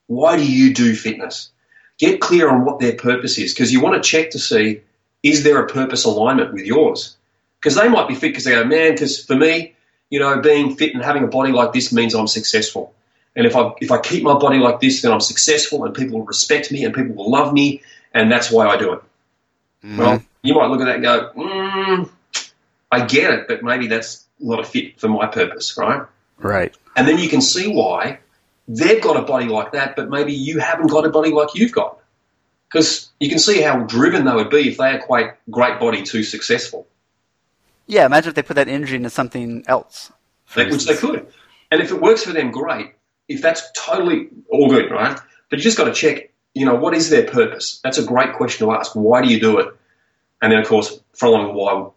Why 0.07 0.37
do 0.37 0.45
you 0.45 0.75
do 0.75 0.95
fitness? 0.95 1.51
Get 1.99 2.21
clear 2.21 2.49
on 2.49 2.65
what 2.65 2.79
their 2.79 2.95
purpose 2.95 3.39
is 3.39 3.53
because 3.53 3.73
you 3.73 3.81
want 3.81 4.03
to 4.03 4.09
check 4.09 4.31
to 4.31 4.39
see 4.39 4.83
is 5.23 5.45
there 5.45 5.63
a 5.63 5.69
purpose 5.69 6.05
alignment 6.05 6.53
with 6.53 6.65
yours? 6.65 7.17
Because 7.63 7.77
they 7.77 7.89
might 7.89 8.09
be 8.09 8.17
fit 8.17 8.31
because 8.31 8.45
they 8.45 8.51
go, 8.51 8.65
man, 8.65 8.93
because 8.93 9.25
for 9.25 9.37
me, 9.37 9.77
you 10.11 10.19
know, 10.19 10.41
being 10.41 10.75
fit 10.75 10.95
and 10.95 11.05
having 11.05 11.23
a 11.23 11.29
body 11.29 11.53
like 11.53 11.73
this 11.73 11.93
means 11.93 12.15
I'm 12.15 12.27
successful. 12.27 12.93
And 13.37 13.47
if 13.47 13.55
I 13.55 13.71
if 13.81 13.93
I 13.93 13.99
keep 13.99 14.25
my 14.25 14.35
body 14.35 14.59
like 14.59 14.81
this, 14.81 15.03
then 15.03 15.13
I'm 15.13 15.21
successful 15.21 15.85
and 15.85 15.95
people 15.95 16.19
will 16.19 16.27
respect 16.27 16.73
me 16.73 16.85
and 16.85 16.93
people 16.93 17.15
will 17.15 17.31
love 17.31 17.53
me 17.53 17.83
and 18.13 18.31
that's 18.31 18.51
why 18.51 18.67
I 18.67 18.77
do 18.77 18.95
it. 18.95 19.03
Well, 19.97 20.23
you 20.43 20.55
might 20.55 20.67
look 20.67 20.81
at 20.81 20.85
that 20.87 20.97
and 20.97 21.05
go, 21.05 21.31
mm, 21.37 22.11
I 22.91 23.07
get 23.07 23.33
it, 23.33 23.49
but 23.49 23.63
maybe 23.63 23.87
that's 23.87 24.27
not 24.39 24.61
a 24.61 24.65
fit 24.65 25.01
for 25.01 25.09
my 25.09 25.27
purpose, 25.27 25.77
right? 25.79 26.03
right. 26.39 26.77
And 26.97 27.09
then 27.09 27.19
you 27.19 27.29
can 27.29 27.41
see 27.41 27.73
why 27.73 28.19
they've 28.69 29.03
got 29.03 29.17
a 29.17 29.23
body 29.23 29.47
like 29.47 29.73
that, 29.73 29.97
but 29.97 30.11
maybe 30.11 30.33
you 30.33 30.59
haven't 30.59 30.89
got 30.89 31.07
a 31.07 31.11
body 31.11 31.31
like 31.31 31.55
you've 31.55 31.73
got. 31.73 31.99
Because 32.71 33.11
you 33.21 33.29
can 33.29 33.39
see 33.39 33.61
how 33.61 33.79
driven 33.85 34.25
they 34.25 34.35
would 34.35 34.51
be 34.51 34.69
if 34.69 34.79
they 34.79 34.95
equate 34.95 35.33
great 35.51 35.79
body 35.79 36.03
to 36.03 36.23
successful, 36.23 36.87
Yeah. 37.93 38.07
Imagine 38.07 38.31
if 38.31 38.35
they 38.35 38.43
put 38.43 38.57
that 38.57 38.69
energy 38.69 38.97
into 38.97 39.11
something 39.11 39.65
else. 39.67 40.11
They- 40.55 40.67
which 40.71 40.87
they 40.87 40.97
could. 40.97 41.27
And 41.71 41.81
if 41.81 41.91
it 41.91 42.01
works 42.01 42.25
for 42.25 42.33
them, 42.33 42.51
great. 42.51 42.93
If 43.29 43.41
that's 43.43 43.63
totally 43.75 44.29
all 44.51 44.69
good, 44.69 44.91
right? 44.91 45.19
But 45.49 45.59
you 45.59 45.63
just 45.63 45.79
got 45.79 45.85
to 45.85 45.93
check, 45.93 46.31
you 46.55 46.67
know, 46.67 46.75
what 46.75 46.95
is 46.95 47.09
their 47.11 47.25
purpose? 47.25 47.81
That's 47.85 47.99
a 47.99 48.05
great 48.05 48.35
question 48.35 48.67
to 48.67 48.73
ask. 48.75 48.93
Why 48.93 49.23
do 49.23 49.29
you 49.29 49.41
do 49.41 49.59
it? 49.59 49.69
And 50.41 50.53
then, 50.53 50.59
of 50.59 50.67
course, 50.67 51.01
following 51.15 51.55
why, 51.55 51.89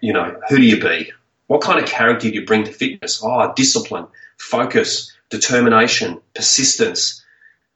you 0.00 0.12
know, 0.12 0.36
who 0.48 0.56
do 0.56 0.62
you 0.62 0.80
be? 0.80 1.12
What 1.46 1.62
kind 1.62 1.78
of 1.82 1.88
character 1.88 2.28
do 2.28 2.34
you 2.34 2.44
bring 2.46 2.64
to 2.64 2.72
fitness? 2.72 3.20
Oh, 3.24 3.52
discipline, 3.54 4.06
focus, 4.38 5.12
determination, 5.30 6.20
persistence, 6.34 7.24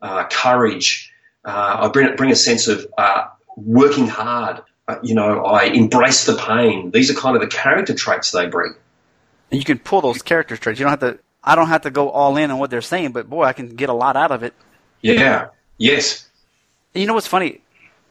uh, 0.03 0.25
courage. 0.31 1.13
Uh, 1.45 1.79
I 1.83 1.89
bring, 1.89 2.15
bring 2.17 2.31
a 2.31 2.37
sense 2.37 2.69
of 2.69 2.87
uh, 2.97 3.27
working 3.57 4.07
hard. 4.07 4.63
Uh, 4.89 4.99
you 5.03 5.15
know, 5.15 5.45
I 5.45 5.65
embrace 5.65 6.25
the 6.25 6.35
pain. 6.35 6.91
These 6.91 7.11
are 7.11 7.15
kind 7.15 7.37
of 7.37 7.43
the 7.43 7.49
character 7.49 7.93
traits 7.93 8.31
they 8.31 8.47
bring. 8.47 8.75
And 9.51 9.61
you 9.61 9.65
can 9.65 9.79
pull 9.79 10.01
those 10.01 10.23
character 10.23 10.57
traits. 10.57 10.81
You 10.81 10.85
don't 10.87 10.99
have 10.99 11.17
to. 11.17 11.19
I 11.45 11.55
don't 11.55 11.69
have 11.69 11.83
to 11.83 11.91
go 11.91 12.11
all 12.11 12.37
in 12.37 12.51
on 12.51 12.59
what 12.59 12.71
they're 12.71 12.81
saying, 12.81 13.13
but 13.13 13.29
boy, 13.29 13.45
I 13.45 13.53
can 13.53 13.77
get 13.77 13.91
a 13.91 13.95
lot 13.95 14.17
out 14.17 14.33
of 14.33 14.43
it. 14.43 14.55
Yeah. 15.03 15.49
Yes. 15.77 16.29
You 16.95 17.07
know 17.07 17.15
what's 17.15 17.27
funny? 17.27 17.61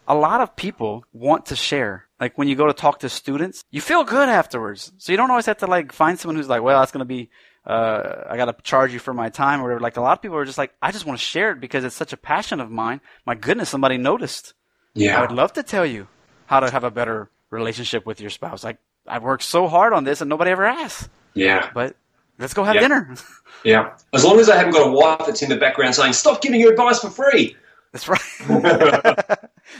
A 0.08 0.16
lot 0.16 0.40
of 0.40 0.56
people 0.56 1.04
want 1.13 1.48
to 1.48 1.56
share. 1.56 2.06
Like 2.20 2.38
when 2.38 2.48
you 2.48 2.56
go 2.56 2.68
to 2.68 2.74
talk 2.74 3.00
to 3.00 3.10
students, 3.10 3.63
you 3.70 3.82
feel 3.82 4.04
good 4.04 4.30
afterwards. 4.30 4.92
So 4.98 5.12
you 5.12 5.18
don't 5.18 5.30
always 5.30 5.46
have 5.48 5.58
to 5.58 5.68
like 5.68 5.92
find 5.92 6.18
someone 6.20 6.38
who's 6.38 6.48
like, 6.48 6.62
well, 6.62 6.80
that's 6.80 6.92
going 6.92 7.00
to 7.00 7.06
be, 7.06 7.30
uh, 7.66 8.24
I 8.30 8.38
got 8.38 8.46
to 8.46 8.56
charge 8.63 8.94
you 8.94 9.00
for 9.00 9.13
my 9.13 9.30
time 9.30 9.60
or 9.60 9.63
whatever. 9.63 9.82
Like 9.82 9.98
a 9.98 10.02
lot 10.02 10.18
of 10.18 10.22
people 10.22 10.38
are 10.38 10.46
just 10.46 10.58
like, 10.58 10.74
I 10.82 10.92
just 10.92 11.06
want 11.06 11.20
to 11.20 11.26
share 11.26 11.52
it 11.52 11.60
because 11.60 11.84
it's 11.84 11.96
such 11.96 12.13
a 12.13 12.18
passion 12.18 12.62
of 12.62 12.72
mine. 12.72 13.02
My 13.26 13.36
goodness, 13.36 13.70
somebody 13.70 13.98
noticed. 13.98 14.54
Yeah. 14.94 15.18
I 15.18 15.22
would 15.22 15.32
love 15.32 15.54
to 15.54 15.63
tell 15.63 15.86
you 15.86 16.08
how 16.48 16.60
to 16.62 16.72
have 16.72 16.84
a 16.84 16.90
better 16.92 17.30
relationship 17.52 18.06
with 18.06 18.20
your 18.20 18.32
spouse. 18.32 18.64
Like 18.64 18.78
I've 19.08 19.22
worked 19.24 19.44
so 19.44 19.68
hard 19.68 19.94
on 19.94 20.04
this 20.04 20.20
and 20.22 20.28
nobody 20.30 20.50
ever 20.52 20.66
asks, 20.66 21.08
Yeah. 21.36 21.70
but 21.74 21.96
let's 22.40 22.54
go 22.56 22.64
have 22.64 22.76
Yeah. 22.76 22.82
dinner. 22.82 23.16
Yeah. 23.64 23.96
As 24.14 24.24
long 24.24 24.40
as 24.40 24.46
they 24.48 24.56
haven't 24.56 24.74
got 24.74 24.88
a 24.88 24.92
wife 24.92 25.26
that's 25.26 25.42
in 25.42 25.50
the 25.50 25.56
background 25.58 25.96
saying, 25.96 26.14
stop 26.14 26.42
giving 26.42 26.60
you 26.62 26.70
advice 26.70 27.00
for 27.00 27.10
free. 27.10 27.56
That's 27.92 28.08
right. 28.08 28.22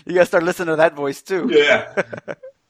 you 0.06 0.13
got 0.15 0.21
to 0.21 0.25
start 0.25 0.43
listening 0.43 0.69
to 0.69 0.75
that 0.77 0.95
voice 0.95 1.21
too. 1.21 1.47
Yeah. 1.51 1.93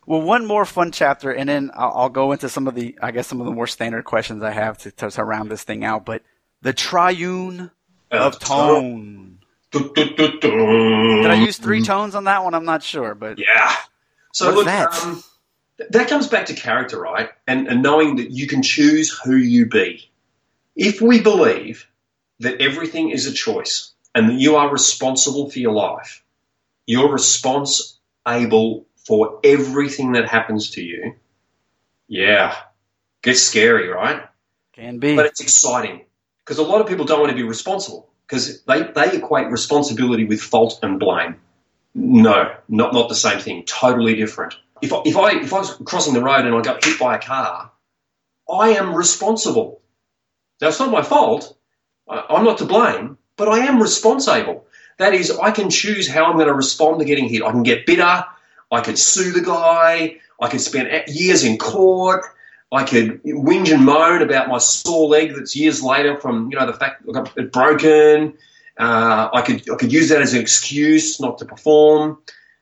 Well, 0.06 0.22
one 0.22 0.46
more 0.46 0.66
fun 0.66 0.92
chapter, 0.92 1.32
and 1.32 1.48
then 1.48 1.72
I'll, 1.74 1.92
I'll 1.96 2.10
go 2.10 2.34
into 2.34 2.50
some 2.50 2.68
of 2.68 2.76
the, 2.76 2.98
I 3.02 3.12
guess, 3.12 3.28
some 3.28 3.40
of 3.40 3.46
the 3.46 3.54
more 3.54 3.68
standard 3.68 4.04
questions 4.04 4.44
I 4.44 4.52
have 4.52 4.78
to, 4.80 4.92
to, 4.92 5.10
to 5.12 5.24
round 5.24 5.50
this 5.50 5.64
thing 5.64 5.86
out. 5.86 6.06
But 6.06 6.24
the 6.62 6.74
triune 6.74 7.72
of 8.12 8.38
tone. 8.40 9.27
Did 9.72 9.94
Did 9.94 10.46
I 10.46 11.44
use 11.44 11.58
three 11.58 11.82
tones 11.82 12.16
on 12.16 12.24
that 12.26 12.44
one? 12.44 12.54
I'm 12.54 12.66
not 12.66 12.84
sure, 12.84 13.16
but 13.16 13.38
Yeah. 13.38 13.74
So 14.34 14.52
look, 14.52 14.66
that? 14.66 14.94
Um, 15.04 15.24
that 15.90 16.08
comes 16.08 16.28
back 16.28 16.46
to 16.48 16.54
character, 16.54 17.00
right? 17.00 17.30
And, 17.48 17.68
and 17.68 17.84
knowing 17.84 18.16
that 18.18 18.32
you 18.32 18.48
can 18.48 18.64
choose 18.64 19.12
who 19.24 19.36
you 19.36 19.66
be. 19.66 20.10
If 20.76 21.02
we 21.02 21.22
believe 21.22 21.88
that 22.40 22.62
everything 22.62 23.10
is 23.10 23.26
a 23.26 23.34
choice 23.34 23.92
and 24.16 24.30
that 24.30 24.36
you 24.36 24.56
are 24.56 24.72
responsible 24.72 25.50
for 25.50 25.60
your 25.60 25.74
life, 25.74 26.24
you're 26.86 27.12
responsible 27.12 28.86
for 29.06 29.40
everything 29.44 30.14
that 30.14 30.28
happens 30.28 30.72
to 30.72 30.82
you. 30.82 31.16
Yeah, 32.08 32.56
gets 33.22 33.42
scary, 33.42 33.90
right? 33.90 34.24
can 34.78 35.00
be. 35.00 35.16
but 35.16 35.26
it's 35.26 35.42
exciting 35.42 36.06
because 36.40 36.60
a 36.60 36.64
lot 36.64 36.82
of 36.82 36.88
people 36.88 37.06
don't 37.06 37.20
want 37.20 37.32
to 37.32 37.36
be 37.36 37.44
responsible 37.44 38.10
because 38.28 38.62
they, 38.64 38.84
they 38.84 39.18
equate 39.18 39.48
responsibility 39.48 40.26
with 40.26 40.42
fault 40.42 40.80
and 40.84 41.00
blame. 41.00 41.38
No, 41.96 42.54
not 42.68 42.94
not 42.94 43.10
the 43.10 43.16
same 43.16 43.40
thing. 43.40 43.64
Totally 43.66 44.16
different. 44.16 44.56
If 44.82 44.94
I, 44.94 45.02
if 45.06 45.18
I 45.18 45.32
if 45.40 45.54
I 45.54 45.60
was 45.60 45.74
crossing 45.86 46.14
the 46.14 46.22
road 46.22 46.46
and 46.46 46.54
I 46.54 46.62
got 46.62 46.84
hit 46.84 47.00
by 47.00 47.16
a 47.16 47.20
car, 47.20 47.72
I 48.52 48.70
am 48.70 48.94
responsible. 48.94 49.82
Now 50.62 50.68
it's 50.68 50.80
not 50.80 50.92
my 50.92 51.02
fault, 51.02 51.58
I'm 52.10 52.44
not 52.44 52.60
to 52.60 52.66
blame, 52.66 53.18
but 53.36 53.50
I 53.50 53.60
am 53.60 53.82
responsible. 53.82 54.66
That 54.98 55.14
is, 55.14 55.32
I 55.32 55.52
can 55.52 55.70
choose 55.70 56.08
how 56.08 56.26
I'm 56.26 56.36
going 56.36 56.48
to 56.48 56.54
respond 56.54 57.00
to 57.00 57.06
getting 57.06 57.30
hit. 57.30 57.44
I 57.44 57.52
can 57.52 57.64
get 57.64 57.86
bitter. 57.86 58.26
I 58.72 58.82
could 58.82 58.98
sue 58.98 59.32
the 59.32 59.42
guy. 59.42 60.18
I 60.42 60.50
could 60.50 60.62
spend 60.62 60.90
years 61.08 61.44
in 61.44 61.58
court. 61.58 62.26
I 62.72 62.84
could 62.84 63.24
whinge 63.24 63.74
and 63.74 63.86
moan 63.86 64.22
about 64.22 64.50
my 64.50 64.58
sore 64.58 65.08
leg 65.08 65.34
that's 65.36 65.56
years 65.56 65.82
later 65.82 66.20
from 66.20 66.52
you 66.52 66.60
know 66.60 66.66
the 66.66 66.74
fact 66.74 67.06
that 67.06 67.10
I 67.10 67.14
got 67.14 67.38
it 67.38 67.52
broken. 67.52 68.38
Uh, 68.78 69.30
I 69.34 69.42
could 69.42 69.70
I 69.70 69.76
could 69.76 69.92
use 69.92 70.10
that 70.10 70.22
as 70.22 70.34
an 70.34 70.42
excuse 70.42 71.20
not 71.20 71.38
to 71.40 71.46
perform. 71.46 72.20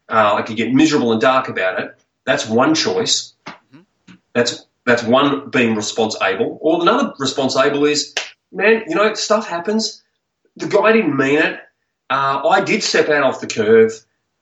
Uh, 0.08 0.36
I 0.36 0.44
could 0.44 0.58
get 0.58 0.74
miserable 0.74 1.12
and 1.12 1.20
dark 1.20 1.50
about 1.50 1.80
it. 1.80 1.98
That's 2.26 2.48
one 2.48 2.76
choice. 2.76 3.34
That's 4.34 4.66
that's 4.86 5.04
one 5.04 5.50
being 5.50 5.76
responsible. 5.76 6.60
Or 6.62 6.82
another 6.82 7.14
responsible 7.18 7.86
is, 7.86 8.14
man, 8.52 8.84
you 8.88 8.96
know, 8.96 9.14
stuff 9.16 9.48
happens. 9.48 10.04
The 10.58 10.68
guy 10.68 10.92
didn't 10.92 11.18
mean 11.18 11.40
it. 11.40 11.60
Uh, 12.10 12.48
I 12.48 12.62
did 12.62 12.84
step 12.84 13.10
out 13.10 13.24
off 13.24 13.42
the 13.42 13.48
curve. 13.48 13.92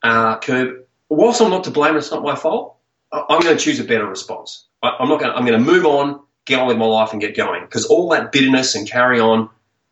Uh, 0.03 0.37
curb. 0.39 0.85
Whilst 1.09 1.41
I'm 1.41 1.49
not 1.49 1.63
to 1.65 1.71
blame, 1.71 1.95
it's 1.95 2.11
not 2.11 2.23
my 2.23 2.35
fault. 2.35 2.77
I'm 3.11 3.41
going 3.41 3.55
to 3.55 3.63
choose 3.63 3.79
a 3.79 3.83
better 3.83 4.07
response. 4.07 4.67
I- 4.83 4.97
I'm 4.99 5.09
not 5.09 5.19
going. 5.19 5.31
I'm 5.31 5.45
going 5.45 5.57
to 5.63 5.71
move 5.71 5.85
on, 5.85 6.19
get 6.45 6.59
on 6.59 6.67
with 6.67 6.77
my 6.77 6.85
life, 6.85 7.11
and 7.13 7.21
get 7.21 7.35
going. 7.35 7.63
Because 7.63 7.85
all 7.85 8.09
that 8.09 8.31
bitterness 8.31 8.75
and 8.75 8.87
carry 8.89 9.19
on 9.19 9.49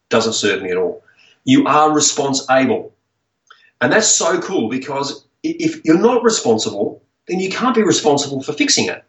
doesn't 0.10 0.34
serve 0.34 0.62
me 0.62 0.72
at 0.72 0.78
all. 0.78 1.04
You 1.46 1.66
are 1.66 1.92
responsible, 1.94 2.94
and 3.80 3.92
that's 3.92 4.08
so 4.08 4.40
cool 4.42 4.70
because 4.70 5.26
if 5.44 5.84
you're 5.86 5.98
not 5.98 6.24
responsible, 6.24 7.02
then 7.28 7.40
you 7.40 7.50
can't 7.50 7.76
be 7.76 7.84
responsible 7.84 8.42
for 8.44 8.54
fixing 8.54 8.88
it. 8.90 9.04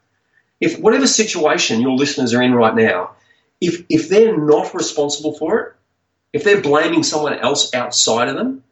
If 0.61 0.79
whatever 0.79 1.07
situation 1.07 1.81
your 1.83 1.97
listeners 1.97 2.33
are 2.33 2.43
in 2.43 2.55
right 2.55 2.75
now, 2.75 3.11
if 3.61 3.85
if 3.91 4.09
they're 4.09 4.37
not 4.39 4.73
responsible 4.75 5.35
for 5.35 5.61
it, 5.61 5.73
if 6.33 6.45
they're 6.45 6.63
blaming 6.63 7.03
someone 7.03 7.35
else 7.39 7.75
outside 7.75 8.29
of 8.29 8.37
them, 8.37 8.63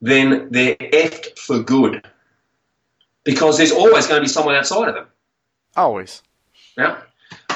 then 0.00 0.48
they're 0.50 0.76
effed 0.76 1.38
for 1.38 1.60
good. 1.60 2.06
Because 3.24 3.58
there's 3.58 3.72
always 3.72 4.06
going 4.06 4.18
to 4.20 4.24
be 4.24 4.28
someone 4.28 4.54
outside 4.54 4.88
of 4.88 4.94
them. 4.94 5.06
Always. 5.78 6.22
Yeah. 6.76 6.98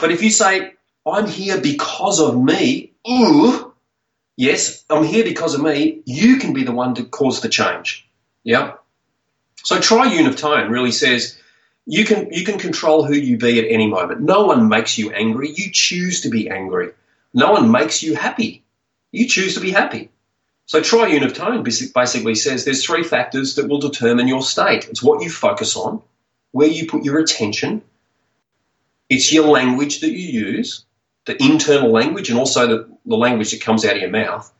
But 0.00 0.12
if 0.12 0.22
you 0.22 0.30
say, 0.30 0.74
I'm 1.04 1.26
here 1.26 1.60
because 1.60 2.20
of 2.20 2.40
me, 2.40 2.92
ooh, 3.08 3.74
yes, 4.36 4.84
I'm 4.88 5.02
here 5.02 5.24
because 5.24 5.54
of 5.54 5.60
me, 5.60 6.02
you 6.06 6.36
can 6.36 6.52
be 6.52 6.62
the 6.62 6.70
one 6.70 6.94
to 6.94 7.04
cause 7.04 7.40
the 7.40 7.48
change. 7.48 8.08
Yeah. 8.44 8.74
So 9.64 9.80
Triune 9.80 10.28
of 10.28 10.36
Tone 10.36 10.70
really 10.70 10.92
says 10.92 11.36
you 11.84 12.04
can 12.04 12.32
you 12.32 12.44
can 12.44 12.58
control 12.60 13.04
who 13.04 13.14
you 13.14 13.38
be 13.38 13.58
at 13.58 13.68
any 13.68 13.88
moment. 13.88 14.20
No 14.20 14.46
one 14.46 14.68
makes 14.68 14.98
you 14.98 15.10
angry. 15.10 15.50
You 15.50 15.72
choose 15.72 16.20
to 16.20 16.28
be 16.28 16.48
angry. 16.48 16.92
No 17.34 17.50
one 17.50 17.72
makes 17.72 18.04
you 18.04 18.14
happy. 18.14 18.62
You 19.10 19.26
choose 19.26 19.54
to 19.54 19.60
be 19.60 19.72
happy. 19.72 20.10
So 20.66 20.80
Triune 20.80 21.24
of 21.24 21.34
Tone 21.34 21.64
basically 21.64 22.36
says 22.36 22.64
there's 22.64 22.84
three 22.84 23.02
factors 23.02 23.56
that 23.56 23.68
will 23.68 23.80
determine 23.80 24.28
your 24.28 24.42
state. 24.42 24.88
It's 24.88 25.02
what 25.02 25.22
you 25.24 25.28
focus 25.28 25.76
on, 25.76 26.02
where 26.52 26.68
you 26.68 26.86
put 26.86 27.04
your 27.04 27.18
attention, 27.18 27.82
it's 29.12 29.30
your 29.30 29.46
language 29.48 30.00
that 30.00 30.10
you 30.10 30.26
use, 30.46 30.86
the 31.26 31.36
internal 31.42 31.92
language, 31.92 32.30
and 32.30 32.38
also 32.38 32.66
the, 32.66 32.88
the 33.04 33.16
language 33.16 33.50
that 33.50 33.60
comes 33.60 33.84
out 33.84 33.94
of 33.94 34.00
your 34.00 34.10
mouth. 34.10 34.50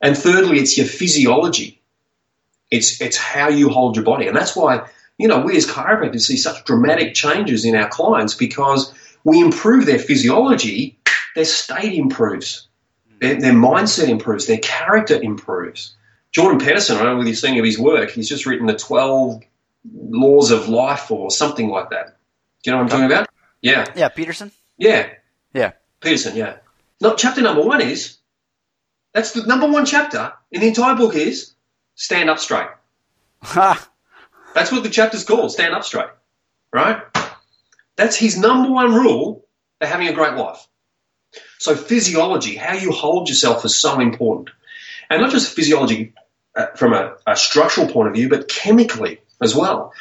And 0.00 0.16
thirdly, 0.16 0.58
it's 0.58 0.78
your 0.78 0.86
physiology. 0.86 1.82
It's 2.70 3.02
it's 3.02 3.18
how 3.18 3.50
you 3.50 3.68
hold 3.68 3.96
your 3.96 4.04
body, 4.06 4.26
and 4.28 4.34
that's 4.36 4.56
why 4.56 4.88
you 5.18 5.28
know 5.28 5.40
we 5.40 5.58
as 5.58 5.66
chiropractors 5.66 6.22
see 6.22 6.38
such 6.38 6.64
dramatic 6.64 7.12
changes 7.12 7.66
in 7.66 7.76
our 7.76 7.88
clients 7.88 8.34
because 8.34 8.94
we 9.24 9.40
improve 9.40 9.84
their 9.84 9.98
physiology, 9.98 10.98
their 11.34 11.44
state 11.44 11.92
improves, 11.92 12.68
their, 13.20 13.38
their 13.38 13.52
mindset 13.52 14.08
improves, 14.08 14.46
their 14.46 14.58
character 14.58 15.20
improves. 15.20 15.94
Jordan 16.32 16.58
Peterson, 16.58 16.96
I 16.96 17.00
don't 17.00 17.08
know 17.12 17.18
whether 17.18 17.28
you've 17.28 17.38
seen 17.38 17.58
of 17.58 17.64
his 17.66 17.78
work. 17.78 18.10
He's 18.10 18.30
just 18.30 18.46
written 18.46 18.66
the 18.66 18.78
Twelve 18.78 19.42
Laws 19.94 20.50
of 20.50 20.70
Life 20.70 21.10
or 21.10 21.30
something 21.30 21.68
like 21.68 21.90
that. 21.90 22.16
Do 22.62 22.70
you 22.70 22.72
know 22.72 22.78
what 22.78 22.84
I'm 22.84 22.88
talking 22.88 23.12
about? 23.12 23.28
Yeah. 23.62 23.86
Yeah, 23.96 24.08
Peterson. 24.08 24.50
Yeah. 24.76 25.08
Yeah. 25.54 25.72
Peterson, 26.00 26.36
yeah. 26.36 26.56
No, 27.00 27.14
chapter 27.14 27.40
number 27.40 27.62
one 27.62 27.80
is 27.80 28.18
that's 29.14 29.32
the 29.32 29.46
number 29.46 29.68
one 29.68 29.86
chapter 29.86 30.32
in 30.50 30.60
the 30.60 30.68
entire 30.68 30.96
book 30.96 31.14
is 31.14 31.54
stand 31.94 32.28
up 32.28 32.38
straight. 32.38 32.68
Ha. 33.42 33.88
That's 34.54 34.70
what 34.72 34.82
the 34.82 34.90
chapter's 34.90 35.24
called, 35.24 35.52
stand 35.52 35.74
up 35.74 35.84
straight. 35.84 36.10
Right? 36.72 37.02
That's 37.96 38.16
his 38.16 38.36
number 38.38 38.70
one 38.70 38.94
rule 38.94 39.46
for 39.80 39.86
having 39.86 40.08
a 40.08 40.12
great 40.12 40.34
life. 40.34 40.66
So 41.58 41.74
physiology, 41.76 42.56
how 42.56 42.74
you 42.74 42.92
hold 42.92 43.28
yourself 43.28 43.64
is 43.64 43.78
so 43.78 44.00
important. 44.00 44.50
And 45.10 45.20
not 45.20 45.30
just 45.30 45.54
physiology 45.54 46.14
uh, 46.56 46.66
from 46.76 46.92
a, 46.92 47.16
a 47.26 47.36
structural 47.36 47.88
point 47.88 48.08
of 48.08 48.14
view, 48.14 48.28
but 48.28 48.48
chemically 48.48 49.20
as 49.40 49.54
well. 49.54 49.92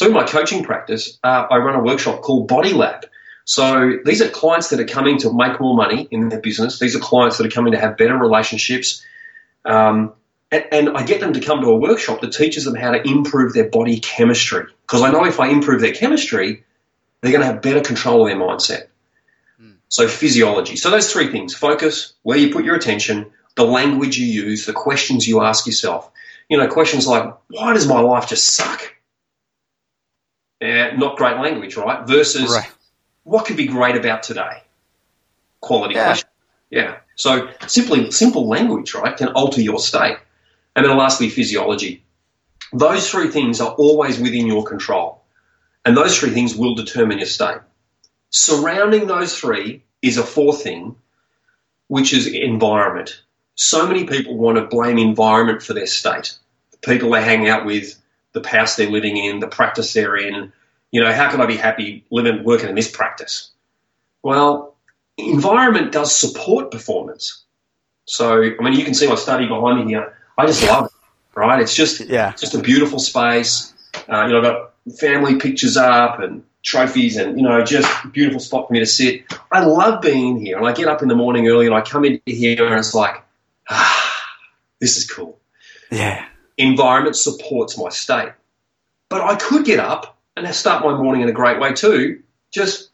So 0.00 0.06
in 0.06 0.14
my 0.14 0.24
coaching 0.24 0.64
practice, 0.64 1.18
uh, 1.22 1.46
I 1.50 1.58
run 1.58 1.74
a 1.74 1.82
workshop 1.82 2.22
called 2.22 2.48
Body 2.48 2.72
Lab. 2.72 3.04
So 3.44 3.98
these 4.02 4.22
are 4.22 4.30
clients 4.30 4.70
that 4.70 4.80
are 4.80 4.86
coming 4.86 5.18
to 5.18 5.30
make 5.30 5.60
more 5.60 5.76
money 5.76 6.08
in 6.10 6.30
their 6.30 6.40
business. 6.40 6.78
These 6.78 6.96
are 6.96 7.00
clients 7.00 7.36
that 7.36 7.46
are 7.46 7.50
coming 7.50 7.74
to 7.74 7.78
have 7.78 7.98
better 7.98 8.16
relationships. 8.16 9.04
Um, 9.66 10.14
and, 10.50 10.64
and 10.72 10.96
I 10.96 11.04
get 11.04 11.20
them 11.20 11.34
to 11.34 11.40
come 11.40 11.60
to 11.60 11.66
a 11.66 11.76
workshop 11.76 12.22
that 12.22 12.32
teaches 12.32 12.64
them 12.64 12.76
how 12.76 12.92
to 12.92 13.06
improve 13.06 13.52
their 13.52 13.68
body 13.68 14.00
chemistry. 14.00 14.64
Because 14.86 15.02
I 15.02 15.10
know 15.10 15.26
if 15.26 15.38
I 15.38 15.48
improve 15.48 15.82
their 15.82 15.92
chemistry, 15.92 16.64
they're 17.20 17.32
going 17.32 17.42
to 17.42 17.52
have 17.52 17.60
better 17.60 17.82
control 17.82 18.22
of 18.22 18.28
their 18.28 18.40
mindset. 18.40 18.86
So 19.90 20.08
physiology. 20.08 20.76
So 20.76 20.88
those 20.88 21.12
three 21.12 21.30
things: 21.30 21.54
focus, 21.54 22.14
where 22.22 22.38
you 22.38 22.50
put 22.50 22.64
your 22.64 22.74
attention, 22.74 23.30
the 23.54 23.64
language 23.64 24.16
you 24.16 24.24
use, 24.24 24.64
the 24.64 24.72
questions 24.72 25.28
you 25.28 25.42
ask 25.42 25.66
yourself. 25.66 26.10
You 26.48 26.56
know, 26.56 26.68
questions 26.68 27.06
like, 27.06 27.30
"Why 27.48 27.74
does 27.74 27.86
my 27.86 28.00
life 28.00 28.30
just 28.30 28.54
suck?" 28.54 28.94
Yeah, 30.60 30.94
not 30.96 31.16
great 31.16 31.38
language, 31.38 31.76
right? 31.76 32.06
Versus, 32.06 32.50
Right. 32.50 32.70
what 33.24 33.46
could 33.46 33.56
be 33.56 33.66
great 33.66 33.96
about 33.96 34.22
today? 34.22 34.62
Quality 35.60 35.94
Yeah. 35.94 36.04
question. 36.04 36.28
Yeah. 36.70 36.96
So 37.16 37.48
simply 37.66 38.10
simple 38.10 38.48
language, 38.48 38.94
right, 38.94 39.16
can 39.16 39.28
alter 39.28 39.60
your 39.60 39.78
state. 39.78 40.18
And 40.76 40.84
then 40.86 40.96
lastly, 40.96 41.28
physiology. 41.28 42.04
Those 42.72 43.10
three 43.10 43.28
things 43.28 43.60
are 43.60 43.72
always 43.72 44.18
within 44.18 44.46
your 44.46 44.64
control. 44.64 45.22
And 45.84 45.96
those 45.96 46.18
three 46.18 46.30
things 46.30 46.54
will 46.54 46.74
determine 46.74 47.18
your 47.18 47.26
state. 47.26 47.58
Surrounding 48.30 49.06
those 49.06 49.36
three 49.36 49.82
is 50.02 50.18
a 50.18 50.22
fourth 50.22 50.62
thing, 50.62 50.94
which 51.88 52.12
is 52.12 52.26
environment. 52.26 53.22
So 53.56 53.86
many 53.86 54.04
people 54.04 54.36
want 54.36 54.56
to 54.56 54.64
blame 54.66 54.98
environment 54.98 55.62
for 55.62 55.72
their 55.74 55.86
state. 55.86 56.34
The 56.70 56.78
people 56.78 57.10
they 57.10 57.22
hang 57.22 57.48
out 57.48 57.64
with, 57.66 57.99
the 58.32 58.46
house 58.46 58.76
they're 58.76 58.90
living 58.90 59.16
in, 59.16 59.40
the 59.40 59.46
practice 59.46 59.92
they're 59.92 60.16
in. 60.16 60.52
You 60.90 61.02
know, 61.02 61.12
how 61.12 61.30
can 61.30 61.40
I 61.40 61.46
be 61.46 61.56
happy 61.56 62.04
living, 62.10 62.44
working 62.44 62.68
in 62.68 62.74
this 62.74 62.90
practice? 62.90 63.50
Well, 64.22 64.74
environment 65.16 65.92
does 65.92 66.14
support 66.14 66.70
performance. 66.70 67.44
So, 68.06 68.42
I 68.42 68.62
mean, 68.62 68.72
you 68.74 68.84
can 68.84 68.94
see 68.94 69.08
my 69.08 69.14
study 69.14 69.46
behind 69.46 69.84
me 69.84 69.92
here. 69.92 70.16
I 70.36 70.46
just 70.46 70.62
love 70.66 70.86
it, 70.86 70.92
right? 71.38 71.60
It's 71.60 71.74
just, 71.74 72.00
Yeah. 72.00 72.32
just 72.32 72.54
a 72.54 72.58
beautiful 72.58 72.98
space. 72.98 73.72
Uh, 74.08 74.26
you 74.26 74.32
know, 74.32 74.38
I've 74.38 74.44
got 74.44 74.72
family 74.98 75.36
pictures 75.36 75.76
up 75.76 76.18
and 76.18 76.42
trophies 76.62 77.16
and, 77.16 77.38
you 77.38 77.44
know, 77.46 77.64
just 77.64 77.88
a 78.04 78.08
beautiful 78.08 78.40
spot 78.40 78.66
for 78.66 78.72
me 78.72 78.80
to 78.80 78.86
sit. 78.86 79.24
I 79.52 79.64
love 79.64 80.02
being 80.02 80.36
in 80.36 80.44
here. 80.44 80.58
And 80.58 80.66
I 80.66 80.72
get 80.72 80.88
up 80.88 81.02
in 81.02 81.08
the 81.08 81.14
morning 81.14 81.46
early 81.48 81.66
and 81.66 81.74
I 81.74 81.82
come 81.82 82.04
into 82.04 82.20
here 82.26 82.66
and 82.66 82.74
it's 82.78 82.94
like, 82.94 83.22
ah, 83.68 84.26
this 84.80 84.96
is 84.96 85.08
cool. 85.08 85.38
Yeah. 85.90 86.26
Environment 86.60 87.16
supports 87.16 87.78
my 87.78 87.88
state. 87.88 88.32
But 89.08 89.22
I 89.22 89.36
could 89.36 89.64
get 89.64 89.80
up 89.80 90.18
and 90.36 90.46
start 90.54 90.84
my 90.84 90.96
morning 90.96 91.22
in 91.22 91.28
a 91.28 91.32
great 91.32 91.58
way 91.58 91.72
too. 91.72 92.22
Just, 92.52 92.90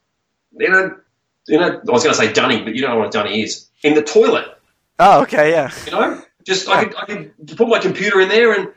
you 0.56 0.68
know, 0.70 0.96
you 1.48 1.58
know, 1.58 1.80
I 1.86 1.90
was 1.90 2.02
going 2.02 2.14
to 2.14 2.20
say 2.20 2.32
dunny, 2.32 2.62
but 2.62 2.74
you 2.74 2.80
don't 2.82 2.90
know 2.92 2.98
what 2.98 3.08
a 3.08 3.10
dunny 3.10 3.42
is. 3.42 3.68
In 3.82 3.94
the 3.94 4.02
toilet, 4.02 4.46
Oh, 4.98 5.22
okay. 5.22 5.50
Yeah. 5.50 5.70
you 5.84 5.92
know, 5.92 6.22
just 6.44 6.68
I 6.68 6.84
could, 6.86 6.96
I 6.96 7.04
could 7.04 7.56
put 7.56 7.68
my 7.68 7.78
computer 7.78 8.20
in 8.20 8.28
there 8.28 8.52
and, 8.58 8.72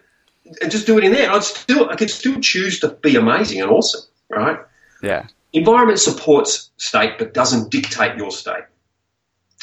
and 0.61 0.69
just 0.71 0.85
do 0.85 0.97
it 0.97 1.03
in 1.05 1.13
there. 1.13 1.31
I'd 1.31 1.43
still, 1.43 1.89
I 1.89 1.95
could 1.95 2.09
still 2.09 2.39
choose 2.41 2.79
to 2.81 2.89
be 2.89 3.15
amazing 3.15 3.61
and 3.61 3.71
awesome, 3.71 4.01
right? 4.29 4.59
Yeah. 5.01 5.27
Environment 5.53 5.97
supports 5.99 6.71
state, 6.77 7.17
but 7.17 7.33
doesn't 7.33 7.71
dictate 7.71 8.17
your 8.17 8.31
state. 8.31 8.65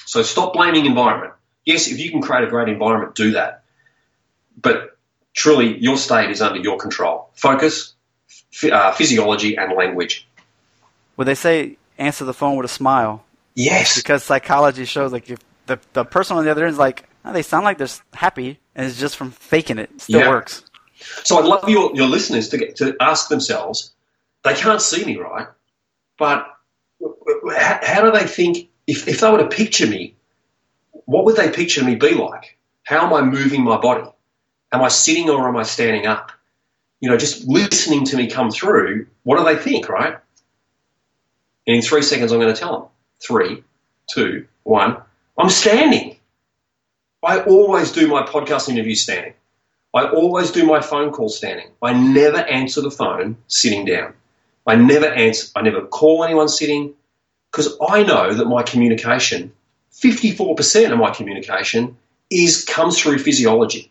So 0.06 0.22
stop 0.22 0.54
blaming 0.54 0.86
environment. 0.86 1.34
Yes, 1.66 1.88
if 1.88 1.98
you 1.98 2.10
can 2.10 2.22
create 2.22 2.44
a 2.44 2.46
great 2.48 2.68
environment, 2.68 3.14
do 3.14 3.32
that. 3.32 3.64
But 4.56 4.95
truly, 5.36 5.78
your 5.78 5.96
state 5.96 6.30
is 6.30 6.42
under 6.42 6.58
your 6.60 6.76
control. 6.78 7.30
Focus, 7.34 7.94
ph- 8.50 8.72
uh, 8.72 8.90
physiology, 8.92 9.56
and 9.56 9.72
language. 9.76 10.26
Well, 11.16 11.24
they 11.26 11.34
say 11.36 11.76
answer 11.98 12.24
the 12.24 12.34
phone 12.34 12.56
with 12.56 12.64
a 12.66 12.72
smile 12.72 13.22
Yes. 13.54 13.96
because 13.96 14.24
psychology 14.24 14.84
shows 14.84 15.12
like 15.12 15.30
if 15.30 15.38
the 15.66 15.78
the 15.92 16.04
person 16.04 16.36
on 16.36 16.44
the 16.44 16.50
other 16.50 16.64
end 16.64 16.72
is 16.72 16.78
like, 16.78 17.08
oh, 17.24 17.32
they 17.32 17.42
sound 17.42 17.64
like 17.64 17.78
they're 17.78 17.88
happy, 18.14 18.58
and 18.74 18.86
it's 18.86 18.98
just 18.98 19.16
from 19.16 19.30
faking 19.30 19.78
it. 19.78 19.90
it 19.94 20.00
still 20.02 20.20
Yeah. 20.20 20.28
works. 20.30 20.62
So 21.24 21.38
I'd 21.38 21.44
love 21.44 21.68
your, 21.68 21.94
your 21.94 22.06
listeners 22.06 22.48
to 22.48 22.58
get 22.58 22.76
to 22.76 22.96
ask 23.00 23.28
themselves, 23.28 23.92
they 24.42 24.54
can't 24.54 24.80
see 24.80 25.04
me, 25.04 25.16
right? 25.18 25.46
But 26.18 26.46
how, 27.54 27.78
how 27.82 28.02
do 28.02 28.10
they 28.10 28.26
think, 28.26 28.68
if, 28.86 29.06
if 29.06 29.20
they 29.20 29.30
were 29.30 29.38
to 29.38 29.48
picture 29.48 29.86
me, 29.86 30.16
what 31.04 31.24
would 31.26 31.36
they 31.36 31.50
picture 31.50 31.84
me 31.84 31.94
be 31.96 32.14
like? 32.14 32.56
How 32.84 33.06
am 33.06 33.12
I 33.12 33.20
moving 33.22 33.62
my 33.62 33.76
body? 33.76 34.08
Am 34.72 34.82
I 34.82 34.88
sitting 34.88 35.30
or 35.30 35.48
am 35.48 35.56
I 35.56 35.62
standing 35.62 36.06
up? 36.06 36.32
You 37.00 37.10
know, 37.10 37.16
just 37.16 37.46
listening 37.46 38.04
to 38.06 38.16
me 38.16 38.28
come 38.28 38.50
through, 38.50 39.06
what 39.22 39.38
do 39.38 39.44
they 39.44 39.56
think, 39.60 39.88
right? 39.88 40.16
And 41.66 41.76
in 41.76 41.82
three 41.82 42.02
seconds, 42.02 42.32
I'm 42.32 42.40
going 42.40 42.52
to 42.52 42.58
tell 42.58 42.80
them 42.80 42.88
three, 43.20 43.62
two, 44.10 44.46
one. 44.62 44.96
I'm 45.38 45.50
standing. 45.50 46.16
I 47.22 47.40
always 47.40 47.92
do 47.92 48.08
my 48.08 48.22
podcast 48.22 48.68
interview 48.68 48.94
standing. 48.94 49.34
I 49.94 50.08
always 50.08 50.50
do 50.50 50.66
my 50.66 50.80
phone 50.80 51.10
call 51.10 51.28
standing. 51.28 51.68
I 51.82 51.92
never 51.92 52.38
answer 52.38 52.82
the 52.82 52.90
phone 52.90 53.36
sitting 53.48 53.84
down. 53.84 54.14
I 54.66 54.76
never 54.76 55.06
answer, 55.06 55.48
I 55.56 55.62
never 55.62 55.82
call 55.82 56.24
anyone 56.24 56.48
sitting 56.48 56.94
because 57.50 57.76
I 57.88 58.02
know 58.02 58.34
that 58.34 58.46
my 58.46 58.62
communication, 58.62 59.52
54% 59.94 60.92
of 60.92 60.98
my 60.98 61.10
communication 61.10 61.96
is 62.30 62.64
comes 62.64 63.00
through 63.00 63.18
physiology. 63.18 63.90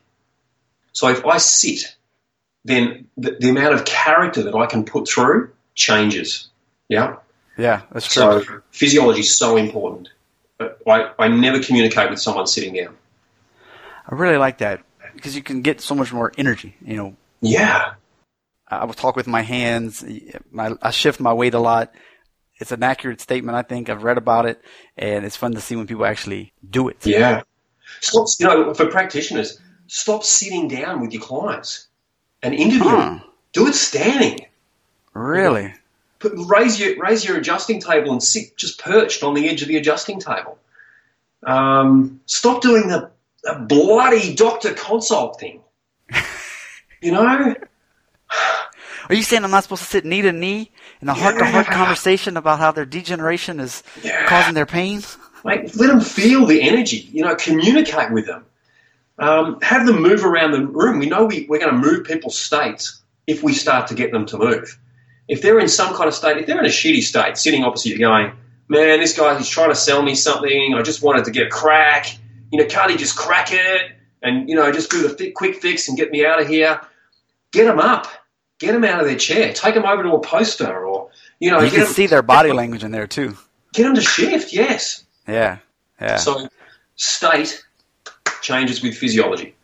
So 0.96 1.08
if 1.08 1.26
I 1.26 1.36
sit, 1.36 1.94
then 2.64 3.08
the, 3.18 3.36
the 3.38 3.50
amount 3.50 3.74
of 3.74 3.84
character 3.84 4.42
that 4.44 4.54
I 4.54 4.64
can 4.64 4.86
put 4.86 5.06
through 5.06 5.52
changes. 5.74 6.48
Yeah. 6.88 7.16
Yeah, 7.58 7.82
that's 7.92 8.10
true. 8.10 8.42
So 8.42 8.62
physiology 8.70 9.20
is 9.20 9.36
so 9.36 9.58
important. 9.58 10.08
I, 10.58 11.10
I 11.18 11.28
never 11.28 11.62
communicate 11.62 12.08
with 12.08 12.18
someone 12.18 12.46
sitting 12.46 12.72
down. 12.72 12.96
I 14.08 14.14
really 14.14 14.38
like 14.38 14.56
that 14.58 14.84
because 15.14 15.36
you 15.36 15.42
can 15.42 15.60
get 15.60 15.82
so 15.82 15.94
much 15.94 16.14
more 16.14 16.32
energy. 16.38 16.74
You 16.82 16.96
know. 16.96 17.16
Yeah. 17.42 17.92
I 18.66 18.86
will 18.86 18.94
talk 18.94 19.16
with 19.16 19.26
my 19.26 19.42
hands. 19.42 20.02
My, 20.50 20.76
I 20.80 20.92
shift 20.92 21.20
my 21.20 21.34
weight 21.34 21.52
a 21.52 21.58
lot. 21.58 21.94
It's 22.58 22.72
an 22.72 22.82
accurate 22.82 23.20
statement. 23.20 23.54
I 23.54 23.62
think 23.62 23.90
I've 23.90 24.02
read 24.02 24.16
about 24.16 24.46
it, 24.46 24.62
and 24.96 25.26
it's 25.26 25.36
fun 25.36 25.52
to 25.52 25.60
see 25.60 25.76
when 25.76 25.86
people 25.86 26.06
actually 26.06 26.54
do 26.66 26.88
it. 26.88 27.04
Yeah. 27.04 27.42
Stop. 28.00 28.28
You 28.38 28.46
know, 28.46 28.72
for 28.72 28.86
practitioners, 28.86 29.60
stop 29.86 30.24
sitting 30.24 30.68
down 30.68 31.00
with 31.00 31.12
your 31.12 31.22
clients 31.22 31.88
and 32.42 32.54
interview 32.54 32.88
huh. 32.88 32.96
them. 32.96 33.22
Do 33.52 33.66
it 33.66 33.74
standing. 33.74 34.46
Really. 35.14 35.74
Put, 36.18 36.32
raise 36.48 36.78
your 36.78 36.98
raise 36.98 37.24
your 37.24 37.36
adjusting 37.36 37.80
table 37.80 38.12
and 38.12 38.22
sit 38.22 38.56
just 38.56 38.78
perched 38.78 39.22
on 39.22 39.34
the 39.34 39.48
edge 39.48 39.62
of 39.62 39.68
the 39.68 39.76
adjusting 39.76 40.20
table. 40.20 40.58
Um, 41.42 42.20
stop 42.26 42.62
doing 42.62 42.88
the, 42.88 43.10
the 43.42 43.64
bloody 43.68 44.34
doctor 44.34 44.74
consult 44.74 45.38
thing. 45.38 45.60
you 47.02 47.12
know. 47.12 47.54
Are 49.08 49.14
you 49.14 49.22
saying 49.22 49.44
I'm 49.44 49.52
not 49.52 49.62
supposed 49.62 49.82
to 49.82 49.88
sit 49.88 50.04
knee 50.04 50.22
to 50.22 50.32
knee 50.32 50.72
in 51.00 51.08
a 51.08 51.14
heart 51.14 51.38
to 51.38 51.44
heart 51.44 51.66
conversation 51.66 52.36
about 52.36 52.58
how 52.58 52.72
their 52.72 52.84
degeneration 52.84 53.60
is 53.60 53.84
yeah. 54.02 54.26
causing 54.26 54.54
their 54.54 54.66
pain? 54.66 55.02
Mate, 55.44 55.76
let 55.76 55.86
them 55.86 56.00
feel 56.00 56.44
the 56.44 56.60
energy. 56.62 57.08
You 57.12 57.22
know, 57.22 57.36
communicate 57.36 58.10
with 58.10 58.26
them. 58.26 58.44
Um, 59.18 59.58
have 59.62 59.86
them 59.86 60.02
move 60.02 60.24
around 60.24 60.52
the 60.52 60.66
room. 60.66 60.98
We 60.98 61.06
know 61.06 61.24
we, 61.24 61.46
we're 61.48 61.58
going 61.58 61.72
to 61.72 61.78
move 61.78 62.04
people's 62.04 62.38
states 62.38 63.00
if 63.26 63.42
we 63.42 63.54
start 63.54 63.86
to 63.88 63.94
get 63.94 64.12
them 64.12 64.26
to 64.26 64.38
move. 64.38 64.78
If 65.28 65.42
they're 65.42 65.58
in 65.58 65.68
some 65.68 65.94
kind 65.94 66.06
of 66.06 66.14
state, 66.14 66.36
if 66.36 66.46
they're 66.46 66.58
in 66.58 66.66
a 66.66 66.68
shitty 66.68 67.02
state, 67.02 67.36
sitting 67.36 67.64
opposite 67.64 67.88
you 67.88 67.98
going, 67.98 68.32
man, 68.68 69.00
this 69.00 69.16
guy, 69.16 69.36
he's 69.38 69.48
trying 69.48 69.70
to 69.70 69.74
sell 69.74 70.02
me 70.02 70.14
something. 70.14 70.74
I 70.74 70.82
just 70.82 71.02
wanted 71.02 71.24
to 71.24 71.30
get 71.30 71.46
a 71.46 71.50
crack. 71.50 72.06
You 72.52 72.60
know, 72.60 72.66
can't 72.66 72.90
he 72.90 72.96
just 72.96 73.16
crack 73.16 73.48
it 73.52 73.92
and, 74.22 74.48
you 74.48 74.54
know, 74.54 74.70
just 74.70 74.90
do 74.90 75.08
the 75.08 75.30
quick 75.32 75.56
fix 75.56 75.88
and 75.88 75.96
get 75.96 76.10
me 76.10 76.24
out 76.24 76.40
of 76.40 76.46
here? 76.46 76.80
Get 77.52 77.64
them 77.64 77.80
up. 77.80 78.06
Get 78.58 78.72
them 78.72 78.84
out 78.84 79.00
of 79.00 79.06
their 79.06 79.16
chair. 79.16 79.52
Take 79.52 79.74
them 79.74 79.84
over 79.84 80.02
to 80.02 80.12
a 80.12 80.20
poster 80.20 80.86
or, 80.86 81.10
you 81.40 81.50
know. 81.50 81.60
You 81.60 81.70
can 81.70 81.80
them, 81.80 81.88
see 81.88 82.06
their 82.06 82.22
body 82.22 82.52
language 82.52 82.84
in 82.84 82.90
there 82.90 83.06
too. 83.06 83.36
Get 83.72 83.84
them 83.84 83.94
to 83.94 84.00
shift, 84.00 84.52
yes. 84.52 85.04
Yeah, 85.26 85.58
yeah. 86.00 86.16
So 86.16 86.48
state 86.94 87.65
changes 88.46 88.82
with 88.82 88.96
physiology. 88.96 89.54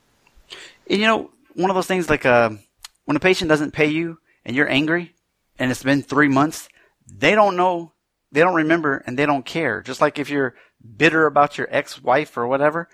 And, 0.90 1.00
you 1.00 1.06
know, 1.06 1.30
one 1.54 1.70
of 1.70 1.76
those 1.76 1.86
things 1.86 2.10
like 2.10 2.26
uh, 2.26 2.50
when 3.04 3.16
a 3.16 3.20
patient 3.20 3.48
doesn't 3.48 3.72
pay 3.72 3.86
you 3.86 4.18
and 4.44 4.56
you're 4.56 4.68
angry 4.68 5.14
and 5.58 5.70
it's 5.70 5.82
been 5.82 6.02
three 6.02 6.28
months, 6.28 6.68
they 7.06 7.34
don't 7.34 7.56
know, 7.56 7.92
they 8.32 8.40
don't 8.40 8.54
remember, 8.54 9.02
and 9.06 9.18
they 9.18 9.26
don't 9.26 9.44
care. 9.44 9.82
Just 9.82 10.00
like 10.00 10.18
if 10.18 10.28
you're 10.28 10.54
bitter 10.96 11.26
about 11.26 11.56
your 11.56 11.68
ex-wife 11.70 12.36
or 12.36 12.46
whatever, 12.46 12.88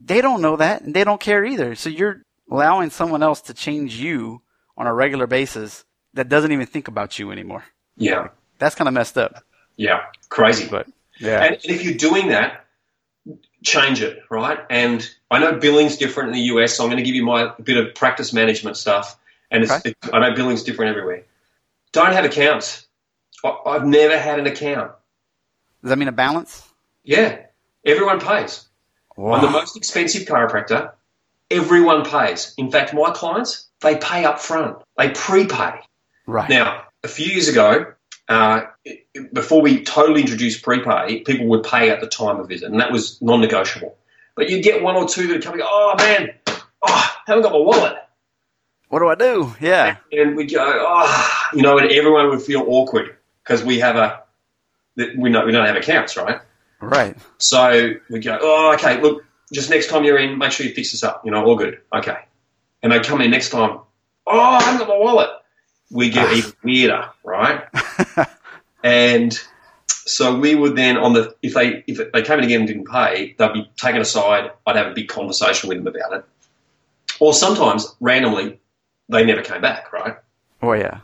they 0.00 0.20
don't 0.20 0.42
know 0.42 0.56
that 0.56 0.82
and 0.82 0.94
they 0.94 1.04
don't 1.04 1.20
care 1.20 1.44
either. 1.44 1.74
So 1.74 1.88
you're 1.88 2.22
allowing 2.50 2.90
someone 2.90 3.22
else 3.22 3.40
to 3.42 3.54
change 3.54 3.96
you 3.96 4.42
on 4.76 4.86
a 4.86 4.92
regular 4.92 5.26
basis 5.26 5.84
that 6.12 6.28
doesn't 6.28 6.52
even 6.52 6.66
think 6.66 6.88
about 6.88 7.18
you 7.18 7.30
anymore. 7.32 7.64
Yeah. 7.96 8.28
That's 8.58 8.74
kind 8.74 8.88
of 8.88 8.94
messed 8.94 9.16
up. 9.16 9.42
Yeah. 9.76 10.02
Crazy. 10.28 10.68
But 10.68 10.86
yeah. 11.18 11.42
And 11.42 11.56
if 11.64 11.82
you're 11.82 11.94
doing 11.94 12.28
that, 12.28 12.65
change 13.62 14.02
it, 14.02 14.22
right? 14.30 14.58
And 14.70 15.08
I 15.30 15.38
know 15.38 15.58
billing's 15.58 15.96
different 15.96 16.30
in 16.30 16.34
the 16.34 16.42
US, 16.42 16.76
so 16.76 16.84
I'm 16.84 16.90
going 16.90 17.02
to 17.02 17.04
give 17.04 17.14
you 17.14 17.24
my 17.24 17.52
bit 17.62 17.76
of 17.76 17.94
practice 17.94 18.32
management 18.32 18.76
stuff. 18.76 19.18
And 19.50 19.62
it's, 19.62 19.72
okay. 19.72 19.90
it, 19.90 19.96
I 20.12 20.18
know 20.20 20.34
billing's 20.34 20.62
different 20.62 20.90
everywhere. 20.90 21.24
Don't 21.92 22.12
have 22.12 22.24
accounts. 22.24 22.86
I, 23.44 23.56
I've 23.66 23.86
never 23.86 24.18
had 24.18 24.38
an 24.38 24.46
account. 24.46 24.92
Does 25.82 25.90
that 25.90 25.98
mean 25.98 26.08
a 26.08 26.12
balance? 26.12 26.68
Yeah. 27.04 27.38
Everyone 27.84 28.20
pays. 28.20 28.66
Wow. 29.16 29.34
I'm 29.34 29.42
the 29.42 29.50
most 29.50 29.76
expensive 29.76 30.26
chiropractor. 30.26 30.92
Everyone 31.50 32.04
pays. 32.04 32.54
In 32.58 32.70
fact, 32.70 32.92
my 32.92 33.12
clients, 33.12 33.68
they 33.80 33.96
pay 33.96 34.24
up 34.24 34.40
front. 34.40 34.78
They 34.98 35.10
prepay. 35.10 35.80
Right. 36.26 36.50
Now, 36.50 36.82
a 37.04 37.08
few 37.08 37.26
years 37.26 37.48
ago, 37.48 37.92
uh, 38.28 38.62
before 39.32 39.62
we 39.62 39.84
totally 39.84 40.20
introduced 40.20 40.62
prepay, 40.62 41.20
people 41.20 41.46
would 41.46 41.62
pay 41.62 41.90
at 41.90 42.00
the 42.00 42.06
time 42.06 42.40
of 42.40 42.48
visit, 42.48 42.70
and 42.70 42.80
that 42.80 42.90
was 42.90 43.20
non-negotiable. 43.22 43.96
But 44.34 44.50
you'd 44.50 44.64
get 44.64 44.82
one 44.82 44.96
or 44.96 45.08
two 45.08 45.26
that 45.28 45.34
would 45.34 45.42
come 45.42 45.54
and 45.54 45.62
go, 45.62 45.68
oh 45.68 45.94
man, 45.96 46.30
oh, 46.82 47.16
haven't 47.26 47.42
got 47.42 47.52
my 47.52 47.58
wallet. 47.58 47.96
What 48.88 49.00
do 49.00 49.08
I 49.08 49.14
do? 49.14 49.54
Yeah. 49.60 49.96
And 50.12 50.36
we'd 50.36 50.52
go, 50.52 50.58
oh, 50.60 51.48
you 51.54 51.62
know, 51.62 51.78
and 51.78 51.90
everyone 51.90 52.28
would 52.30 52.42
feel 52.42 52.64
awkward 52.66 53.16
because 53.42 53.64
we 53.64 53.80
have 53.80 53.96
a, 53.96 54.22
we, 54.96 55.30
know, 55.30 55.44
we 55.44 55.52
don't 55.52 55.66
have 55.66 55.76
accounts, 55.76 56.16
right? 56.16 56.40
Right. 56.80 57.16
So 57.38 57.94
we 58.10 58.20
go, 58.20 58.38
oh, 58.40 58.74
okay, 58.74 59.00
look, 59.00 59.24
just 59.52 59.70
next 59.70 59.88
time 59.88 60.04
you're 60.04 60.18
in, 60.18 60.38
make 60.38 60.52
sure 60.52 60.66
you 60.66 60.74
fix 60.74 60.92
this 60.92 61.02
up. 61.02 61.24
You 61.24 61.30
know, 61.30 61.44
all 61.44 61.56
good. 61.56 61.80
Okay. 61.94 62.16
And 62.82 62.92
they 62.92 63.00
come 63.00 63.20
in 63.20 63.30
next 63.30 63.50
time, 63.50 63.80
oh, 64.26 64.40
I 64.40 64.62
haven't 64.62 64.86
got 64.86 64.88
my 64.88 64.98
wallet 64.98 65.30
we 65.90 66.10
get 66.10 66.32
even 66.32 66.52
weirder, 66.64 67.10
right? 67.24 67.64
and 68.82 69.38
so 69.88 70.38
we 70.38 70.54
would 70.54 70.76
then 70.76 70.96
on 70.96 71.12
the 71.12 71.34
if 71.42 71.54
they 71.54 71.82
if 71.86 72.12
they 72.12 72.22
came 72.22 72.38
in 72.38 72.44
again 72.44 72.60
and 72.60 72.68
didn't 72.68 72.88
pay, 72.88 73.34
they'd 73.38 73.52
be 73.52 73.70
taken 73.76 74.00
aside. 74.00 74.50
I'd 74.66 74.76
have 74.76 74.86
a 74.88 74.94
big 74.94 75.08
conversation 75.08 75.68
with 75.68 75.78
them 75.78 75.86
about 75.86 76.12
it. 76.12 76.24
Or 77.18 77.32
sometimes 77.32 77.94
randomly, 78.00 78.60
they 79.08 79.24
never 79.24 79.42
came 79.42 79.60
back, 79.60 79.92
right? 79.92 80.16
Oh 80.62 80.72
yeah. 80.72 81.00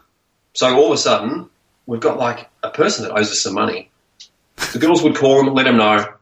So 0.55 0.75
all 0.77 0.87
of 0.87 0.93
a 0.93 0.99
sudden, 0.99 1.49
we've 1.87 2.01
got 2.01 2.19
like 2.19 2.49
a 2.63 2.71
person 2.71 3.05
that 3.05 3.13
owes 3.13 3.31
us 3.31 3.41
some 3.41 3.55
money. 3.55 3.91
The 4.73 4.79
girls 4.79 5.03
would 5.03 5.17
call 5.17 5.45
them 5.45 5.55
let 5.55 5.65
them 5.65 5.77
know. 5.77 6.15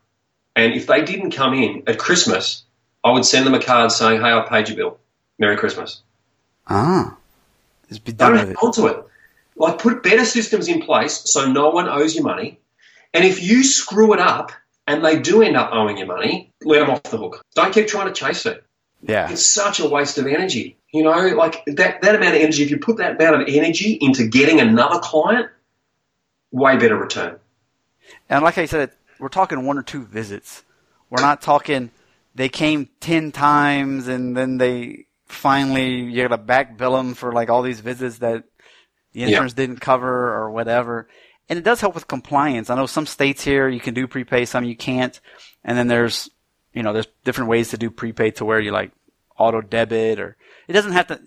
And 0.57 0.73
if 0.73 0.87
they 0.87 1.03
didn't 1.03 1.33
come 1.33 1.55
in 1.55 1.83
at 1.87 1.99
Christmas, 1.99 2.65
I 3.05 3.13
would 3.13 3.25
send 3.25 3.47
them 3.47 3.55
a 3.55 3.63
card 3.63 3.93
saying, 3.93 4.21
"Hey, 4.21 4.33
I 4.33 4.41
paid 4.49 4.69
your 4.69 4.77
bill. 4.77 4.99
Merry 5.39 5.57
Christmas." 5.57 6.03
Ah. 6.67 7.17
Just 7.91 8.05
be 8.05 8.13
done 8.13 8.33
Don't 8.33 8.49
with 8.49 8.51
it. 8.53 8.57
onto 8.63 8.87
it. 8.87 9.05
Like 9.57 9.79
put 9.79 10.03
better 10.03 10.25
systems 10.25 10.69
in 10.69 10.81
place 10.81 11.23
so 11.31 11.51
no 11.51 11.69
one 11.69 11.89
owes 11.89 12.15
you 12.15 12.23
money. 12.23 12.59
And 13.13 13.25
if 13.25 13.43
you 13.43 13.63
screw 13.63 14.15
it 14.15 14.21
up 14.21 14.53
and 14.87 15.05
they 15.05 15.19
do 15.19 15.43
end 15.43 15.57
up 15.57 15.71
owing 15.73 15.99
you 15.99 16.07
money, 16.07 16.53
let 16.63 16.79
them 16.79 16.91
off 16.91 17.03
the 17.03 17.19
hook. 17.19 17.45
Don't 17.55 17.75
keep 17.75 17.89
trying 17.89 18.07
to 18.07 18.15
chase 18.15 18.47
it. 18.47 18.65
Yeah. 19.03 19.31
It's 19.31 19.45
such 19.45 19.81
a 19.81 19.89
waste 19.89 20.17
of 20.19 20.27
energy. 20.27 20.79
You 20.93 21.03
know, 21.03 21.29
like 21.37 21.63
that, 21.67 22.01
that 22.03 22.15
amount 22.15 22.37
of 22.37 22.43
energy, 22.43 22.63
if 22.63 22.71
you 22.71 22.79
put 22.79 22.97
that 22.99 23.21
amount 23.21 23.43
of 23.43 23.49
energy 23.49 23.99
into 24.01 24.27
getting 24.27 24.61
another 24.61 24.99
client, 25.01 25.51
way 26.53 26.77
better 26.77 26.97
return. 26.97 27.39
And 28.29 28.43
like 28.43 28.59
I 28.59 28.67
said, 28.67 28.91
we're 29.19 29.29
talking 29.29 29.65
one 29.67 29.79
or 29.79 29.83
two 29.83 30.05
visits. 30.05 30.65
We're 31.11 31.23
not 31.23 31.43
talking 31.43 31.91
they 32.35 32.49
came 32.49 32.89
10 33.01 33.33
times 33.33 34.09
and 34.09 34.37
then 34.37 34.59
they 34.59 35.07
finally 35.31 36.01
you 36.01 36.23
got 36.23 36.29
to 36.29 36.39
back 36.39 36.77
bill 36.77 36.97
them 36.97 37.15
for 37.15 37.33
like 37.33 37.51
all 37.51 37.63
these 37.63 37.81
visits 37.81 38.19
that 38.19 38.45
the 39.13 39.23
insurance 39.23 39.53
yeah. 39.53 39.67
didn't 39.67 39.81
cover 39.81 40.35
or 40.35 40.51
whatever. 40.51 41.09
And 41.49 41.59
it 41.59 41.65
does 41.65 41.81
help 41.81 41.95
with 41.95 42.07
compliance. 42.07 42.71
I 42.71 42.77
know 42.77 42.87
some 42.87 43.07
states 43.07 43.43
here 43.43 43.69
you 43.69 43.81
can 43.81 43.95
do 43.95 44.07
prepay, 44.07 44.45
some 44.45 44.65
you 44.65 44.77
can't. 44.77 45.19
And 45.65 45.77
then 45.77 45.89
there's, 45.89 46.31
you 46.73 46.83
know, 46.83 46.93
there's 46.93 47.09
different 47.25 47.51
ways 47.51 47.71
to 47.71 47.79
do 47.79 47.91
prepay 47.91 48.31
to 48.33 48.45
where 48.45 48.61
you 48.61 48.71
like 48.71 48.93
auto 49.37 49.61
debit 49.61 50.21
or 50.21 50.37
it 50.69 50.73
doesn't 50.73 50.93
have 50.93 51.09
to. 51.09 51.21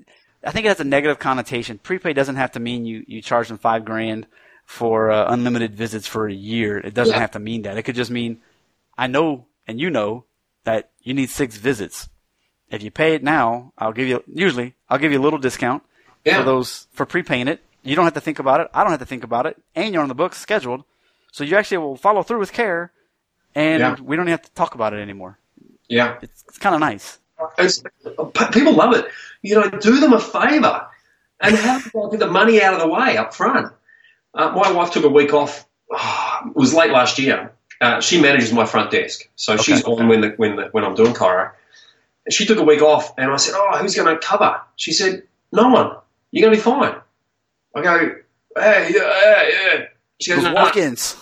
I 0.46 0.52
think 0.52 0.66
it 0.66 0.70
has 0.70 0.80
a 0.80 0.86
negative 0.86 1.20
connotation. 1.20 1.78
Prepay 1.78 2.14
doesn't 2.14 2.36
have 2.36 2.54
to 2.54 2.60
mean 2.60 2.86
you 2.86 3.04
you 3.08 3.22
charge 3.22 3.48
them 3.48 3.58
five 3.58 3.86
grand 3.86 4.28
for 4.66 5.12
uh, 5.12 5.26
unlimited 5.32 5.76
visits 5.76 6.08
for 6.08 6.28
a 6.28 6.34
year. 6.34 6.78
It 6.78 6.94
doesn't 6.94 7.14
yeah. 7.14 7.20
have 7.20 7.32
to 7.32 7.40
mean 7.40 7.64
that. 7.64 7.78
It 7.78 7.84
could 7.84 7.96
just 7.96 8.12
mean 8.12 8.42
I 8.98 9.08
know 9.08 9.48
and 9.68 9.80
you 9.80 9.90
know 9.90 10.26
that 10.64 10.92
you 11.02 11.14
need 11.14 11.30
six 11.30 11.58
visits 11.58 12.08
if 12.74 12.84
you 12.84 12.92
pay 12.92 13.14
it 13.14 13.24
now, 13.24 13.72
I'll 13.78 13.94
give 13.94 14.08
you 14.08 14.24
usually 14.28 14.76
I'll 14.90 14.98
give 15.00 15.12
you 15.12 15.20
a 15.20 15.22
little 15.22 15.40
discount 15.40 15.84
yeah. 16.26 16.40
for 16.40 16.44
those 16.44 16.88
for 16.92 17.06
prepaying 17.06 17.48
it. 17.48 17.62
You 17.84 17.96
don't 17.96 18.06
have 18.06 18.14
to 18.14 18.22
think 18.22 18.40
about 18.40 18.62
it. 18.62 18.70
I 18.74 18.82
don't 18.84 18.92
have 18.92 19.00
to 19.00 19.06
think 19.06 19.24
about 19.24 19.46
it, 19.46 19.58
and 19.76 19.94
you're 19.94 20.02
on 20.02 20.08
the 20.10 20.16
books 20.16 20.40
scheduled, 20.40 20.84
so 21.32 21.44
you 21.44 21.58
actually 21.58 21.78
will 21.78 21.98
follow 21.98 22.24
through 22.24 22.40
with 22.40 22.54
care, 22.54 22.92
and 23.56 23.80
Yeah. 23.80 23.96
we 24.02 24.16
don't 24.16 24.28
have 24.28 24.42
to 24.42 24.52
talk 24.52 24.74
about 24.76 24.94
it 24.94 25.02
anymore. 25.02 25.38
Yeah. 25.90 26.18
It's, 26.22 26.44
it's 26.48 26.58
kind 26.58 26.74
of 26.76 26.82
nice. 26.82 27.20
It's, 27.58 27.84
people 28.52 28.74
love 28.74 28.96
it. 28.96 29.06
You 29.42 29.56
know, 29.56 29.70
do 29.70 30.00
them 30.00 30.14
a 30.14 30.20
favour 30.20 30.88
and 31.42 31.56
have 31.56 31.92
them 31.92 32.10
get 32.10 32.20
the 32.20 32.32
money 32.32 32.62
out 32.62 32.74
of 32.74 32.80
the 32.80 32.88
way 32.88 33.18
up 33.18 33.34
front. 33.34 33.74
Uh, 34.34 34.52
my 34.52 34.72
wife 34.72 34.92
took 34.92 35.04
a 35.04 35.10
week 35.10 35.34
off. 35.34 35.68
oh, 35.92 36.40
it 36.48 36.56
was 36.56 36.74
late 36.74 36.92
last 36.92 37.20
year. 37.20 37.54
Uh, 37.82 38.00
she 38.00 38.22
manages 38.22 38.54
my 38.54 38.66
front 38.66 38.92
desk, 38.92 39.28
so 39.36 39.58
she's 39.58 39.84
on 39.84 40.08
when 40.08 40.22
the, 40.22 40.30
when 40.38 40.56
the, 40.56 40.70
when 40.72 40.86
I'm 40.86 40.96
doing 40.96 41.14
chiro. 41.14 41.52
And 42.26 42.34
she 42.34 42.46
took 42.46 42.58
a 42.58 42.64
week 42.64 42.82
off, 42.82 43.14
and 43.18 43.32
I 43.32 43.36
said, 43.38 43.54
"Oh, 43.56 43.78
who's 43.78 43.96
going 43.96 44.14
to 44.14 44.26
cover?" 44.26 44.60
She 44.78 44.94
said, 44.94 45.24
"No 45.52 45.70
one. 45.70 45.96
You're 46.32 46.48
going 46.48 46.58
to 46.58 46.58
be 46.58 46.64
fine." 46.64 46.96
I 47.76 47.82
go, 47.82 48.16
"Hey, 48.58 48.92
yeah, 48.94 49.22
yeah, 49.24 49.50
yeah." 49.50 49.86
She 50.24 50.32
goes, 50.32 50.44
Those 50.44 50.54
"No. 50.54 50.62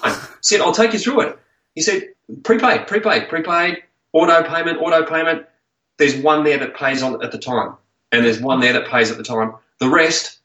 I 0.04 0.28
said, 0.42 0.62
I'll 0.62 0.74
take 0.74 0.94
you 0.94 1.00
through 1.00 1.22
it. 1.22 1.40
He 1.76 1.82
said, 1.82 2.10
prepaid, 2.44 2.88
prepaid, 2.88 3.30
prepaid, 3.30 3.84
auto 4.14 4.44
payment, 4.44 4.80
auto 4.80 5.06
payment. 5.06 5.46
There's 5.98 6.16
one 6.16 6.44
there 6.44 6.58
that 6.58 6.76
pays 6.76 7.02
on 7.02 7.24
at 7.24 7.32
the 7.32 7.38
time, 7.38 7.76
and 8.12 8.26
there's 8.26 8.40
one 8.40 8.60
there 8.60 8.74
that 8.74 8.88
pays 8.88 9.12
at 9.12 9.18
the 9.18 9.24
time. 9.24 9.54
The 9.80 9.90
rest, 9.90 10.40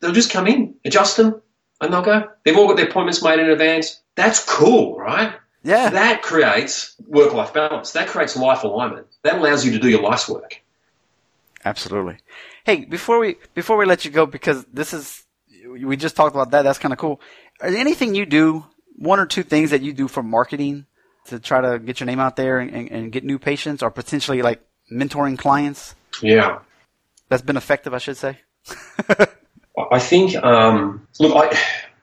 they'll 0.00 0.12
just 0.12 0.30
come 0.30 0.46
in, 0.46 0.74
adjust 0.84 1.16
them, 1.16 1.40
and 1.80 1.92
they'll 1.92 2.02
go. 2.02 2.28
They've 2.44 2.56
all 2.56 2.68
got 2.68 2.76
their 2.76 2.88
appointments 2.88 3.22
made 3.22 3.38
in 3.38 3.50
advance. 3.50 4.00
That's 4.14 4.44
cool, 4.44 4.96
right? 4.96 5.34
Yeah. 5.62 5.90
That 5.90 6.22
creates 6.22 6.94
work 7.06 7.32
life 7.32 7.52
balance. 7.52 7.92
That 7.92 8.08
creates 8.08 8.36
life 8.36 8.64
alignment. 8.64 9.08
That 9.22 9.38
allows 9.38 9.64
you 9.64 9.72
to 9.72 9.78
do 9.78 9.88
your 9.88 10.02
life's 10.02 10.28
work. 10.28 10.62
Absolutely. 11.64 12.18
Hey, 12.64 12.84
before 12.84 13.18
we 13.18 13.36
before 13.54 13.76
we 13.76 13.84
let 13.84 14.04
you 14.04 14.10
go, 14.10 14.26
because 14.26 14.64
this 14.72 14.92
is 14.92 15.24
we 15.78 15.96
just 15.96 16.16
talked 16.16 16.34
about 16.34 16.50
that. 16.52 16.62
That's 16.62 16.78
kind 16.78 16.92
of 16.92 16.98
cool. 16.98 17.20
Are 17.60 17.70
there 17.70 17.80
anything 17.80 18.14
you 18.14 18.26
do? 18.26 18.64
One 18.98 19.20
or 19.20 19.26
two 19.26 19.42
things 19.42 19.70
that 19.70 19.82
you 19.82 19.92
do 19.92 20.08
for 20.08 20.22
marketing 20.22 20.86
to 21.26 21.38
try 21.38 21.60
to 21.60 21.78
get 21.78 22.00
your 22.00 22.06
name 22.06 22.20
out 22.20 22.36
there 22.36 22.60
and, 22.60 22.70
and, 22.70 22.90
and 22.90 23.12
get 23.12 23.24
new 23.24 23.38
patients, 23.38 23.82
or 23.82 23.90
potentially 23.90 24.42
like 24.42 24.60
mentoring 24.90 25.38
clients? 25.38 25.94
Yeah. 26.22 26.60
That's 27.28 27.42
been 27.42 27.56
effective, 27.56 27.92
I 27.92 27.98
should 27.98 28.16
say. 28.16 28.38
I 29.90 29.98
think, 29.98 30.36
um, 30.36 31.06
look, 31.18 31.34
I, 31.36 31.58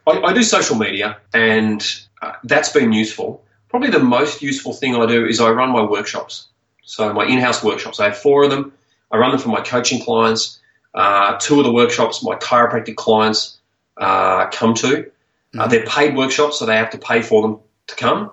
I, 0.06 0.22
I 0.22 0.34
do 0.34 0.44
social 0.44 0.76
media 0.76 1.18
and 1.34 1.84
uh, 2.22 2.34
that's 2.44 2.70
been 2.70 2.94
useful. 2.94 3.43
Probably 3.74 3.90
the 3.90 3.98
most 3.98 4.44
useful 4.44 4.72
thing 4.72 4.96
I 4.96 5.08
do 5.08 5.26
is 5.26 5.42
I 5.42 5.50
run 5.50 5.72
my 5.72 5.82
workshops. 5.82 6.46
So 6.84 7.12
my 7.12 7.26
in-house 7.26 7.64
workshops, 7.64 8.00
I 8.00 8.06
have 8.06 8.18
four 8.20 8.44
of 8.44 8.52
them. 8.52 8.72
I 9.10 9.18
run 9.18 9.32
them 9.32 9.40
for 9.40 9.50
my 9.50 9.62
coaching 9.62 10.00
clients. 10.00 10.60
Uh, 10.94 11.40
two 11.40 11.58
of 11.58 11.66
the 11.66 11.72
workshops 11.74 12.24
my 12.24 12.36
chiropractic 12.36 12.96
clients 12.98 13.58
uh, 13.98 14.46
come 14.52 14.76
to. 14.76 15.10
Uh, 15.58 15.68
they're 15.68 15.88
paid 15.88 16.16
workshops, 16.16 16.60
so 16.60 16.68
they 16.68 16.76
have 16.76 16.92
to 16.92 17.00
pay 17.00 17.24
for 17.24 17.42
them 17.42 17.60
to 17.88 17.96
come. 17.96 18.32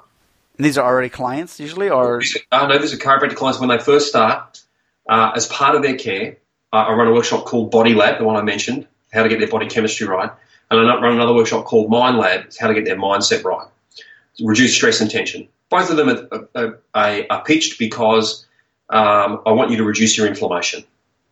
And 0.58 0.66
these 0.66 0.76
are 0.76 0.86
already 0.86 1.08
clients 1.08 1.58
usually, 1.58 1.88
or 1.88 2.20
Uh, 2.52 2.66
no, 2.66 2.78
these 2.78 2.92
are 2.92 2.98
chiropractic 2.98 3.36
clients 3.36 3.58
when 3.58 3.70
they 3.70 3.78
first 3.78 4.08
start. 4.08 4.60
Uh, 5.08 5.32
as 5.34 5.46
part 5.46 5.74
of 5.74 5.82
their 5.82 5.96
care, 5.96 6.36
uh, 6.74 6.76
I 6.76 6.92
run 6.92 7.06
a 7.06 7.14
workshop 7.14 7.46
called 7.46 7.70
Body 7.70 7.94
Lab, 7.94 8.18
the 8.18 8.24
one 8.24 8.36
I 8.36 8.42
mentioned, 8.42 8.86
how 9.10 9.22
to 9.22 9.30
get 9.30 9.38
their 9.38 9.48
body 9.48 9.68
chemistry 9.68 10.06
right. 10.06 10.30
And 10.70 10.78
I 10.78 11.00
run 11.00 11.14
another 11.14 11.32
workshop 11.32 11.64
called 11.64 11.88
Mind 11.88 12.18
Lab, 12.18 12.50
how 12.60 12.66
to 12.66 12.74
get 12.74 12.84
their 12.84 12.96
mindset 12.96 13.42
right, 13.42 13.66
reduce 14.42 14.74
stress 14.74 15.00
and 15.00 15.10
tension. 15.10 15.48
Both 15.68 15.90
of 15.90 15.96
them 15.96 16.08
are, 16.08 16.48
are, 16.54 16.78
are, 16.94 17.24
are 17.30 17.44
pitched 17.44 17.78
because 17.78 18.46
um, 18.88 19.40
I 19.46 19.52
want 19.52 19.70
you 19.70 19.76
to 19.78 19.84
reduce 19.84 20.16
your 20.18 20.26
inflammation. 20.26 20.84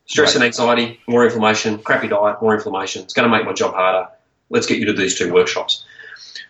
Stress 0.06 0.28
Right. 0.30 0.36
and 0.36 0.44
anxiety, 0.44 1.00
more 1.06 1.24
inflammation, 1.24 1.78
crappy 1.78 2.08
diet, 2.08 2.40
more 2.40 2.54
inflammation. 2.54 3.02
It's 3.02 3.12
going 3.12 3.30
to 3.30 3.36
make 3.36 3.44
my 3.44 3.52
job 3.52 3.74
harder. 3.74 4.08
Let's 4.48 4.66
get 4.66 4.78
you 4.78 4.86
to 4.86 4.92
these 4.94 5.18
two 5.18 5.32
workshops. 5.32 5.84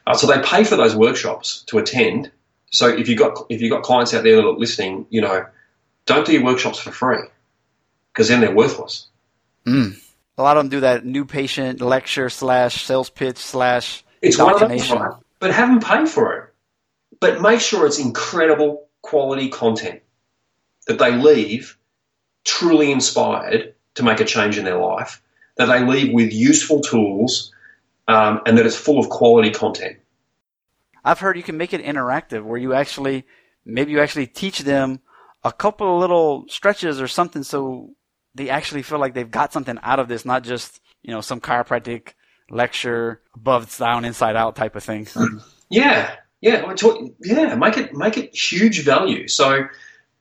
Uh, 0.06 0.14
so 0.14 0.26
they 0.26 0.40
pay 0.42 0.62
for 0.64 0.76
those 0.76 0.94
workshops 0.94 1.64
to 1.66 1.78
attend. 1.78 2.30
So 2.70 2.86
if 2.88 3.08
you 3.08 3.16
got 3.16 3.46
if 3.48 3.60
you 3.60 3.68
got 3.70 3.82
clients 3.82 4.14
out 4.14 4.22
there 4.22 4.36
that 4.36 4.46
are 4.46 4.52
listening, 4.52 5.06
you 5.10 5.20
know, 5.20 5.46
don't 6.06 6.24
do 6.26 6.32
your 6.32 6.44
workshops 6.44 6.78
for 6.78 6.92
free 6.92 7.18
because 8.12 8.28
then 8.28 8.40
they're 8.40 8.54
worthless. 8.54 9.08
mm. 9.66 9.98
a 10.36 10.42
lot 10.42 10.56
of 10.56 10.62
them 10.64 10.70
do 10.70 10.80
that 10.80 11.04
new 11.04 11.24
patient 11.24 11.80
lecture 11.80 12.28
slash 12.30 12.84
sales 12.84 13.10
pitch 13.10 13.38
slash 13.38 14.04
It's 14.22 14.38
one 14.38 14.54
of 14.62 14.70
right? 14.70 15.12
but 15.40 15.52
have 15.52 15.68
them 15.68 15.80
pay 15.80 16.06
for 16.06 16.34
it. 16.36 16.47
But 17.20 17.40
make 17.40 17.60
sure 17.60 17.86
it's 17.86 17.98
incredible 17.98 18.88
quality 19.02 19.48
content 19.48 20.00
that 20.86 20.98
they 20.98 21.16
leave 21.16 21.78
truly 22.44 22.90
inspired 22.92 23.74
to 23.94 24.02
make 24.02 24.20
a 24.20 24.24
change 24.24 24.58
in 24.58 24.64
their 24.64 24.78
life. 24.78 25.22
That 25.56 25.66
they 25.66 25.84
leave 25.84 26.12
with 26.12 26.32
useful 26.32 26.80
tools, 26.80 27.52
um, 28.06 28.40
and 28.46 28.56
that 28.56 28.64
it's 28.64 28.76
full 28.76 29.00
of 29.00 29.08
quality 29.08 29.50
content. 29.50 29.98
I've 31.04 31.18
heard 31.18 31.36
you 31.36 31.42
can 31.42 31.56
make 31.56 31.72
it 31.72 31.84
interactive 31.84 32.44
where 32.44 32.58
you 32.58 32.74
actually 32.74 33.26
maybe 33.64 33.92
you 33.92 34.00
actually 34.00 34.26
teach 34.26 34.60
them 34.60 35.00
a 35.44 35.52
couple 35.52 35.94
of 35.94 36.00
little 36.00 36.44
stretches 36.48 37.00
or 37.00 37.08
something 37.08 37.42
so 37.42 37.90
they 38.34 38.50
actually 38.50 38.82
feel 38.82 38.98
like 38.98 39.14
they've 39.14 39.30
got 39.30 39.52
something 39.52 39.78
out 39.82 39.98
of 39.98 40.08
this, 40.08 40.24
not 40.24 40.42
just, 40.42 40.80
you 41.02 41.12
know, 41.12 41.20
some 41.20 41.40
chiropractic 41.40 42.14
lecture 42.50 43.20
above 43.34 43.76
down, 43.76 44.04
inside 44.04 44.36
out 44.36 44.56
type 44.56 44.76
of 44.76 44.84
thing. 44.84 45.06
Yeah, 45.70 46.14
yeah, 46.40 46.72
talk, 46.74 47.12
yeah. 47.20 47.54
Make 47.54 47.76
it 47.76 47.94
make 47.94 48.16
it 48.16 48.34
huge 48.34 48.84
value. 48.84 49.26
So 49.28 49.66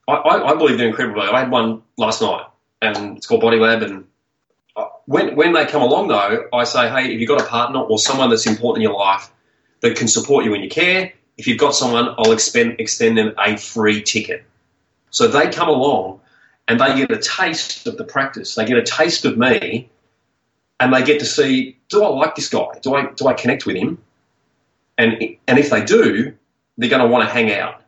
I, 0.08 0.14
I, 0.14 0.52
I 0.52 0.56
believe 0.56 0.78
they're 0.78 0.88
incredible. 0.88 1.22
I 1.22 1.40
had 1.40 1.52
one 1.52 1.84
last 1.98 2.22
night, 2.22 2.46
and 2.82 3.18
it's 3.18 3.28
called 3.28 3.42
Body 3.42 3.60
Lab. 3.60 3.84
And 3.84 4.06
uh, 4.76 4.86
when 5.06 5.36
when 5.36 5.54
they 5.54 5.66
come 5.66 5.82
along, 5.82 6.08
though, 6.08 6.48
I 6.54 6.64
say, 6.64 6.90
hey, 6.90 7.14
if 7.14 7.20
you've 7.20 7.30
got 7.30 7.42
a 7.42 7.46
partner 7.46 7.80
or 7.82 8.00
someone 8.00 8.30
that's 8.30 8.48
important 8.48 8.84
in 8.84 8.90
your 8.90 8.98
life 9.00 9.30
that 9.82 9.96
can 9.96 10.08
support 10.08 10.44
you 10.44 10.54
in 10.56 10.62
your 10.62 10.72
care, 10.72 11.14
if 11.38 11.46
you've 11.46 11.60
got 11.60 11.76
someone, 11.76 12.16
I'll 12.18 12.32
expend, 12.32 12.80
extend 12.80 13.18
them 13.18 13.34
a 13.38 13.58
free 13.58 14.02
ticket. 14.02 14.44
So 15.12 15.28
they 15.28 15.50
come 15.50 15.70
along 15.70 16.22
and 16.68 16.80
they 16.80 16.96
get 16.96 17.12
a 17.12 17.18
taste 17.18 17.86
of 17.86 17.98
the 17.98 18.04
practice. 18.04 18.56
They 18.56 18.66
get 18.66 18.78
a 18.78 18.84
taste 18.84 19.24
of 19.24 19.38
me, 19.38 19.90
and 20.80 20.94
they 20.94 21.04
get 21.04 21.20
to 21.20 21.26
see: 21.26 21.78
do 21.90 22.04
I 22.04 22.08
like 22.08 22.36
this 22.36 22.50
guy? 22.50 22.68
Do 22.82 22.96
I 22.96 23.12
do 23.12 23.28
I 23.28 23.34
connect 23.34 23.68
with 23.68 23.76
him? 23.76 24.00
And 24.98 25.22
and 25.48 25.60
if 25.60 25.70
they 25.70 25.84
do, 25.84 26.34
they're 26.78 26.90
going 26.90 27.02
to 27.02 27.08
want 27.08 27.28
to 27.28 27.34
hang 27.34 27.52
out. 27.54 27.82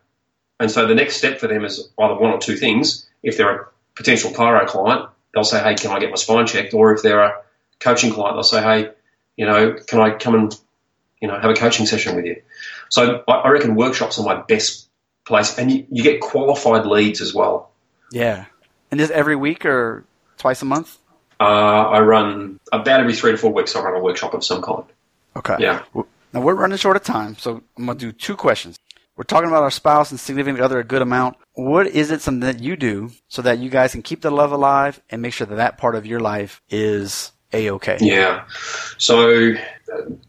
And 0.58 0.70
so 0.70 0.86
the 0.86 0.94
next 0.94 1.16
step 1.16 1.40
for 1.40 1.46
them 1.46 1.64
is 1.64 1.88
either 1.98 2.14
one 2.14 2.30
or 2.30 2.38
two 2.38 2.56
things. 2.56 3.08
If 3.22 3.36
they're 3.36 3.62
a 3.62 3.66
potential 3.94 4.30
chiro 4.30 4.66
client, 4.66 5.08
they'll 5.34 5.44
say, 5.44 5.62
"Hey, 5.62 5.74
can 5.74 5.90
I 5.90 5.98
get 5.98 6.10
my 6.10 6.16
spine 6.16 6.46
checked?" 6.46 6.74
Or 6.74 6.92
if 6.92 7.02
they're 7.02 7.22
a 7.22 7.42
coaching 7.80 8.12
client, 8.12 8.36
they'll 8.36 8.42
say, 8.42 8.62
"Hey, 8.62 8.90
you 9.36 9.46
know, 9.46 9.74
can 9.86 10.00
I 10.00 10.10
come 10.10 10.34
and 10.34 10.54
you 11.20 11.28
know 11.28 11.38
have 11.38 11.50
a 11.50 11.54
coaching 11.54 11.86
session 11.86 12.14
with 12.16 12.26
you?" 12.26 12.40
So 12.88 13.22
I, 13.26 13.32
I 13.32 13.48
reckon 13.50 13.74
workshops 13.74 14.18
are 14.18 14.24
my 14.24 14.42
best 14.42 14.88
place, 15.26 15.58
and 15.58 15.70
you, 15.70 15.86
you 15.90 16.02
get 16.02 16.20
qualified 16.20 16.86
leads 16.86 17.20
as 17.20 17.34
well. 17.34 17.70
Yeah. 18.12 18.46
And 18.90 18.98
this 18.98 19.10
every 19.10 19.36
week 19.36 19.64
or 19.64 20.04
twice 20.38 20.62
a 20.62 20.64
month? 20.64 20.98
Uh, 21.38 21.44
I 21.44 22.00
run 22.00 22.58
about 22.72 23.00
every 23.00 23.14
three 23.14 23.30
to 23.32 23.38
four 23.38 23.52
weeks. 23.52 23.74
I 23.74 23.80
run 23.80 23.94
a 23.94 24.02
workshop 24.02 24.34
of 24.34 24.44
some 24.44 24.60
kind. 24.60 24.84
Okay. 25.36 25.56
Yeah. 25.58 25.82
Now 26.32 26.40
we're 26.42 26.54
running 26.54 26.78
short 26.78 26.96
of 26.96 27.02
time, 27.02 27.36
so 27.36 27.62
I'm 27.76 27.86
gonna 27.86 27.98
do 27.98 28.12
two 28.12 28.36
questions. 28.36 28.78
We're 29.16 29.24
talking 29.24 29.48
about 29.48 29.62
our 29.62 29.70
spouse 29.70 30.10
and 30.10 30.18
significant 30.18 30.60
other 30.60 30.78
a 30.78 30.84
good 30.84 31.02
amount. 31.02 31.36
What 31.52 31.88
is 31.88 32.10
it 32.10 32.22
something 32.22 32.40
that 32.40 32.60
you 32.60 32.76
do 32.76 33.10
so 33.28 33.42
that 33.42 33.58
you 33.58 33.68
guys 33.68 33.92
can 33.92 34.02
keep 34.02 34.22
the 34.22 34.30
love 34.30 34.52
alive 34.52 35.00
and 35.10 35.20
make 35.20 35.34
sure 35.34 35.46
that 35.46 35.56
that 35.56 35.76
part 35.76 35.94
of 35.94 36.06
your 36.06 36.20
life 36.20 36.62
is 36.70 37.32
a 37.52 37.70
okay? 37.70 37.98
Yeah. 38.00 38.44
So 38.96 39.54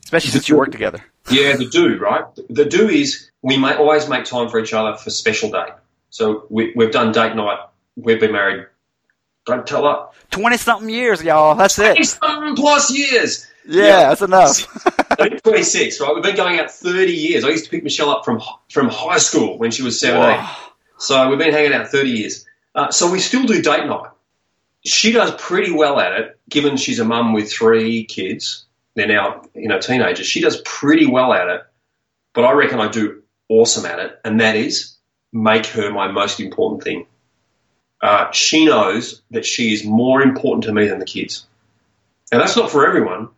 Especially 0.04 0.32
since 0.32 0.50
you 0.50 0.58
work 0.58 0.72
together. 0.72 1.04
Yeah, 1.30 1.56
the 1.56 1.68
do, 1.68 1.98
right? 2.00 2.26
The 2.50 2.66
do 2.66 2.90
is 2.90 3.30
we 3.42 3.58
may 3.58 3.76
always 3.76 4.10
make 4.10 4.26
time 4.26 4.50
for 4.50 4.60
each 4.60 4.74
other 4.74 4.98
for 4.98 5.10
special 5.10 5.52
day. 5.52 5.68
So 6.10 6.46
we, 6.50 6.74
we've 6.76 6.92
done 6.92 7.12
date 7.12 7.36
night. 7.36 7.60
We've 7.96 8.20
been 8.20 8.32
married. 8.34 8.66
Don't 9.46 9.66
tell 9.66 9.86
her. 9.86 10.08
Twenty 10.32 10.58
something 10.58 10.90
years, 10.90 11.24
y'all. 11.24 11.56
That's 11.56 11.80
it. 11.80 12.04
Some 12.06 12.56
plus 12.56 12.92
years. 12.92 13.48
Yeah, 13.66 14.10
that's 14.10 14.22
enough. 14.22 14.68
I'm 15.22 15.38
26, 15.38 16.00
right? 16.02 16.14
We've 16.14 16.24
been 16.24 16.36
going 16.36 16.60
out 16.60 16.72
30 16.72 17.12
years. 17.12 17.44
I 17.44 17.50
used 17.50 17.66
to 17.66 17.72
pick 17.72 17.84
Michelle 17.84 18.10
up 18.10 18.26
from 18.26 18.42
from 18.70 18.90
high 18.90 19.18
school 19.18 19.58
when 19.58 19.72
she 19.72 19.84
was 19.84 20.00
17. 20.00 20.40
Whoa. 20.40 20.72
So 20.98 21.30
we've 21.30 21.40
been 21.40 21.52
hanging 21.52 21.74
out 21.74 21.88
30 21.88 22.10
years. 22.10 22.46
Uh, 22.76 22.92
so 22.92 23.12
we 23.12 23.20
still 23.20 23.46
do 23.46 23.62
date 23.62 23.86
night. 23.86 24.12
She 24.86 25.12
does 25.12 25.34
pretty 25.36 25.72
well 25.72 26.00
at 26.00 26.14
it, 26.14 26.40
given 26.50 26.78
she's 26.78 27.00
a 27.00 27.06
mum 27.06 27.34
with 27.34 27.52
three 27.52 28.06
kids. 28.06 28.66
They're 28.96 29.08
now, 29.08 29.44
you 29.54 29.68
know, 29.68 29.80
teenagers. 29.80 30.26
She 30.26 30.42
does 30.42 30.62
pretty 30.66 31.06
well 31.06 31.34
at 31.34 31.48
it, 31.48 31.62
but 32.34 32.46
I 32.46 32.52
reckon 32.54 32.80
I 32.80 32.90
do 32.90 33.22
awesome 33.48 33.86
at 33.86 34.00
it, 34.00 34.20
and 34.26 34.40
that 34.42 34.56
is 34.56 34.96
make 35.32 35.66
her 35.68 35.92
my 35.92 36.12
most 36.12 36.40
important 36.40 36.84
thing. 36.84 37.06
Uh, 38.02 38.32
she 38.32 38.66
knows 38.66 39.22
that 39.32 39.46
she 39.46 39.74
is 39.74 39.86
more 39.86 40.22
important 40.22 40.64
to 40.64 40.74
me 40.74 40.88
than 40.88 41.00
the 41.00 41.06
kids. 41.06 41.46
And 42.32 42.42
that's 42.42 42.56
not 42.56 42.72
for 42.72 42.88
everyone, 42.88 43.30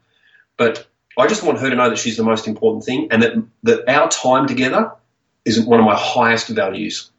but 0.57 0.87
I 1.17 1.27
just 1.27 1.43
want 1.43 1.59
her 1.59 1.69
to 1.69 1.75
know 1.75 1.89
that 1.89 1.97
she's 1.97 2.17
the 2.17 2.23
most 2.23 2.47
important 2.47 2.85
thing 2.85 3.09
and 3.11 3.21
that, 3.21 3.33
that 3.63 3.89
our 3.89 4.09
time 4.09 4.47
together 4.47 4.91
is 5.45 5.59
one 5.59 5.79
of 5.79 5.85
my 5.85 5.95
highest 5.95 6.47
values. 6.49 7.11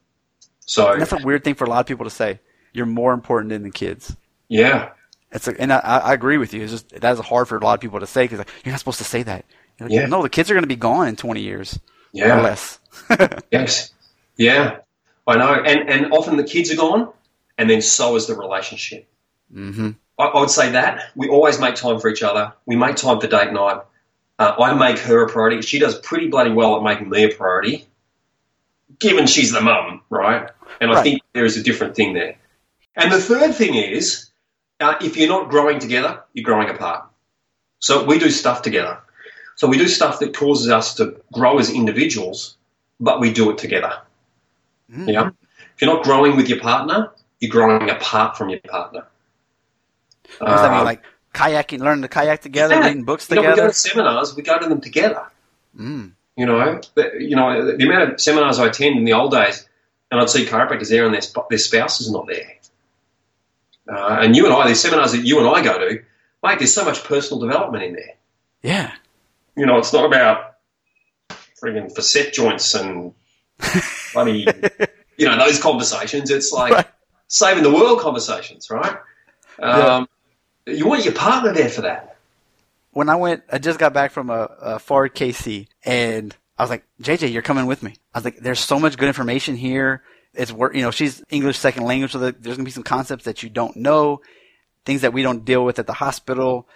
So, 0.66 0.96
That's 0.98 1.12
a 1.12 1.18
weird 1.22 1.44
thing 1.44 1.54
for 1.54 1.64
a 1.64 1.70
lot 1.70 1.80
of 1.80 1.86
people 1.86 2.04
to 2.04 2.10
say. 2.10 2.40
You're 2.72 2.86
more 2.86 3.12
important 3.12 3.50
than 3.50 3.62
the 3.62 3.70
kids. 3.70 4.16
yeah, 4.48 4.90
It's 5.30 5.46
a, 5.46 5.60
and 5.60 5.72
I, 5.72 5.78
I 5.78 6.12
agree 6.14 6.38
with 6.38 6.54
you. 6.54 6.62
It's 6.62 6.72
just 6.72 7.00
that 7.00 7.12
is 7.12 7.20
hard 7.20 7.48
for 7.48 7.56
a 7.56 7.60
lot 7.64 7.74
of 7.74 7.80
people 7.80 8.00
to 8.00 8.06
say 8.06 8.24
because 8.24 8.38
like, 8.38 8.50
you're 8.64 8.72
not 8.72 8.78
supposed 8.78 8.98
to 8.98 9.04
say 9.04 9.22
that. 9.22 9.44
Like, 9.78 9.90
Yeah. 9.90 10.06
No, 10.06 10.22
the 10.22 10.28
kids 10.28 10.50
are 10.50 10.54
going 10.54 10.64
to 10.64 10.68
be 10.68 10.76
gone 10.76 11.06
in 11.06 11.16
20 11.16 11.40
years 11.40 11.74
or 11.74 11.80
yeah, 12.12 12.40
less. 12.40 12.80
yes. 13.52 13.92
Yeah, 14.36 14.78
I 15.26 15.36
know. 15.36 15.54
And 15.54 15.88
and 15.88 16.12
often 16.12 16.36
the 16.36 16.44
kids 16.44 16.72
are 16.72 16.76
gone, 16.76 17.12
and 17.56 17.70
then 17.70 17.82
so 17.82 18.16
is 18.16 18.26
the 18.26 18.34
relationship. 18.34 19.08
Mm-hmm. 19.54 19.90
I, 20.18 20.24
I 20.24 20.40
would 20.40 20.50
say 20.50 20.70
that 20.72 21.10
we 21.14 21.28
always 21.28 21.58
make 21.58 21.74
time 21.74 22.00
for 22.00 22.08
each 22.08 22.22
other. 22.22 22.52
We 22.66 22.76
make 22.76 22.96
time 22.96 23.20
for 23.20 23.26
date 23.26 23.52
night. 23.52 23.80
Uh, 24.38 24.54
I 24.58 24.74
make 24.74 24.98
her 24.98 25.22
a 25.24 25.28
priority. 25.28 25.62
She 25.62 25.78
does 25.78 25.98
pretty 26.00 26.28
bloody 26.28 26.50
well 26.50 26.76
at 26.76 26.82
making 26.82 27.08
me 27.08 27.24
a 27.24 27.28
priority, 27.28 27.86
given 28.98 29.26
she's 29.26 29.52
the 29.52 29.60
mum, 29.60 30.02
right? 30.10 30.50
And 30.80 30.90
I 30.90 30.94
Right. 30.94 31.02
think 31.02 31.22
there 31.32 31.44
is 31.44 31.56
a 31.56 31.62
different 31.62 31.94
thing 31.94 32.14
there. 32.14 32.36
And 32.96 33.12
the 33.12 33.20
third 33.20 33.54
thing 33.54 33.74
is, 33.74 34.30
uh, 34.80 34.96
if 35.00 35.16
you're 35.16 35.28
not 35.28 35.50
growing 35.50 35.78
together, 35.78 36.22
you're 36.32 36.44
growing 36.44 36.68
apart. 36.68 37.04
So 37.78 38.04
we 38.04 38.18
do 38.18 38.30
stuff 38.30 38.62
together. 38.62 38.98
So 39.56 39.68
we 39.68 39.78
do 39.78 39.86
stuff 39.86 40.18
that 40.18 40.36
causes 40.36 40.68
us 40.68 40.94
to 40.94 41.20
grow 41.32 41.58
as 41.58 41.70
individuals, 41.70 42.56
but 42.98 43.20
we 43.20 43.32
do 43.32 43.50
it 43.50 43.58
together. 43.58 44.00
Mm. 44.90 45.12
Yeah. 45.12 45.30
If 45.74 45.82
you're 45.82 45.94
not 45.94 46.02
growing 46.02 46.36
with 46.36 46.48
your 46.48 46.58
partner, 46.60 47.12
you're 47.38 47.50
growing 47.50 47.88
apart 47.88 48.36
from 48.36 48.48
your 48.48 48.60
partner. 48.60 49.06
What 50.38 50.48
does 50.48 50.60
that 50.62 50.70
mean? 50.70 50.80
Uh, 50.80 50.84
Like 50.84 51.02
kayaking, 51.34 51.80
learning 51.80 52.02
to 52.02 52.08
kayak 52.08 52.42
together, 52.42 52.74
yeah. 52.74 52.86
reading 52.86 53.04
books 53.04 53.28
you 53.30 53.36
know, 53.36 53.42
we 53.42 53.46
go 53.48 53.52
together. 53.54 53.68
to 53.68 53.74
seminars, 53.74 54.36
we 54.36 54.42
go 54.42 54.58
to 54.58 54.68
them 54.68 54.80
together. 54.80 55.22
Mm. 55.78 56.12
You 56.36 56.46
know, 56.46 56.80
but, 56.94 57.20
you 57.20 57.36
know 57.36 57.76
the 57.76 57.84
amount 57.84 58.12
of 58.12 58.20
seminars 58.20 58.58
I 58.58 58.66
attend 58.66 58.98
in 58.98 59.04
the 59.04 59.12
old 59.14 59.30
days, 59.32 59.68
and 60.10 60.20
I'd 60.20 60.30
see 60.30 60.46
chiropractors 60.46 60.88
there, 60.90 61.04
and 61.06 61.14
their, 61.14 61.22
their 61.50 61.58
spouse 61.58 62.00
is 62.00 62.10
not 62.10 62.26
there. 62.26 62.50
Uh, 63.88 64.18
and 64.20 64.34
you 64.34 64.44
and 64.46 64.54
I, 64.54 64.66
these 64.68 64.80
seminars 64.80 65.12
that 65.12 65.24
you 65.24 65.38
and 65.40 65.48
I 65.48 65.62
go 65.62 65.78
to, 65.78 66.02
mate, 66.42 66.58
there's 66.58 66.72
so 66.74 66.84
much 66.84 67.04
personal 67.04 67.40
development 67.40 67.84
in 67.84 67.92
there. 67.94 68.14
Yeah. 68.62 68.92
You 69.56 69.66
know, 69.66 69.76
it's 69.78 69.92
not 69.92 70.04
about 70.06 70.54
frigging 71.62 71.94
facet 71.94 72.32
joints 72.32 72.74
and 72.74 73.12
bloody, 74.12 74.46
you 75.16 75.26
know, 75.28 75.36
those 75.38 75.60
conversations. 75.60 76.30
It's 76.30 76.50
like 76.52 76.72
Right. 76.72 76.86
saving 77.28 77.62
the 77.62 77.70
world 77.70 78.00
conversations, 78.00 78.70
right? 78.70 78.96
Um, 79.60 80.08
You 80.66 80.86
want 80.86 81.04
your 81.04 81.14
partner 81.14 81.52
there 81.52 81.68
for 81.68 81.82
that. 81.82 82.16
when 82.92 83.08
I 83.08 83.16
went, 83.16 83.42
I 83.52 83.58
just 83.58 83.78
got 83.78 83.92
back 83.92 84.12
from 84.12 84.30
a, 84.30 84.48
a 84.60 84.78
Ford 84.78 85.14
KC, 85.14 85.66
and 85.84 86.34
I 86.58 86.62
was 86.62 86.70
like, 86.70 86.84
JJ, 87.02 87.32
you're 87.32 87.42
coming 87.42 87.66
with 87.66 87.82
me. 87.82 87.94
I 88.14 88.18
was 88.18 88.24
like, 88.24 88.38
there's 88.38 88.60
so 88.60 88.78
much 88.78 88.96
good 88.96 89.08
information 89.08 89.56
here. 89.56 90.02
It's 90.32 90.50
work, 90.52 90.74
you 90.74 90.82
know, 90.82 90.90
she's 90.90 91.22
English 91.30 91.58
second 91.58 91.84
language, 91.84 92.12
so 92.12 92.18
there's 92.18 92.56
gonna 92.56 92.64
be 92.64 92.70
some 92.70 92.82
concepts 92.82 93.24
that 93.24 93.42
you 93.42 93.48
don't 93.50 93.76
know, 93.76 94.20
things 94.84 95.02
that 95.02 95.12
we 95.12 95.22
don't 95.22 95.44
deal 95.44 95.64
with 95.64 95.78
at 95.78 95.86
the 95.86 95.92
hospital 95.92 96.68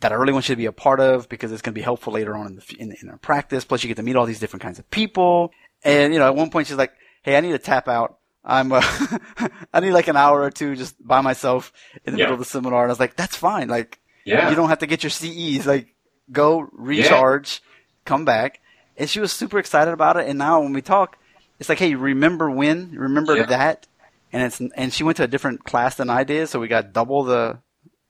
that 0.00 0.12
I 0.12 0.16
really 0.16 0.32
want 0.32 0.48
you 0.48 0.54
to 0.54 0.58
be 0.58 0.66
a 0.66 0.72
part 0.72 0.98
of 1.00 1.28
because 1.28 1.52
it's 1.52 1.62
gonna 1.62 1.74
be 1.74 1.82
helpful 1.82 2.12
later 2.12 2.34
on 2.34 2.46
in 2.46 2.56
the 2.56 2.76
in, 2.78 2.94
in 3.02 3.08
our 3.08 3.18
practice. 3.18 3.64
Plus, 3.64 3.82
you 3.82 3.88
get 3.88 3.96
to 3.96 4.02
meet 4.02 4.16
all 4.16 4.26
these 4.26 4.40
different 4.40 4.62
kinds 4.62 4.78
of 4.78 4.90
people. 4.90 5.52
And 5.84 6.12
you 6.12 6.18
know, 6.18 6.26
at 6.26 6.34
one 6.34 6.50
point, 6.50 6.66
she's 6.68 6.76
like, 6.76 6.92
"Hey, 7.22 7.36
I 7.36 7.40
need 7.40 7.52
to 7.52 7.58
tap 7.58 7.86
out. 7.88 8.18
I'm, 8.44 8.72
uh, 8.72 8.82
I 9.72 9.80
need 9.80 9.92
like 9.92 10.08
an 10.08 10.16
hour 10.16 10.42
or 10.42 10.50
two 10.50 10.74
just 10.76 10.94
by 11.06 11.20
myself 11.20 11.72
in 12.04 12.12
the 12.14 12.18
Yeah. 12.18 12.24
middle 12.24 12.34
of 12.34 12.38
the 12.40 12.44
seminar." 12.44 12.82
And 12.82 12.90
I 12.90 12.92
was 12.92 13.00
like, 13.00 13.16
"That's 13.16 13.36
fine. 13.36 13.68
Like, 13.68 13.98
Yeah. 14.24 14.50
you 14.50 14.56
don't 14.56 14.68
have 14.68 14.80
to 14.80 14.86
get 14.86 15.02
your 15.02 15.10
CEs. 15.10 15.66
Like, 15.66 15.94
go 16.30 16.68
recharge, 16.72 17.62
come 18.04 18.24
back. 18.24 18.60
And 18.96 19.08
she 19.08 19.20
was 19.20 19.32
super 19.32 19.58
excited 19.58 19.92
about 19.92 20.16
it. 20.16 20.28
And 20.28 20.38
now 20.38 20.60
when 20.60 20.72
we 20.72 20.82
talk, 20.82 21.16
it's 21.58 21.68
like, 21.68 21.78
hey, 21.78 21.94
remember 21.94 22.50
when? 22.50 22.92
Remember 22.96 23.36
Yeah. 23.36 23.46
that? 23.46 23.86
And 24.32 24.42
it's 24.42 24.60
and 24.76 24.92
she 24.92 25.04
went 25.04 25.16
to 25.18 25.24
a 25.24 25.28
different 25.28 25.64
class 25.64 25.96
than 25.96 26.08
I 26.10 26.24
did, 26.24 26.48
so 26.48 26.58
we 26.58 26.66
got 26.68 26.92
double 26.92 27.22
the 27.24 27.58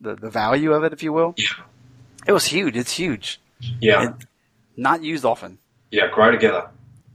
the, 0.00 0.14
the 0.16 0.30
value 0.30 0.72
of 0.72 0.82
it, 0.84 0.92
if 0.92 1.02
you 1.02 1.12
will. 1.12 1.34
Yeah. 1.36 1.46
It 2.26 2.32
was 2.32 2.46
huge. 2.46 2.76
It's 2.76 2.92
huge. 2.92 3.40
Yeah. 3.80 4.02
And 4.02 4.26
not 4.76 5.02
used 5.02 5.24
often. 5.24 5.58
yeah. 5.90 6.08
Grow 6.12 6.30
together. 6.30 6.68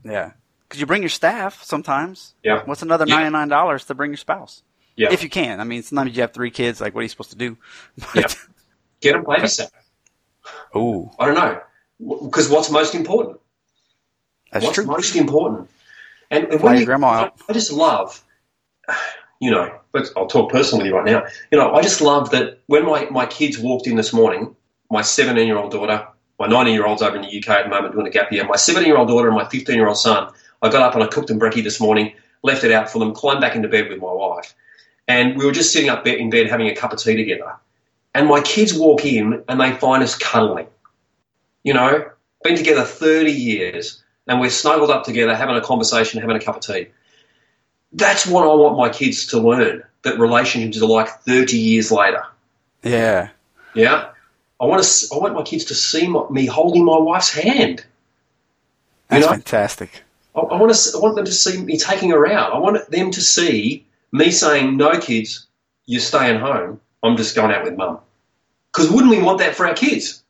Yeah. 0.04 0.32
Because 0.68 0.80
you 0.80 0.86
bring 0.86 1.02
your 1.02 1.08
staff 1.08 1.62
sometimes. 1.62 2.34
Yeah. 2.42 2.62
What's 2.64 2.82
another 2.82 3.06
ninety 3.06 3.30
nine 3.30 3.48
dollars 3.48 3.86
to 3.86 3.94
bring 3.94 4.10
your 4.10 4.18
spouse? 4.18 4.62
Yeah. 4.96 5.12
If 5.12 5.22
you 5.22 5.30
can. 5.30 5.60
I 5.60 5.64
mean, 5.64 5.82
sometimes 5.82 6.14
you 6.14 6.22
have 6.22 6.32
three 6.32 6.50
kids. 6.50 6.80
Like, 6.80 6.94
what 6.94 7.00
are 7.00 7.04
you 7.04 7.08
supposed 7.08 7.30
to 7.30 7.36
do? 7.36 7.56
Yeah. 8.14 8.26
Get 9.00 9.12
them 9.12 9.24
babysat. 9.24 9.70
oh, 10.74 11.12
I 11.20 11.26
don't 11.26 11.36
know. 11.36 11.60
Because 12.24 12.48
what's 12.48 12.68
most 12.70 12.94
important? 12.96 13.38
that's 14.50 14.64
what's 14.64 14.74
true. 14.74 14.86
most 14.86 15.14
important? 15.16 15.68
And, 16.30 16.44
and 16.46 16.60
when 16.60 16.78
you, 16.78 16.84
grandma 16.84 17.06
I. 17.06 17.30
I 17.48 17.52
just 17.52 17.72
love, 17.72 18.22
you 19.40 19.50
know, 19.50 19.78
but 19.92 20.10
I'll 20.16 20.26
talk 20.26 20.50
personally 20.50 20.84
with 20.84 20.90
you 20.90 20.96
right 20.96 21.06
now. 21.06 21.26
You 21.50 21.58
know, 21.58 21.74
I 21.74 21.82
just 21.82 22.00
love 22.00 22.30
that 22.30 22.60
when 22.66 22.84
my, 22.84 23.06
my 23.10 23.26
kids 23.26 23.58
walked 23.58 23.86
in 23.86 23.96
this 23.96 24.12
morning, 24.12 24.54
my 24.90 25.02
17 25.02 25.46
year 25.46 25.56
old 25.56 25.70
daughter, 25.70 26.08
my 26.38 26.46
19 26.46 26.74
year 26.74 26.86
old's 26.86 27.02
over 27.02 27.16
in 27.16 27.22
the 27.22 27.38
UK 27.38 27.48
at 27.48 27.64
the 27.64 27.70
moment 27.70 27.94
doing 27.94 28.06
a 28.06 28.10
gap 28.10 28.30
year, 28.32 28.44
my 28.44 28.56
17 28.56 28.86
year 28.86 28.98
old 28.98 29.08
daughter 29.08 29.28
and 29.28 29.36
my 29.36 29.48
15 29.48 29.74
year 29.74 29.88
old 29.88 29.98
son, 29.98 30.32
I 30.62 30.70
got 30.70 30.82
up 30.82 30.94
and 30.94 31.02
I 31.02 31.06
cooked 31.06 31.28
them 31.28 31.38
brekkie 31.38 31.62
this 31.62 31.80
morning, 31.80 32.12
left 32.42 32.64
it 32.64 32.72
out 32.72 32.90
for 32.90 32.98
them, 32.98 33.14
climbed 33.14 33.40
back 33.40 33.54
into 33.54 33.68
bed 33.68 33.88
with 33.88 34.00
my 34.00 34.12
wife. 34.12 34.54
And 35.06 35.36
we 35.36 35.46
were 35.46 35.52
just 35.52 35.72
sitting 35.72 35.88
up 35.88 36.06
in 36.06 36.30
bed 36.30 36.48
having 36.48 36.68
a 36.68 36.74
cup 36.74 36.92
of 36.92 36.98
tea 36.98 37.16
together. 37.16 37.54
And 38.14 38.28
my 38.28 38.40
kids 38.40 38.74
walk 38.74 39.04
in 39.04 39.42
and 39.48 39.60
they 39.60 39.72
find 39.72 40.02
us 40.02 40.16
cuddling. 40.16 40.66
You 41.62 41.74
know, 41.74 42.10
been 42.42 42.56
together 42.56 42.84
30 42.84 43.30
years 43.30 44.02
and 44.26 44.40
we're 44.40 44.50
snuggled 44.50 44.90
up 44.90 45.04
together 45.04 45.34
having 45.34 45.56
a 45.56 45.60
conversation, 45.60 46.20
having 46.20 46.36
a 46.36 46.40
cup 46.40 46.56
of 46.56 46.62
tea. 46.62 46.88
That's 47.92 48.26
what 48.26 48.42
I 48.44 48.54
want 48.54 48.76
my 48.76 48.90
kids 48.90 49.26
to 49.28 49.38
learn 49.38 49.82
that 50.02 50.18
relationships 50.18 50.82
are 50.82 50.86
like 50.86 51.08
30 51.08 51.56
years 51.56 51.90
later. 51.90 52.24
Yeah. 52.82 53.30
Yeah. 53.74 54.10
I 54.60 54.64
want 54.66 54.82
to, 54.82 55.14
I 55.14 55.18
want 55.18 55.34
my 55.34 55.42
kids 55.42 55.64
to 55.66 55.74
see 55.74 56.06
my, 56.06 56.28
me 56.30 56.46
holding 56.46 56.84
my 56.84 56.98
wife's 56.98 57.32
hand. 57.32 57.80
You 57.80 57.84
That's 59.08 59.26
know? 59.26 59.32
fantastic. 59.32 60.02
I, 60.38 60.54
I 60.54 60.60
want 60.60 60.74
to, 60.74 60.96
I 60.96 61.00
want 61.00 61.16
them 61.16 61.24
to 61.24 61.32
see 61.32 61.62
me 61.62 61.78
taking 61.78 62.10
her 62.10 62.26
out. 62.26 62.52
I 62.52 62.58
want 62.58 62.90
them 62.90 63.10
to 63.10 63.20
see 63.20 63.86
me 64.12 64.30
saying, 64.30 64.76
"No, 64.76 64.98
kids, 64.98 65.46
you're 65.86 66.00
staying 66.00 66.40
home. 66.40 66.80
I'm 67.02 67.16
just 67.16 67.34
going 67.34 67.52
out 67.52 67.64
with 67.64 67.76
mum." 67.76 68.00
Because 68.72 68.90
wouldn't 68.90 69.10
we 69.10 69.22
want 69.22 69.38
that 69.38 69.54
for 69.54 69.66
our 69.66 69.74
kids? 69.74 70.22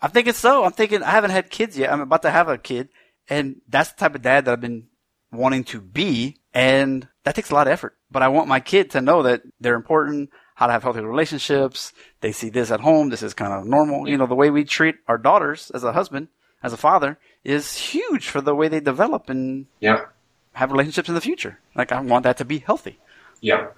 I'm 0.00 0.10
thinking 0.10 0.32
so. 0.32 0.64
I'm 0.64 0.72
thinking 0.72 1.02
I 1.02 1.10
haven't 1.10 1.30
had 1.30 1.50
kids 1.50 1.78
yet. 1.78 1.92
I'm 1.92 2.00
about 2.00 2.22
to 2.22 2.30
have 2.30 2.48
a 2.48 2.58
kid, 2.58 2.88
and 3.28 3.60
that's 3.68 3.92
the 3.92 4.00
type 4.00 4.14
of 4.14 4.22
dad 4.22 4.44
that 4.44 4.52
I've 4.52 4.60
been 4.60 4.88
wanting 5.32 5.64
to 5.64 5.80
be, 5.80 6.36
and 6.52 7.08
that 7.24 7.34
takes 7.34 7.50
a 7.50 7.54
lot 7.54 7.66
of 7.66 7.72
effort. 7.72 7.96
But 8.10 8.22
I 8.22 8.28
want 8.28 8.48
my 8.48 8.60
kid 8.60 8.90
to 8.90 9.00
know 9.00 9.22
that 9.22 9.42
they're 9.60 9.74
important, 9.74 10.30
how 10.54 10.66
to 10.66 10.72
have 10.72 10.82
healthy 10.82 11.00
relationships. 11.00 11.92
They 12.20 12.32
see 12.32 12.50
this 12.50 12.70
at 12.70 12.80
home. 12.80 13.08
This 13.08 13.22
is 13.22 13.34
kind 13.34 13.52
of 13.52 13.64
normal. 13.64 14.08
You 14.08 14.18
know, 14.18 14.26
the 14.26 14.34
way 14.34 14.50
we 14.50 14.64
treat 14.64 14.96
our 15.08 15.18
daughters 15.18 15.70
as 15.72 15.84
a 15.84 15.92
husband, 15.92 16.28
as 16.62 16.72
a 16.72 16.76
father, 16.76 17.18
is 17.44 17.76
huge 17.76 18.28
for 18.28 18.40
the 18.40 18.54
way 18.54 18.68
they 18.68 18.80
develop 18.80 19.28
and 19.28 19.66
Yeah, 19.80 20.06
have 20.54 20.70
relationships 20.70 21.08
in 21.08 21.14
the 21.14 21.20
future. 21.20 21.58
Like 21.74 21.92
I 21.92 22.00
want 22.00 22.22
that 22.24 22.36
to 22.38 22.44
be 22.44 22.58
healthy. 22.58 22.98
yeah. 23.40 23.68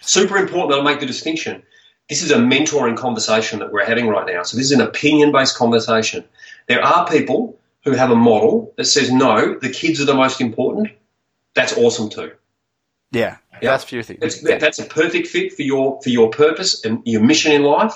Super 0.00 0.36
important 0.36 0.70
that 0.72 0.80
I 0.80 0.82
make 0.82 1.00
the 1.00 1.06
distinction. 1.06 1.62
This 2.08 2.22
is 2.22 2.30
a 2.30 2.36
mentoring 2.36 2.96
conversation 2.96 3.58
that 3.58 3.72
we're 3.72 3.84
having 3.84 4.06
right 4.08 4.26
now. 4.26 4.42
So 4.44 4.56
this 4.56 4.66
is 4.66 4.72
an 4.72 4.80
opinion-based 4.80 5.56
conversation. 5.56 6.24
There 6.68 6.82
are 6.82 7.06
people 7.08 7.58
who 7.84 7.92
have 7.92 8.10
a 8.10 8.16
model 8.16 8.72
that 8.76 8.84
says, 8.86 9.10
"No, 9.12 9.58
the 9.58 9.70
kids 9.70 10.00
are 10.00 10.04
the 10.04 10.14
most 10.14 10.40
important." 10.40 10.88
That's 11.54 11.76
awesome 11.76 12.08
too. 12.10 12.32
Yeah, 13.12 13.36
Yeah. 13.62 13.70
that's 13.70 13.84
for 13.84 13.94
your 13.96 14.04
thing. 14.04 14.18
That's, 14.20 14.40
that's 14.42 14.78
a 14.78 14.84
perfect 14.86 15.26
fit 15.28 15.52
for 15.52 15.62
your 15.62 16.00
for 16.02 16.10
your 16.10 16.30
purpose 16.30 16.84
and 16.84 17.02
your 17.04 17.22
mission 17.22 17.52
in 17.52 17.62
life. 17.62 17.94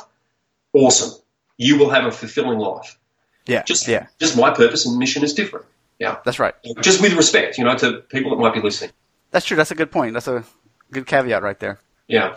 Awesome. 0.73 1.13
You 1.57 1.79
will 1.79 1.91
have 1.91 2.07
a 2.07 2.13
fulfilling 2.13 2.59
life. 2.59 2.99
Yeah, 3.47 3.63
Just 3.63 3.89
yeah, 3.89 4.07
just 4.19 4.37
my 4.37 4.51
purpose 4.51 4.87
and 4.87 4.99
mission 4.99 5.23
is 5.25 5.35
different. 5.35 5.67
Yeah. 5.99 6.17
that's 6.25 6.39
right. 6.39 6.55
Just 6.81 7.03
with 7.03 7.13
respect, 7.13 7.59
you 7.59 7.65
know, 7.65 7.77
to 7.77 7.99
people 8.09 8.31
that 8.31 8.37
might 8.43 8.55
be 8.55 8.61
listening. 8.61 8.91
That's 9.33 9.45
true. 9.45 9.57
That's 9.57 9.71
a 9.71 9.75
good 9.75 9.91
point. 9.91 10.15
That's 10.15 10.29
a 10.29 10.45
good 10.91 11.07
caveat 11.07 11.43
right 11.43 11.59
there. 11.61 11.79
Yeah. 12.09 12.37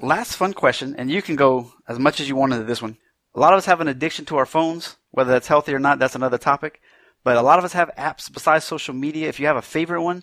last 0.00 0.34
fun 0.36 0.52
question, 0.54 0.96
and 0.98 1.10
you 1.10 1.22
can 1.22 1.36
go 1.36 1.72
as 1.88 1.98
much 1.98 2.20
as 2.20 2.28
you 2.28 2.34
want 2.36 2.52
into 2.52 2.64
this 2.64 2.82
one. 2.82 2.96
A 3.34 3.40
lot 3.40 3.52
of 3.52 3.58
us 3.58 3.66
have 3.66 3.80
an 3.80 3.86
addiction 3.88 4.24
to 4.26 4.36
our 4.38 4.46
phones, 4.46 4.96
whether 5.12 5.30
that's 5.30 5.46
healthy 5.46 5.72
or 5.72 5.78
not, 5.78 5.98
that's 6.00 6.16
another 6.16 6.38
topic. 6.38 6.80
But 7.22 7.36
a 7.36 7.42
lot 7.42 7.58
of 7.58 7.64
us 7.64 7.74
have 7.74 7.90
apps 7.96 8.32
besides 8.32 8.64
social 8.64 8.94
media. 8.94 9.28
If 9.28 9.38
you 9.38 9.46
have 9.46 9.56
a 9.56 9.62
favorite 9.62 10.02
one, 10.02 10.22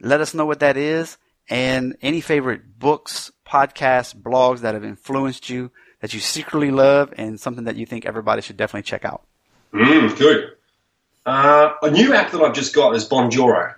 let 0.00 0.20
us 0.20 0.34
know 0.34 0.44
what 0.44 0.60
that 0.60 0.76
is. 0.76 1.16
And 1.48 1.96
any 2.02 2.20
favorite 2.20 2.78
books, 2.78 3.30
podcasts, 3.46 4.14
blogs 4.14 4.60
that 4.60 4.74
have 4.74 4.84
influenced 4.84 5.48
you 5.48 5.70
that 6.00 6.12
you 6.12 6.20
secretly 6.20 6.70
love 6.70 7.14
and 7.16 7.40
something 7.40 7.64
that 7.64 7.76
you 7.76 7.86
think 7.86 8.04
everybody 8.04 8.42
should 8.42 8.56
definitely 8.56 8.82
check 8.82 9.04
out. 9.04 9.22
Mm, 9.74 10.16
good. 10.16 10.52
Uh, 11.26 11.72
a 11.82 11.90
new 11.90 12.14
app 12.14 12.30
that 12.32 12.40
I've 12.40 12.54
just 12.54 12.74
got 12.74 12.94
is 12.94 13.08
Bonjoro. 13.08 13.74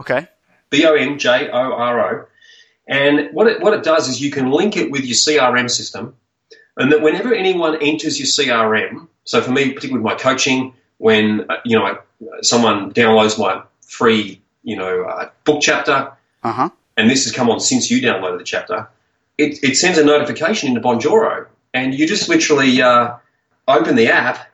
Okay. 0.00 0.28
B 0.70 0.84
O 0.86 0.94
N 0.94 1.18
J 1.18 1.48
O 1.50 1.72
R 1.72 2.00
O. 2.00 2.26
And 2.86 3.30
what 3.32 3.46
it, 3.46 3.60
what 3.60 3.72
it 3.74 3.82
does 3.84 4.08
is 4.08 4.20
you 4.20 4.30
can 4.30 4.50
link 4.50 4.76
it 4.76 4.90
with 4.90 5.04
your 5.04 5.14
CRM 5.14 5.70
system, 5.70 6.14
and 6.76 6.92
that 6.92 7.00
whenever 7.00 7.32
anyone 7.34 7.78
enters 7.80 8.18
your 8.18 8.26
CRM, 8.26 9.08
so 9.24 9.40
for 9.40 9.50
me, 9.52 9.72
particularly 9.72 10.02
with 10.02 10.12
my 10.12 10.18
coaching, 10.18 10.74
when 10.98 11.46
uh, 11.50 11.56
you 11.64 11.78
know 11.78 11.84
I, 11.84 11.96
someone 12.42 12.92
downloads 12.92 13.38
my 13.38 13.62
free 13.86 14.40
you 14.62 14.76
know 14.76 15.04
uh, 15.04 15.30
book 15.44 15.60
chapter, 15.62 16.12
Uh 16.42 16.52
huh. 16.52 16.70
and 16.96 17.08
this 17.10 17.24
has 17.24 17.32
come 17.32 17.48
on 17.50 17.60
since 17.60 17.90
you 17.90 18.00
downloaded 18.02 18.38
the 18.38 18.44
chapter, 18.44 18.88
it, 19.38 19.62
it 19.62 19.76
sends 19.76 19.98
a 19.98 20.04
notification 20.04 20.68
into 20.68 20.80
Bonjoro, 20.80 21.46
and 21.72 21.94
you 21.94 22.06
just 22.06 22.28
literally 22.28 22.82
uh, 22.82 23.14
open 23.68 23.94
the 23.96 24.08
app, 24.08 24.50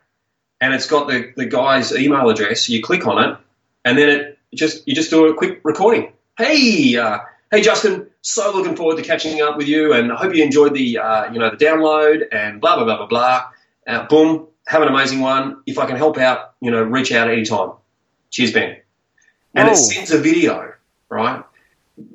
and 0.61 0.73
it's 0.73 0.87
got 0.87 1.07
the, 1.07 1.31
the 1.35 1.45
guy's 1.45 1.95
email 1.95 2.29
address. 2.29 2.69
You 2.69 2.81
click 2.81 3.07
on 3.07 3.23
it, 3.23 3.37
and 3.85 3.97
then 3.97 4.09
it 4.09 4.39
just 4.53 4.87
you 4.87 4.95
just 4.95 5.09
do 5.09 5.27
a 5.27 5.33
quick 5.33 5.61
recording. 5.63 6.11
Hey, 6.37 6.95
uh, 6.97 7.19
hey 7.51 7.61
Justin, 7.61 8.07
so 8.21 8.51
looking 8.53 8.75
forward 8.75 8.97
to 8.97 9.03
catching 9.03 9.41
up 9.41 9.57
with 9.57 9.67
you, 9.67 9.93
and 9.93 10.11
I 10.11 10.15
hope 10.15 10.35
you 10.35 10.43
enjoyed 10.43 10.73
the 10.73 10.97
uh, 10.97 11.31
you 11.31 11.39
know 11.39 11.49
the 11.49 11.57
download 11.57 12.23
and 12.31 12.59
blah 12.59 12.75
blah 12.75 12.85
blah 12.85 12.97
blah 12.97 13.07
blah. 13.07 13.43
Uh, 13.87 14.05
boom, 14.07 14.47
have 14.67 14.81
an 14.81 14.87
amazing 14.87 15.19
one. 15.19 15.61
If 15.65 15.79
I 15.79 15.85
can 15.85 15.95
help 15.95 16.17
out, 16.17 16.53
you 16.61 16.71
know, 16.71 16.83
reach 16.83 17.11
out 17.11 17.29
anytime. 17.29 17.71
Cheers, 18.29 18.53
Ben. 18.53 18.77
And 19.55 19.67
Whoa. 19.67 19.73
it 19.73 19.77
sends 19.77 20.11
a 20.11 20.19
video, 20.19 20.73
right? 21.09 21.43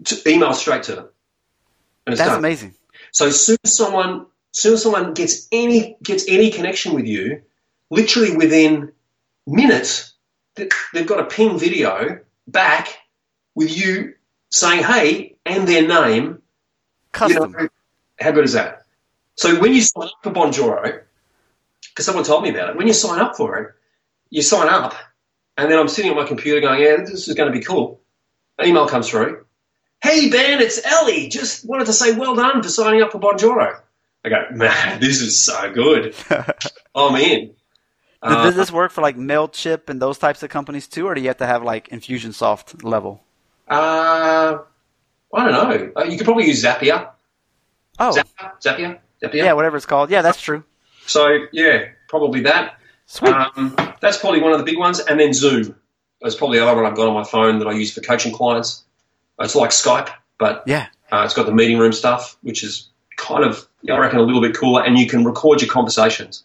To 0.05 0.31
email 0.31 0.53
straight 0.53 0.85
to 0.85 0.95
them. 0.95 1.09
That's 2.07 2.19
done. 2.19 2.39
amazing. 2.39 2.75
So 3.11 3.31
soon 3.31 3.57
as 3.65 3.77
someone, 3.77 4.27
soon 4.53 4.75
as 4.75 4.83
someone 4.83 5.15
gets 5.15 5.49
any 5.51 5.97
gets 6.03 6.27
any 6.29 6.51
connection 6.51 6.95
with 6.95 7.07
you, 7.07 7.43
literally 7.91 8.37
within 8.37 8.93
minutes, 9.47 10.15
they've 10.55 11.07
got 11.07 11.21
a 11.21 11.25
ping 11.25 11.59
video 11.59 12.21
back 12.47 12.99
with 13.55 13.77
you 13.77 14.15
saying 14.51 14.83
"Hey" 14.83 15.37
and 15.47 15.67
their 15.67 15.87
name. 15.87 16.25
You 16.25 16.41
Custom. 17.13 17.53
know, 17.53 17.69
how 18.21 18.31
good 18.33 18.45
is 18.45 18.53
that? 18.53 18.83
So 19.37 19.61
when 19.61 19.73
you 19.73 19.83
sign 19.83 20.05
up 20.05 20.13
for 20.23 20.31
Bonjoro, 20.31 21.01
because 21.89 22.07
someone 22.07 22.25
told 22.25 22.43
me 22.43 22.51
about 22.51 22.71
it, 22.71 22.77
when 22.77 22.87
you 22.87 22.93
sign 22.93 23.21
up 23.21 23.37
for 23.37 23.59
it, 23.59 23.75
you 24.31 24.43
sign 24.43 24.69
up, 24.69 24.95
and 25.57 25.71
then 25.71 25.79
I'm 25.79 25.89
sitting 25.89 26.11
on 26.11 26.17
my 26.17 26.27
computer 26.27 26.61
going, 26.61 26.81
"Yeah, 26.81 26.97
this 26.97 27.29
is 27.29 27.35
going 27.35 27.53
to 27.53 27.59
be 27.59 27.65
cool." 27.65 28.01
An 28.59 28.69
email 28.69 28.89
comes 28.89 29.09
through. 29.09 29.45
Hey 30.03 30.29
Ben, 30.31 30.61
it's 30.61 30.85
Ellie. 30.85 31.29
Just 31.29 31.67
wanted 31.67 31.87
to 31.87 31.93
say 31.93 32.13
well 32.13 32.37
done 32.37 32.63
for 32.63 32.69
signing 32.69 33.03
up 33.03 33.13
for 33.13 33.19
Bonjoro. 33.19 33.81
I 34.25 34.29
go, 34.29 34.45
man, 34.53 35.01
this 35.01 35.21
is 35.21 35.41
so 35.41 35.73
good. 35.73 36.15
I'm 36.95 37.17
in. 37.17 37.55
Does- 38.25 38.33
Uh, 38.33 38.45
Does 38.45 38.57
this 38.57 38.73
work 38.73 38.91
for 38.91 39.03
like 39.03 39.17
Mailchimp 39.17 39.89
and 39.89 40.01
those 40.01 40.19
types 40.19 40.43
of 40.43 40.51
companies 40.51 40.89
too, 40.89 41.07
or 41.07 41.15
do 41.15 41.21
you 41.21 41.29
have 41.29 41.37
to 41.39 41.47
have 41.47 41.63
like 41.63 41.89
Infusionsoft 41.89 42.83
level? 42.83 43.23
uh, 43.69 44.59
I 45.35 45.45
don't 45.51 45.53
know. 45.53 45.93
Uh, 45.97 46.05
you 46.05 46.17
could 46.17 46.25
probably 46.27 46.47
use 46.47 46.63
Zapier. 46.63 47.09
Oh, 47.99 48.13
Zapier? 48.17 48.53
Zapier? 48.63 48.99
Zapier? 49.23 49.35
yeah, 49.35 49.53
whatever 49.53 49.77
it's 49.77 49.87
called. 49.87 50.11
Yeah, 50.11 50.23
that's 50.23 50.41
true. 50.41 50.63
So, 51.07 51.47
yeah, 51.53 51.87
probably 52.09 52.41
that. 52.43 52.79
Sweet. 53.07 53.33
Um, 53.33 53.77
that's 54.01 54.17
probably 54.17 54.41
one 54.41 54.53
of 54.53 54.59
the 54.59 54.65
big 54.65 54.79
ones. 54.79 55.01
And 55.01 55.19
then 55.19 55.33
Zoom. 55.35 55.75
That's 56.23 56.35
probably 56.37 56.59
the 56.59 56.67
other 56.67 56.81
one 56.81 56.91
I've 56.91 56.97
got 56.97 57.09
on 57.09 57.15
my 57.15 57.25
phone 57.25 57.59
that 57.59 57.69
I 57.69 57.73
use 57.73 57.93
for 57.93 58.01
coaching 58.01 58.33
clients. 58.33 58.85
It's 59.41 59.55
like 59.57 59.71
Skype, 59.71 60.09
but 60.39 60.63
yeah. 60.67 60.87
uh, 61.13 61.23
it's 61.25 61.35
got 61.35 61.47
the 61.47 61.53
meeting 61.53 61.79
room 61.79 61.93
stuff, 61.93 62.37
which 62.43 62.63
is 62.63 62.89
kind 63.17 63.45
of, 63.45 63.67
I 63.91 63.99
reckon, 63.99 64.21
a 64.21 64.23
little 64.23 64.41
bit 64.41 64.57
cooler. 64.57 64.83
And 64.85 64.97
you 64.97 65.07
can 65.07 65.25
record 65.25 65.61
your 65.61 65.71
conversations. 65.71 66.45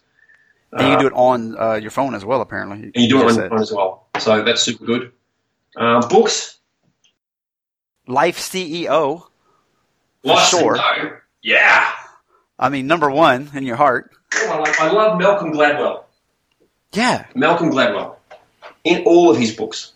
And 0.72 0.82
you 0.82 0.88
can 0.94 1.00
do 1.00 1.06
it 1.08 1.12
on 1.14 1.58
uh, 1.58 1.74
your 1.74 1.90
phone 1.90 2.14
as 2.14 2.24
well, 2.24 2.40
apparently. 2.40 2.92
And 2.94 2.96
you 2.96 3.08
do 3.08 3.20
it 3.20 3.30
on 3.30 3.34
your 3.34 3.48
phone 3.48 3.60
as 3.60 3.72
well. 3.72 4.06
So 4.18 4.42
that's 4.44 4.62
super 4.62 4.84
good. 4.84 5.12
Uh, 5.76 6.06
books. 6.08 6.58
Life 8.06 8.38
CEO. 8.38 9.24
Life 10.22 10.48
sure. 10.48 10.76
CEO. 10.76 11.18
Yeah. 11.42 11.90
I 12.58 12.68
mean, 12.68 12.86
number 12.86 13.10
one 13.10 13.50
in 13.54 13.64
your 13.64 13.76
heart. 13.76 14.12
Oh, 14.34 14.50
I, 14.50 14.58
like, 14.58 14.80
I 14.80 14.90
love 14.92 15.18
Malcolm 15.18 15.52
Gladwell. 15.52 16.04
Yeah, 16.92 17.26
Malcolm 17.34 17.70
Gladwell. 17.70 18.16
In 18.84 19.04
all 19.04 19.30
of 19.30 19.36
his 19.36 19.54
books. 19.54 19.92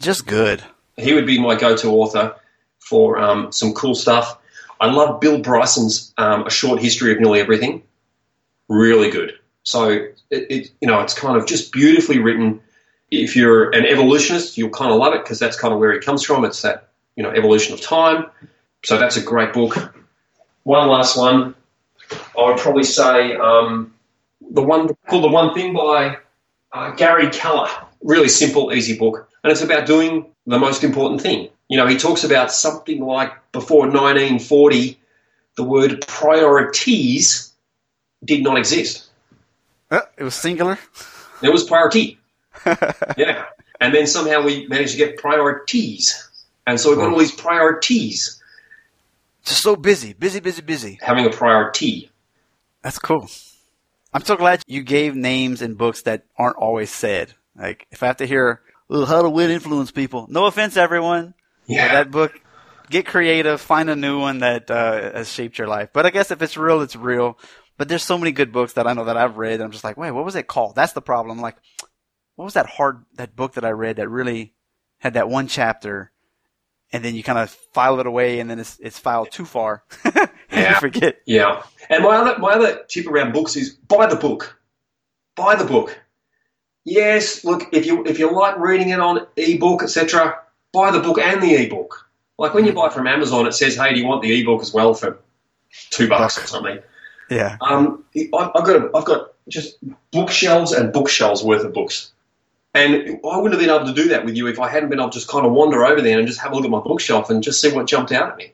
just 0.00 0.26
good. 0.26 0.62
he 0.96 1.12
would 1.14 1.26
be 1.26 1.40
my 1.40 1.54
go-to 1.56 1.88
author 1.88 2.36
for 2.78 3.18
um, 3.18 3.52
some 3.52 3.72
cool 3.74 3.94
stuff. 3.94 4.38
I 4.80 4.86
love 4.86 5.20
Bill 5.20 5.40
Bryson's 5.40 6.12
um, 6.18 6.46
A 6.46 6.50
Short 6.50 6.80
History 6.80 7.12
of 7.12 7.20
Nearly 7.20 7.40
Everything. 7.40 7.82
Really 8.68 9.10
good. 9.10 9.38
So 9.62 9.88
it, 9.88 10.16
it, 10.30 10.70
you 10.80 10.88
know, 10.88 11.00
it's 11.00 11.14
kind 11.14 11.36
of 11.36 11.46
just 11.46 11.72
beautifully 11.72 12.18
written. 12.18 12.60
If 13.10 13.36
you're 13.36 13.70
an 13.70 13.86
evolutionist, 13.86 14.58
you'll 14.58 14.70
kind 14.70 14.90
of 14.90 14.98
love 14.98 15.14
it 15.14 15.22
because 15.22 15.38
that's 15.38 15.58
kind 15.58 15.72
of 15.72 15.80
where 15.80 15.92
he 15.92 15.98
comes 15.98 16.24
from. 16.24 16.44
It's 16.44 16.62
that 16.62 16.88
you 17.16 17.22
know 17.22 17.30
evolution 17.30 17.74
of 17.74 17.80
time. 17.80 18.26
So 18.84 18.98
that's 18.98 19.16
a 19.16 19.22
great 19.22 19.52
book. 19.52 19.94
One 20.62 20.88
last 20.88 21.16
one, 21.16 21.54
I 22.10 22.44
would 22.44 22.58
probably 22.58 22.84
say 22.84 23.34
um, 23.36 23.94
the 24.50 24.62
one 24.62 24.94
called 25.08 25.24
The 25.24 25.28
One 25.28 25.54
Thing 25.54 25.74
by 25.74 26.18
uh, 26.72 26.90
Gary 26.92 27.30
Keller. 27.30 27.68
Really 28.02 28.28
simple, 28.28 28.72
easy 28.72 28.96
book, 28.96 29.28
and 29.42 29.50
it's 29.50 29.62
about 29.62 29.86
doing 29.86 30.26
the 30.46 30.58
most 30.58 30.84
important 30.84 31.20
thing. 31.20 31.48
You 31.68 31.76
know, 31.76 31.86
he 31.86 31.96
talks 31.96 32.24
about 32.24 32.52
something 32.52 33.00
like 33.00 33.32
before 33.52 33.86
1940, 33.86 34.98
the 35.56 35.64
word 35.64 36.06
priorities 36.06 37.52
did 38.24 38.42
not 38.42 38.56
exist. 38.56 39.07
Uh, 39.90 40.00
it 40.16 40.24
was 40.24 40.34
singular. 40.34 40.78
It 41.42 41.50
was 41.50 41.64
priority. 41.64 42.18
yeah. 43.16 43.46
And 43.80 43.94
then 43.94 44.06
somehow 44.06 44.42
we 44.42 44.66
managed 44.66 44.92
to 44.92 44.98
get 44.98 45.18
priorities. 45.18 46.28
And 46.66 46.78
so 46.78 46.90
we've 46.90 46.98
got 46.98 47.12
all 47.12 47.18
these 47.18 47.32
priorities. 47.32 48.42
Just 49.44 49.62
so 49.62 49.76
busy, 49.76 50.12
busy, 50.12 50.40
busy, 50.40 50.60
busy. 50.62 50.98
Having 51.00 51.26
a 51.26 51.30
priority. 51.30 52.10
That's 52.82 52.98
cool. 52.98 53.28
I'm 54.12 54.24
so 54.24 54.36
glad 54.36 54.62
you 54.66 54.82
gave 54.82 55.14
names 55.14 55.62
in 55.62 55.74
books 55.74 56.02
that 56.02 56.24
aren't 56.36 56.56
always 56.56 56.90
said. 56.90 57.34
Like, 57.56 57.86
if 57.90 58.02
I 58.02 58.06
have 58.06 58.18
to 58.18 58.26
hear, 58.26 58.60
"Ugh, 58.90 59.06
how 59.06 59.22
to 59.22 59.30
win 59.30 59.50
influence 59.50 59.90
people. 59.90 60.26
No 60.28 60.46
offense, 60.46 60.76
everyone. 60.76 61.34
Yeah. 61.66 61.92
That 61.92 62.10
book, 62.10 62.32
get 62.90 63.06
creative, 63.06 63.60
find 63.60 63.90
a 63.90 63.96
new 63.96 64.18
one 64.18 64.38
that 64.38 64.70
uh, 64.70 65.12
has 65.12 65.32
shaped 65.32 65.58
your 65.58 65.68
life. 65.68 65.90
But 65.92 66.06
I 66.06 66.10
guess 66.10 66.30
if 66.30 66.42
it's 66.42 66.56
real, 66.56 66.80
it's 66.80 66.96
real. 66.96 67.38
But 67.78 67.88
there's 67.88 68.02
so 68.02 68.18
many 68.18 68.32
good 68.32 68.52
books 68.52 68.74
that 68.74 68.86
I 68.86 68.92
know 68.92 69.04
that 69.04 69.16
I've 69.16 69.38
read. 69.38 69.54
And 69.54 69.62
I'm 69.62 69.70
just 69.70 69.84
like, 69.84 69.96
wait, 69.96 70.10
what 70.10 70.24
was 70.24 70.36
it 70.36 70.48
called? 70.48 70.74
That's 70.74 70.92
the 70.92 71.00
problem. 71.00 71.38
I'm 71.38 71.42
like, 71.42 71.56
what 72.36 72.44
was 72.44 72.54
that 72.54 72.66
hard, 72.66 73.04
that 73.14 73.34
book 73.34 73.54
that 73.54 73.64
I 73.64 73.70
read 73.70 73.96
that 73.96 74.08
really 74.08 74.52
had 74.98 75.14
that 75.14 75.30
one 75.30 75.48
chapter 75.48 76.12
and 76.92 77.04
then 77.04 77.14
you 77.14 77.22
kind 77.22 77.38
of 77.38 77.50
file 77.50 78.00
it 78.00 78.06
away 78.06 78.40
and 78.40 78.50
then 78.50 78.58
it's, 78.58 78.78
it's 78.80 78.98
filed 78.98 79.30
too 79.30 79.44
far. 79.44 79.84
and 80.04 80.28
you 80.50 80.58
Yeah. 80.58 80.78
forget. 80.78 81.20
Yeah. 81.26 81.62
And 81.88 82.02
my 82.02 82.16
other 82.16 82.38
my 82.38 82.52
other 82.52 82.82
tip 82.88 83.06
around 83.06 83.32
books 83.32 83.56
is 83.56 83.70
buy 83.70 84.06
the 84.06 84.16
book. 84.16 84.60
Buy 85.36 85.54
the 85.54 85.64
book. 85.64 85.98
Yes, 86.84 87.44
look, 87.44 87.68
if 87.72 87.86
you 87.86 88.04
if 88.06 88.18
you 88.18 88.32
like 88.32 88.58
reading 88.58 88.88
it 88.90 88.98
on 88.98 89.26
ebook, 89.36 89.82
etc., 89.82 90.38
buy 90.72 90.90
the 90.90 91.00
book 91.00 91.18
and 91.18 91.42
the 91.42 91.54
ebook. 91.54 92.08
Like 92.38 92.54
when 92.54 92.64
you 92.64 92.72
mm. 92.72 92.76
buy 92.76 92.88
from 92.88 93.06
Amazon, 93.06 93.46
it 93.46 93.52
says, 93.52 93.76
"Hey, 93.76 93.92
do 93.92 94.00
you 94.00 94.06
want 94.06 94.22
the 94.22 94.40
ebook 94.40 94.62
as 94.62 94.72
well 94.72 94.94
for 94.94 95.18
two 95.90 96.08
bucks 96.08 96.38
or 96.38 96.46
something?" 96.46 96.78
Yeah. 97.30 97.56
Um, 97.60 98.04
I- 98.16 98.50
I've 98.54 98.64
got 98.64 98.76
a, 98.76 98.90
I've 98.96 99.04
got 99.04 99.32
just 99.48 99.76
bookshelves 100.12 100.72
and 100.72 100.92
bookshelves 100.92 101.42
worth 101.42 101.64
of 101.64 101.72
books, 101.72 102.10
and 102.74 103.18
I 103.24 103.36
wouldn't 103.36 103.52
have 103.52 103.60
been 103.60 103.74
able 103.74 103.86
to 103.86 103.94
do 103.94 104.08
that 104.10 104.24
with 104.24 104.36
you 104.36 104.46
if 104.46 104.58
I 104.60 104.68
hadn't 104.68 104.88
been 104.90 105.00
able 105.00 105.10
to 105.10 105.14
just 105.18 105.28
kind 105.28 105.44
of 105.46 105.52
wander 105.52 105.84
over 105.84 106.00
there 106.00 106.18
and 106.18 106.26
just 106.26 106.40
have 106.40 106.52
a 106.52 106.54
look 106.54 106.64
at 106.64 106.70
my 106.70 106.80
bookshelf 106.80 107.30
and 107.30 107.42
just 107.42 107.60
see 107.60 107.72
what 107.72 107.86
jumped 107.86 108.12
out 108.12 108.30
at 108.30 108.36
me. 108.36 108.52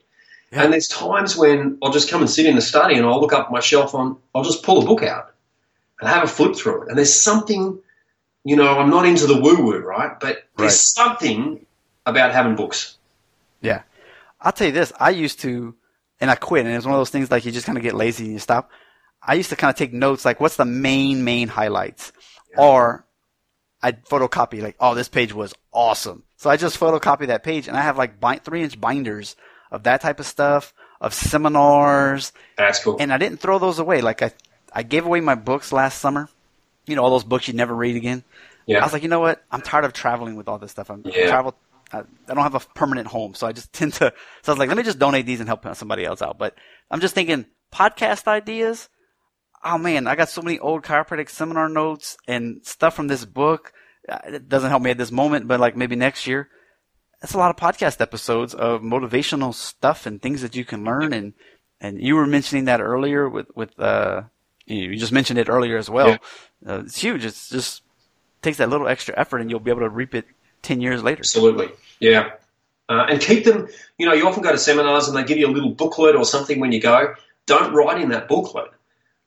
Yeah. 0.51 0.63
And 0.63 0.73
there's 0.73 0.87
times 0.87 1.35
when 1.35 1.77
I'll 1.83 1.91
just 1.91 2.09
come 2.09 2.21
and 2.21 2.29
sit 2.29 2.45
in 2.45 2.55
the 2.55 2.61
study 2.61 2.95
and 2.95 3.05
I'll 3.05 3.19
look 3.19 3.33
up 3.33 3.51
my 3.51 3.59
shelf 3.59 3.93
on, 3.95 4.17
I'll 4.33 4.43
just 4.43 4.63
pull 4.63 4.81
a 4.81 4.85
book 4.85 5.03
out 5.03 5.33
and 5.99 6.09
have 6.09 6.23
a 6.23 6.27
flip 6.27 6.55
through 6.55 6.83
it. 6.83 6.89
And 6.89 6.97
there's 6.97 7.13
something, 7.13 7.77
you 8.43 8.55
know, 8.55 8.77
I'm 8.77 8.89
not 8.89 9.05
into 9.05 9.25
the 9.25 9.39
woo 9.41 9.61
woo, 9.63 9.79
right? 9.79 10.17
But 10.19 10.43
there's 10.57 10.67
Right. 10.67 10.71
something 10.71 11.65
about 12.05 12.31
having 12.31 12.55
books. 12.55 12.97
Yeah. 13.61 13.81
I'll 14.41 14.51
tell 14.51 14.67
you 14.67 14.73
this. 14.73 14.93
I 14.99 15.09
used 15.09 15.39
to, 15.41 15.75
and 16.19 16.31
I 16.31 16.35
quit, 16.35 16.65
and 16.65 16.73
it 16.73 16.77
was 16.77 16.85
one 16.85 16.95
of 16.95 16.99
those 16.99 17.09
things 17.09 17.29
like 17.31 17.45
you 17.45 17.51
just 17.51 17.65
kind 17.65 17.77
of 17.77 17.83
get 17.83 17.93
lazy 17.95 18.25
and 18.25 18.33
you 18.33 18.39
stop. 18.39 18.69
I 19.21 19.33
used 19.35 19.49
to 19.49 19.55
kind 19.55 19.69
of 19.69 19.75
take 19.77 19.91
notes, 19.93 20.23
like 20.25 20.39
what's 20.39 20.55
the 20.55 20.65
main, 20.65 21.23
main 21.23 21.47
highlights? 21.47 22.11
Or 22.57 23.05
I'd 23.81 24.05
photocopy, 24.05 24.61
like, 24.61 24.75
oh, 24.79 24.95
this 24.95 25.09
page 25.09 25.33
was 25.33 25.53
awesome. 25.73 26.23
So 26.37 26.49
I 26.49 26.57
just 26.57 26.79
photocopy 26.79 27.27
that 27.27 27.43
page, 27.43 27.67
and 27.67 27.75
I 27.77 27.81
have 27.81 27.97
like 27.97 28.19
bind, 28.19 28.43
three 28.43 28.61
inch 28.63 28.79
binders 28.79 29.35
of 29.71 29.83
that 29.83 30.01
type 30.01 30.19
of 30.19 30.25
stuff, 30.25 30.73
of 31.01 31.13
seminars, 31.13 32.31
That's 32.57 32.83
cool. 32.83 32.97
and 32.99 33.11
I 33.11 33.17
didn't 33.17 33.39
throw 33.39 33.59
those 33.59 33.79
away. 33.79 34.01
Like 34.01 34.21
I, 34.21 34.31
I 34.73 34.83
gave 34.83 35.05
away 35.05 35.21
my 35.21 35.35
books 35.35 35.71
last 35.71 35.99
summer. 35.99 36.29
You 36.85 36.95
know, 36.95 37.03
all 37.03 37.09
those 37.11 37.23
books 37.23 37.47
you'd 37.47 37.57
never 37.57 37.73
read 37.75 37.95
again. 37.95 38.23
yeah. 38.67 38.79
I 38.79 38.83
was 38.83 38.93
like, 38.93 39.03
you 39.03 39.09
know 39.09 39.19
what? 39.19 39.43
I'm 39.51 39.61
tired 39.61 39.85
of 39.85 39.93
traveling 39.93 40.35
with 40.35 40.47
all 40.47 40.59
this 40.59 40.71
stuff. 40.71 40.89
I'm 40.91 41.01
Yeah. 41.05 41.27
travel. 41.27 41.55
I, 41.95 41.99
I 42.29 42.33
don't 42.33 42.43
have 42.43 42.55
a 42.55 42.59
permanent 42.59 43.07
home, 43.07 43.33
so 43.33 43.47
I 43.47 43.51
just 43.51 43.71
tend 43.79 43.93
to. 43.93 44.13
So 44.43 44.51
I 44.51 44.53
was 44.53 44.59
like, 44.59 44.69
let 44.69 44.77
me 44.77 44.83
just 44.83 44.99
donate 44.99 45.25
these 45.25 45.39
and 45.39 45.49
help 45.49 45.65
somebody 45.75 46.05
else 46.05 46.21
out. 46.21 46.37
But 46.37 46.55
I'm 46.91 46.99
just 46.99 47.15
thinking 47.15 47.45
podcast 47.73 48.27
ideas. 48.27 48.89
Oh 49.63 49.77
man, 49.77 50.07
I 50.07 50.15
got 50.15 50.29
so 50.29 50.41
many 50.41 50.59
old 50.59 50.83
chiropractic 50.83 51.29
seminar 51.29 51.69
notes 51.69 52.17
and 52.27 52.65
stuff 52.65 52.95
from 52.95 53.07
this 53.07 53.25
book. 53.25 53.73
Uh, 54.07 54.19
It 54.25 54.49
doesn't 54.49 54.69
help 54.69 54.83
me 54.83 54.91
at 54.91 54.97
this 54.97 55.11
moment, 55.11 55.47
but 55.47 55.59
like 55.59 55.75
maybe 55.75 55.95
next 55.95 56.27
year. 56.27 56.49
That's 57.21 57.33
a 57.33 57.37
lot 57.39 57.49
of 57.49 57.55
podcast 57.55 58.01
episodes 58.01 58.53
of 58.53 58.81
motivational 58.81 59.53
stuff 59.53 60.05
and 60.05 60.21
things 60.21 60.41
that 60.41 60.55
you 60.55 60.65
can 60.65 60.83
learn. 60.83 61.13
And 61.13 61.33
and 61.81 61.99
you 61.99 62.15
were 62.15 62.27
mentioning 62.27 62.65
that 62.65 62.81
earlier 62.81 63.27
with 63.27 63.47
with 63.55 63.79
uh, 63.79 64.23
you 64.65 64.91
you 64.91 64.97
just 64.97 65.11
mentioned 65.11 65.39
it 65.39 65.49
earlier 65.49 65.77
as 65.77 65.89
well. 65.89 66.09
Yeah. 66.09 66.17
Uh, 66.67 66.79
it's 66.85 66.97
huge. 66.97 67.25
It's 67.25 67.49
just 67.49 67.81
takes 68.41 68.57
that 68.57 68.69
little 68.69 68.87
extra 68.87 69.17
effort, 69.17 69.39
and 69.39 69.49
you'll 69.49 69.59
be 69.59 69.71
able 69.71 69.81
to 69.81 69.89
reap 69.89 70.13
it 70.13 70.25
ten 70.65 70.81
years 70.81 71.01
later. 71.03 71.19
Absolutely. 71.19 71.69
Yeah. 71.99 72.31
Uh, 72.87 73.05
and 73.09 73.19
keep 73.21 73.45
them, 73.45 73.67
you 73.97 74.05
know, 74.05 74.13
you 74.13 74.27
often 74.27 74.43
go 74.43 74.51
to 74.51 74.57
seminars 74.57 75.07
and 75.07 75.17
they 75.17 75.23
give 75.23 75.37
you 75.37 75.47
a 75.47 75.53
little 75.53 75.71
booklet 75.71 76.15
or 76.15 76.25
something 76.25 76.59
when 76.59 76.71
you 76.71 76.79
go. 76.79 77.15
Don't 77.47 77.73
write 77.73 78.01
in 78.01 78.09
that 78.09 78.27
booklet. 78.27 78.69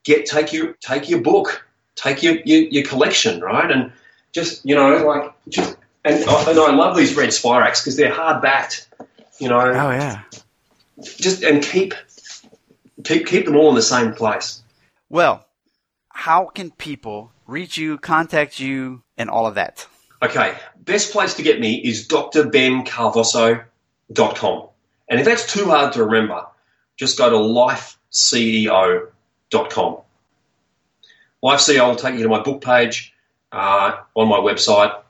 Get 0.04 0.26
take 0.26 0.52
your 0.52 0.74
take 0.74 1.08
your 1.08 1.20
book, 1.20 1.66
take 1.96 2.22
your, 2.22 2.34
your, 2.44 2.60
your 2.68 2.84
collection, 2.84 3.40
right? 3.40 3.70
And 3.70 3.92
just, 4.32 4.64
you 4.64 4.74
know, 4.74 5.04
like 5.04 5.32
just 5.48 5.76
and, 6.04 6.24
I, 6.24 6.50
and 6.50 6.58
I 6.58 6.74
love 6.74 6.96
these 6.96 7.16
red 7.16 7.30
Spirax 7.30 7.82
because 7.82 7.96
they're 7.96 8.14
hard 8.14 8.42
backed. 8.42 8.88
You 9.40 9.48
know, 9.48 9.60
Oh 9.60 9.90
yeah. 9.90 10.22
just 11.00 11.42
and 11.42 11.62
keep 11.62 11.94
keep 13.04 13.26
keep 13.26 13.44
them 13.44 13.56
all 13.56 13.68
in 13.70 13.74
the 13.74 13.82
same 13.82 14.12
place. 14.12 14.62
Well, 15.08 15.46
how 16.10 16.46
can 16.46 16.70
people 16.70 17.32
reach 17.46 17.76
you, 17.76 17.98
contact 17.98 18.60
you, 18.60 19.02
and 19.16 19.30
all 19.30 19.46
of 19.46 19.54
that? 19.54 19.86
Okay, 20.20 20.58
best 20.80 21.12
place 21.12 21.34
to 21.34 21.42
get 21.42 21.60
me 21.60 21.76
is 21.76 22.08
drbencarvosso.com. 22.08 24.68
And 25.08 25.20
if 25.20 25.24
that's 25.24 25.52
too 25.52 25.66
hard 25.66 25.92
to 25.92 26.02
remember, 26.04 26.44
just 26.96 27.16
go 27.16 27.30
to 27.30 27.36
lifeceo.com. 27.36 29.98
LifeCEO 31.44 31.88
will 31.88 31.94
take 31.94 32.16
you 32.16 32.24
to 32.24 32.28
my 32.28 32.42
book 32.42 32.60
page 32.62 33.14
uh, 33.52 33.98
on 34.16 34.28
my 34.28 34.38
website. 34.38 35.00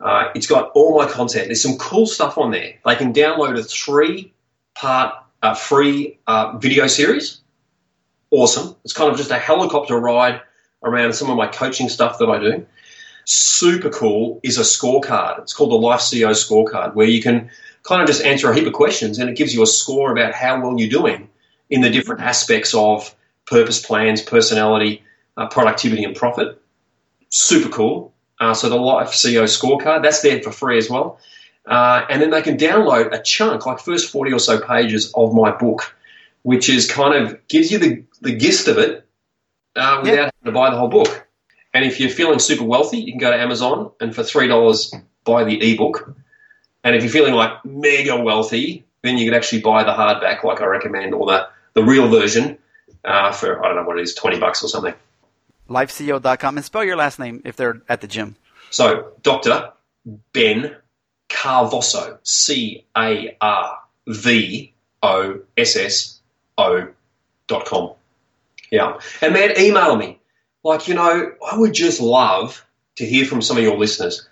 Uh, 0.00 0.30
it's 0.34 0.48
got 0.48 0.72
all 0.74 0.98
my 0.98 1.06
content. 1.06 1.46
There's 1.46 1.62
some 1.62 1.78
cool 1.78 2.06
stuff 2.06 2.36
on 2.36 2.50
there. 2.50 2.74
They 2.84 2.96
can 2.96 3.12
download 3.12 3.56
a 3.56 3.62
three 3.62 4.32
part 4.74 5.14
uh, 5.42 5.54
free 5.54 6.18
uh, 6.26 6.58
video 6.58 6.88
series. 6.88 7.40
Awesome. 8.32 8.74
It's 8.84 8.92
kind 8.92 9.12
of 9.12 9.16
just 9.16 9.30
a 9.30 9.38
helicopter 9.38 9.96
ride 9.96 10.40
around 10.82 11.12
some 11.12 11.30
of 11.30 11.36
my 11.36 11.46
coaching 11.46 11.88
stuff 11.88 12.18
that 12.18 12.28
I 12.28 12.40
do 12.40 12.66
super 13.26 13.90
cool 13.90 14.40
is 14.42 14.56
a 14.56 14.62
scorecard. 14.62 15.40
It's 15.40 15.52
called 15.52 15.72
the 15.72 15.76
Life 15.76 16.00
CEO 16.00 16.30
scorecard, 16.30 16.94
where 16.94 17.06
you 17.06 17.20
can 17.20 17.50
kind 17.82 18.00
of 18.00 18.06
just 18.06 18.24
answer 18.24 18.50
a 18.50 18.54
heap 18.54 18.66
of 18.66 18.72
questions 18.72 19.18
and 19.18 19.28
it 19.28 19.36
gives 19.36 19.52
you 19.52 19.62
a 19.62 19.66
score 19.66 20.10
about 20.12 20.32
how 20.32 20.60
well 20.60 20.78
you're 20.78 20.88
doing 20.88 21.28
in 21.68 21.80
the 21.80 21.90
different 21.90 22.22
aspects 22.22 22.72
of 22.74 23.14
purpose 23.46 23.84
plans, 23.84 24.22
personality, 24.22 25.02
uh, 25.36 25.46
productivity, 25.48 26.04
and 26.04 26.16
profit. 26.16 26.60
Super 27.28 27.68
cool. 27.68 28.12
Uh, 28.38 28.54
so 28.54 28.68
the 28.68 28.76
Life 28.76 29.08
CEO 29.08 29.44
scorecard, 29.44 30.02
that's 30.02 30.22
there 30.22 30.40
for 30.42 30.52
free 30.52 30.78
as 30.78 30.88
well. 30.88 31.18
Uh, 31.66 32.06
and 32.08 32.22
then 32.22 32.30
they 32.30 32.42
can 32.42 32.56
download 32.56 33.12
a 33.12 33.20
chunk, 33.22 33.66
like 33.66 33.80
first 33.80 34.10
40 34.10 34.32
or 34.32 34.38
so 34.38 34.60
pages 34.60 35.12
of 35.14 35.34
my 35.34 35.50
book, 35.50 35.96
which 36.42 36.68
is 36.68 36.90
kind 36.90 37.14
of 37.14 37.48
gives 37.48 37.72
you 37.72 37.78
the, 37.78 38.04
the 38.20 38.36
gist 38.36 38.68
of 38.68 38.78
it 38.78 39.04
uh, 39.74 40.00
without 40.02 40.16
having 40.16 40.44
to 40.44 40.52
buy 40.52 40.70
the 40.70 40.76
whole 40.76 40.88
book. 40.88 41.25
And 41.76 41.84
if 41.84 42.00
you're 42.00 42.08
feeling 42.08 42.38
super 42.38 42.64
wealthy, 42.64 42.96
you 42.96 43.12
can 43.12 43.18
go 43.18 43.30
to 43.30 43.38
Amazon 43.38 43.90
and 44.00 44.14
for 44.14 44.22
three 44.22 44.48
dollars 44.48 44.94
buy 45.24 45.44
the 45.44 45.74
ebook. 45.74 46.16
And 46.82 46.96
if 46.96 47.02
you're 47.02 47.12
feeling 47.12 47.34
like 47.34 47.62
mega 47.66 48.18
wealthy, 48.18 48.86
then 49.02 49.18
you 49.18 49.26
can 49.26 49.34
actually 49.34 49.60
buy 49.60 49.84
the 49.84 49.90
hardback, 49.90 50.42
like 50.42 50.62
I 50.62 50.64
recommend, 50.64 51.12
or 51.12 51.26
the, 51.26 51.48
the 51.74 51.84
real 51.84 52.08
version 52.08 52.56
uh, 53.04 53.30
for 53.30 53.62
I 53.62 53.68
don't 53.68 53.76
know 53.76 53.82
what 53.82 53.98
it 53.98 54.04
is, 54.04 54.14
twenty 54.14 54.38
bucks 54.38 54.64
or 54.64 54.68
something. 54.68 54.94
Lifeceo.com 55.68 56.56
and 56.56 56.64
spell 56.64 56.82
your 56.82 56.96
last 56.96 57.18
name 57.18 57.42
if 57.44 57.56
they're 57.56 57.82
at 57.90 58.00
the 58.00 58.06
gym. 58.06 58.36
So, 58.70 59.12
Doctor 59.22 59.72
Ben 60.32 60.76
Carvosso, 61.28 62.20
C 62.22 62.86
A 62.96 63.36
R 63.38 63.78
V 64.06 64.72
O 65.02 65.40
S 65.58 65.76
S 65.76 66.20
O 66.56 66.88
dot 67.48 67.66
com. 67.66 67.92
Yeah, 68.70 68.98
and 69.20 69.34
man, 69.34 69.60
email 69.60 69.94
me. 69.96 70.20
Like, 70.66 70.88
you 70.88 70.94
know, 70.94 71.32
I 71.48 71.56
would 71.56 71.72
just 71.72 72.00
love 72.00 72.66
to 72.96 73.06
hear 73.06 73.24
from 73.24 73.40
some 73.40 73.56
of 73.56 73.62
your 73.62 73.78
listeners. 73.78 74.28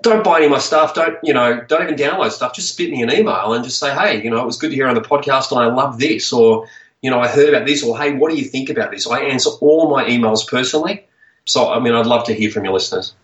Don't 0.00 0.24
buy 0.24 0.38
any 0.38 0.46
of 0.46 0.50
my 0.50 0.58
stuff. 0.58 0.94
Don't, 0.94 1.16
you 1.22 1.32
know, 1.32 1.60
don't 1.68 1.82
even 1.84 1.94
download 1.94 2.32
stuff. 2.32 2.52
Just 2.52 2.72
spit 2.72 2.90
me 2.90 3.00
an 3.00 3.12
email 3.12 3.52
and 3.52 3.62
just 3.62 3.78
say, 3.78 3.94
hey, 3.94 4.20
you 4.24 4.28
know, 4.28 4.40
it 4.40 4.44
was 4.44 4.58
good 4.58 4.70
to 4.70 4.74
hear 4.74 4.88
on 4.88 4.96
the 4.96 5.02
podcast 5.02 5.52
and 5.52 5.60
I 5.60 5.72
love 5.72 6.00
this. 6.00 6.32
Or, 6.32 6.66
you 7.00 7.12
know, 7.12 7.20
I 7.20 7.28
heard 7.28 7.50
about 7.50 7.64
this. 7.64 7.84
Or, 7.84 7.96
hey, 7.96 8.14
what 8.14 8.32
do 8.32 8.36
you 8.36 8.44
think 8.44 8.70
about 8.70 8.90
this? 8.90 9.06
I 9.06 9.20
answer 9.20 9.50
all 9.60 9.88
my 9.88 10.04
emails 10.06 10.44
personally. 10.44 11.06
So, 11.44 11.70
I 11.70 11.78
mean, 11.78 11.94
I'd 11.94 12.06
love 12.06 12.24
to 12.26 12.34
hear 12.34 12.50
from 12.50 12.64
your 12.64 12.74
listeners. 12.74 13.14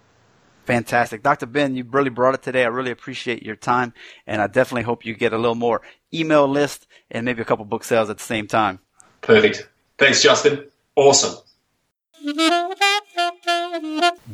Fantastic. 0.64 1.24
Dr. 1.24 1.46
Ben, 1.46 1.74
you 1.74 1.82
really 1.90 2.10
brought 2.10 2.34
it 2.34 2.42
today. 2.42 2.62
I 2.62 2.68
really 2.68 2.92
appreciate 2.92 3.42
your 3.42 3.56
time, 3.56 3.94
and 4.28 4.40
I 4.40 4.46
definitely 4.46 4.84
hope 4.84 5.04
you 5.04 5.14
get 5.14 5.32
a 5.32 5.36
little 5.36 5.56
more 5.56 5.82
email 6.14 6.46
list 6.46 6.86
and 7.10 7.24
maybe 7.24 7.42
a 7.42 7.44
couple 7.44 7.64
book 7.64 7.82
sales 7.82 8.10
at 8.10 8.18
the 8.18 8.22
same 8.22 8.46
time. 8.46 8.78
Perfect. 9.22 9.68
Thanks, 9.98 10.22
Justin. 10.22 10.66
Awesome. 10.94 11.34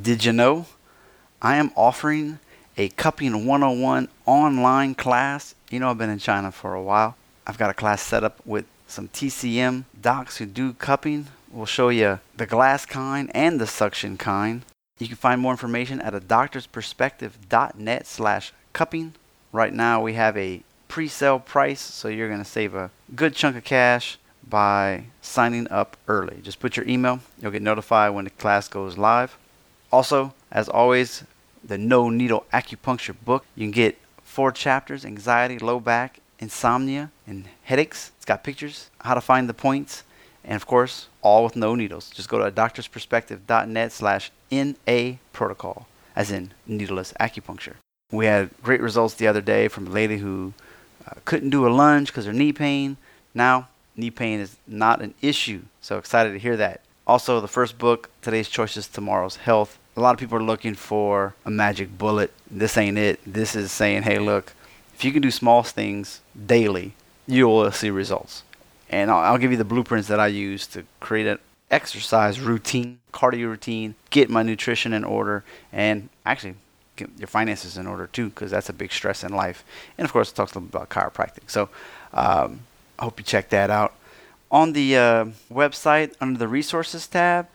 Did 0.03 0.25
you 0.25 0.33
know 0.35 0.67
I 1.41 1.57
am 1.57 1.73
offering 1.75 2.39
a 2.77 2.91
Cupping 2.91 3.47
101 3.47 4.09
online 4.27 4.95
class? 4.95 5.55
You 5.71 5.81
know, 5.81 5.89
I've 5.89 5.97
been 5.97 6.11
in 6.11 6.19
China 6.19 6.53
for 6.53 6.75
a 6.75 6.83
while. 6.83 7.17
I've 7.47 7.57
got 7.57 7.71
a 7.71 7.75
class 7.75 8.03
set 8.03 8.25
up 8.25 8.45
with 8.45 8.67
some 8.87 9.09
TCM 9.09 9.85
docs 9.99 10.37
who 10.37 10.45
do 10.45 10.75
cupping. 10.75 11.29
We'll 11.51 11.65
show 11.65 11.89
you 11.89 12.21
the 12.37 12.45
glass 12.45 12.85
kind 12.85 13.31
and 13.35 13.59
the 13.59 13.67
suction 13.67 14.19
kind. 14.19 14.67
You 14.99 15.07
can 15.07 15.17
find 15.17 15.41
more 15.41 15.53
information 15.53 16.03
at 16.03 16.15
a 16.15 16.21
doctor's 16.21 16.67
doctorsperspective.net 16.67 18.07
slash 18.07 18.53
cupping. 18.75 19.15
Right 19.51 19.73
now 19.73 20.03
we 20.03 20.13
have 20.13 20.37
a 20.37 20.61
pre-sale 20.89 21.39
price, 21.39 21.81
so 21.81 22.09
you're 22.09 22.29
going 22.29 22.43
to 22.43 22.45
save 22.45 22.75
a 22.75 22.91
good 23.15 23.35
chunk 23.35 23.57
of 23.57 23.65
cash 23.65 24.19
by 24.49 25.05
signing 25.21 25.69
up 25.71 25.97
early. 26.07 26.41
Just 26.43 26.61
put 26.61 26.77
your 26.77 26.87
email, 26.89 27.21
you'll 27.41 27.53
get 27.53 27.63
notified 27.63 28.15
when 28.15 28.25
the 28.25 28.31
class 28.31 28.69
goes 28.69 28.99
live. 28.99 29.37
Also, 29.93 30.35
as 30.51 30.69
always, 30.69 31.25
the 31.65 31.79
No 31.79 32.09
Needle 32.11 32.47
Acupuncture 32.53 33.15
book. 33.25 33.45
You 33.55 33.65
can 33.67 33.73
get 33.73 33.99
four 34.23 34.53
chapters 34.53 35.05
anxiety, 35.05 35.59
low 35.59 35.81
back, 35.81 36.21
insomnia, 36.39 37.11
and 37.27 37.49
headaches. 37.65 38.13
It's 38.17 38.25
got 38.25 38.45
pictures, 38.45 38.91
how 39.01 39.15
to 39.15 39.21
find 39.21 39.49
the 39.49 39.55
points, 39.55 40.05
and 40.45 40.57
of 40.57 40.67
course, 40.67 41.09
all 41.23 41.45
with 41.45 41.57
no 41.57 41.75
needles. 41.75 42.11
Just 42.11 42.29
go 42.29 42.39
to 42.39 42.51
doctorsperspective.net 42.51 43.93
slash 43.93 44.31
NA 44.51 45.17
protocol, 45.33 45.87
as 46.15 46.31
in 46.31 46.53
needleless 46.67 47.13
acupuncture. 47.21 47.75
We 48.11 48.27
had 48.27 48.51
great 48.63 48.81
results 48.81 49.15
the 49.15 49.27
other 49.27 49.43
day 49.43 49.69
from 49.69 49.87
a 49.87 49.91
lady 49.91 50.19
who 50.19 50.55
uh, 51.07 51.15
couldn't 51.25 51.51
do 51.51 51.67
a 51.67 51.69
lunge 51.69 52.09
because 52.09 52.25
her 52.25 52.33
knee 52.33 52.53
pain. 52.53 52.97
Now, 53.35 53.69
knee 53.99 54.11
pain 54.11 54.41
is 54.41 54.57
not 54.67 55.03
an 55.03 55.13
issue. 55.21 55.63
So 55.81 55.99
excited 55.99 56.33
to 56.33 56.39
hear 56.39 56.57
that. 56.57 56.81
Also, 57.07 57.41
the 57.41 57.49
first 57.49 57.79
book, 57.79 58.11
Today's 58.23 58.49
Choices, 58.49 58.87
Tomorrow's 58.87 59.37
Health. 59.37 59.79
A 59.97 60.01
lot 60.01 60.15
of 60.15 60.21
people 60.21 60.39
are 60.39 60.43
looking 60.43 60.75
for 60.75 61.35
a 61.45 61.51
magic 61.51 61.99
bullet. 61.99 62.33
This 62.51 62.77
ain't 62.77 62.99
it. 62.99 63.21
This 63.27 63.57
is 63.57 63.73
saying, 63.73 64.03
hey, 64.03 64.19
look, 64.19 64.53
if 64.95 65.05
you 65.05 65.13
can 65.13 65.23
do 65.23 65.31
small 65.31 65.63
things 65.63 66.21
daily, 66.47 66.95
you 67.27 67.49
will 67.49 67.71
see 67.73 67.91
results. 67.91 68.45
And 68.91 69.11
I'll, 69.11 69.19
I'll 69.33 69.39
give 69.39 69.51
you 69.51 69.57
the 69.57 69.65
blueprints 69.65 70.09
that 70.09 70.21
I 70.21 70.29
use 70.29 70.67
to 70.69 70.85
create 71.01 71.27
an 71.27 71.39
exercise 71.71 72.41
routine, 72.41 73.01
cardio 73.13 73.47
routine, 73.47 73.95
get 74.11 74.31
my 74.31 74.43
nutrition 74.43 74.93
in 74.93 75.05
order, 75.05 75.45
and 75.73 76.09
actually 76.25 76.55
get 76.97 77.11
your 77.19 77.27
finances 77.27 77.77
in 77.77 77.87
order 77.87 78.07
too, 78.07 78.29
because 78.29 78.51
that's 78.51 78.69
a 78.69 78.73
big 78.73 78.93
stress 78.93 79.25
in 79.25 79.33
life. 79.33 79.65
And 79.97 80.05
of 80.05 80.13
course, 80.13 80.31
it 80.31 80.35
talks 80.35 80.55
a 80.55 80.59
little 80.59 80.69
about 80.69 80.89
chiropractic. 80.89 81.49
So 81.49 81.69
um, 82.13 82.61
I 82.99 83.05
hope 83.05 83.19
you 83.19 83.25
check 83.25 83.49
that 83.51 83.71
out. 83.71 83.95
On 84.51 84.73
the 84.73 84.97
uh, 84.97 85.25
website, 85.53 86.15
under 86.21 86.39
the 86.39 86.49
resources 86.49 87.07
tab, 87.07 87.49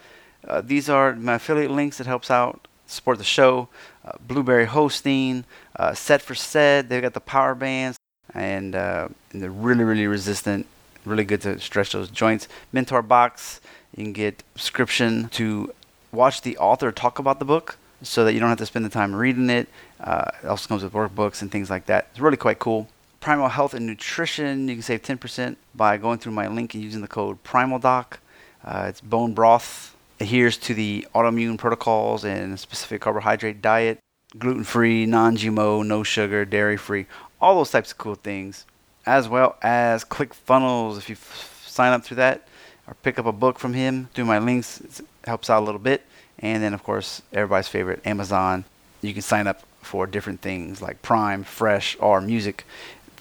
uh, 0.48 0.62
these 0.62 0.90
are 0.90 1.16
my 1.16 1.36
affiliate 1.36 1.72
links 1.72 1.98
that 1.98 2.08
helps 2.08 2.30
out 2.30 2.68
support 2.86 3.18
the 3.18 3.24
show. 3.24 3.68
Uh, 4.06 4.12
Blubrry 4.28 4.66
hosting, 4.66 5.46
uh, 5.76 5.94
Set 5.94 6.22
for 6.22 6.36
Set. 6.36 6.90
They've 6.90 7.02
got 7.02 7.14
the 7.14 7.20
power 7.20 7.56
bands, 7.56 7.98
and, 8.34 8.76
uh, 8.76 9.08
and 9.32 9.42
they're 9.42 9.50
really, 9.50 9.84
really 9.84 10.08
resistant. 10.08 10.68
Really 11.06 11.24
good 11.26 11.42
to 11.42 11.60
stretch 11.60 11.92
those 11.92 12.10
joints. 12.10 12.48
Mentor 12.72 13.02
box. 13.02 13.60
You 13.96 14.04
can 14.06 14.14
get 14.14 14.44
subscription 14.56 15.30
to 15.30 15.74
watch 16.12 16.42
the 16.42 16.58
author 16.58 16.92
talk 16.92 17.20
about 17.20 17.40
the 17.40 17.46
book, 17.46 17.78
so 18.02 18.24
that 18.26 18.34
you 18.34 18.40
don't 18.40 18.50
have 18.50 18.58
to 18.60 18.66
spend 18.66 18.86
the 18.86 18.90
time 18.90 19.16
reading 19.16 19.50
it. 19.50 19.68
Uh, 20.00 20.30
it 20.44 20.48
also 20.48 20.68
comes 20.68 20.84
with 20.84 20.94
workbooks 20.94 21.42
and 21.42 21.52
things 21.52 21.70
like 21.70 21.86
that. 21.88 22.08
It's 22.12 22.20
really 22.20 22.38
quite 22.38 22.60
cool. 22.60 22.88
Primal 23.24 23.48
Health 23.48 23.74
and 23.74 23.88
Nutrition. 23.88 24.68
You 24.68 24.76
can 24.76 24.82
save 24.84 25.02
10% 25.02 25.56
by 25.74 25.96
going 25.96 26.20
through 26.20 26.34
my 26.34 26.50
link 26.50 26.74
and 26.74 26.84
using 26.84 27.00
the 27.00 27.08
code 27.08 27.42
PrimalDoc. 27.46 28.18
Uh, 28.66 28.88
it's 28.90 29.00
bone 29.00 29.34
broth, 29.34 29.96
adheres 30.20 30.58
to 30.58 30.74
the 30.74 31.08
autoimmune 31.16 31.58
protocols 31.58 32.26
and 32.26 32.60
specific 32.60 33.00
carbohydrate 33.00 33.62
diet, 33.62 34.00
gluten 34.38 34.66
free, 34.66 35.06
non 35.06 35.38
GMO, 35.38 35.88
no 35.88 36.04
sugar, 36.04 36.44
dairy 36.44 36.76
free, 36.76 37.06
all 37.40 37.56
those 37.56 37.72
types 37.72 37.94
of 37.94 37.98
cool 37.98 38.16
things, 38.16 38.66
as 39.06 39.30
well 39.30 39.56
as 39.62 40.04
ClickFunnels. 40.04 40.98
If 40.98 41.08
you 41.08 41.14
f- 41.14 41.64
sign 41.66 41.94
up 41.94 42.04
through 42.04 42.18
that 42.18 42.46
or 42.88 42.94
pick 43.04 43.18
up 43.18 43.26
a 43.26 43.32
book 43.32 43.58
from 43.58 43.74
him 43.74 44.10
through 44.14 44.26
my 44.26 44.40
links, 44.40 44.82
it 44.82 45.00
helps 45.24 45.50
out 45.50 45.64
a 45.64 45.66
little 45.66 45.80
bit. 45.80 46.06
And 46.40 46.62
then, 46.62 46.74
of 46.74 46.84
course, 46.84 47.22
everybody's 47.32 47.70
favorite, 47.70 48.06
Amazon. 48.06 48.66
You 49.02 49.14
can 49.14 49.22
sign 49.22 49.48
up 49.48 49.62
for 49.82 50.08
different 50.08 50.42
things 50.42 50.82
like 50.82 51.02
Prime, 51.02 51.44
Fresh, 51.44 51.96
or 52.00 52.20
music 52.20 52.66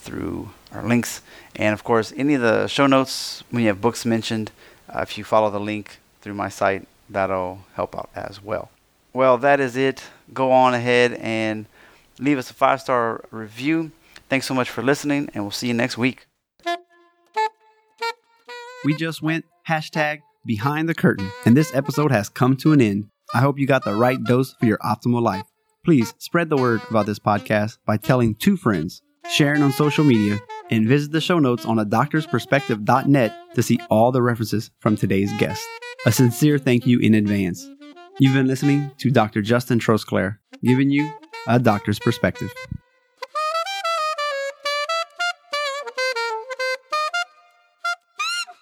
through 0.02 0.50
our 0.72 0.84
links. 0.86 1.22
And 1.56 1.72
of 1.72 1.84
course, 1.84 2.12
any 2.16 2.34
of 2.34 2.42
the 2.42 2.66
show 2.66 2.86
notes, 2.86 3.44
when 3.50 3.62
you 3.62 3.68
have 3.68 3.80
books 3.80 4.04
mentioned, 4.04 4.50
uh, 4.88 5.00
if 5.00 5.16
you 5.16 5.24
follow 5.24 5.50
the 5.50 5.60
link 5.60 5.98
through 6.20 6.34
my 6.34 6.48
site, 6.48 6.86
that'll 7.08 7.60
help 7.74 7.96
out 7.96 8.10
as 8.14 8.42
well. 8.42 8.70
Well, 9.12 9.38
that 9.38 9.60
is 9.60 9.76
it. 9.76 10.02
Go 10.32 10.50
on 10.52 10.74
ahead 10.74 11.12
and 11.14 11.66
leave 12.18 12.38
us 12.38 12.50
a 12.50 12.54
five 12.54 12.80
star 12.80 13.24
review. 13.30 13.92
Thanks 14.28 14.46
so 14.46 14.54
much 14.54 14.70
for 14.70 14.82
listening, 14.82 15.28
and 15.34 15.44
we'll 15.44 15.50
see 15.50 15.68
you 15.68 15.74
next 15.74 15.98
week. 15.98 16.26
We 18.84 18.96
just 18.96 19.22
went 19.22 19.44
hashtag 19.68 20.22
behind 20.44 20.88
the 20.88 20.94
curtain, 20.94 21.30
and 21.44 21.56
this 21.56 21.74
episode 21.74 22.10
has 22.10 22.28
come 22.28 22.56
to 22.58 22.72
an 22.72 22.80
end. 22.80 23.08
I 23.34 23.40
hope 23.40 23.58
you 23.58 23.66
got 23.66 23.84
the 23.84 23.94
right 23.94 24.18
dose 24.24 24.54
for 24.58 24.66
your 24.66 24.78
optimal 24.78 25.22
life. 25.22 25.44
Please 25.84 26.14
spread 26.18 26.48
the 26.48 26.56
word 26.56 26.80
about 26.90 27.06
this 27.06 27.18
podcast 27.18 27.78
by 27.86 27.96
telling 27.96 28.34
two 28.34 28.56
friends, 28.56 29.02
sharing 29.30 29.62
on 29.62 29.72
social 29.72 30.04
media, 30.04 30.40
and 30.70 30.86
visit 30.86 31.12
the 31.12 31.20
show 31.20 31.38
notes 31.38 31.64
on 31.66 31.78
a 31.78 31.86
doctorsperspective.net 31.86 33.54
to 33.54 33.62
see 33.62 33.78
all 33.90 34.12
the 34.12 34.22
references 34.22 34.70
from 34.80 34.96
today's 34.96 35.32
guest. 35.38 35.62
A 36.06 36.12
sincere 36.12 36.58
thank 36.58 36.86
you 36.86 36.98
in 36.98 37.14
advance. 37.14 37.68
You've 38.18 38.34
been 38.34 38.46
listening 38.46 38.90
to 38.98 39.10
Dr. 39.10 39.42
Justin 39.42 39.78
Trosclair, 39.78 40.38
giving 40.62 40.90
you 40.90 41.12
a 41.46 41.58
doctor's 41.58 41.98
perspective. 41.98 42.52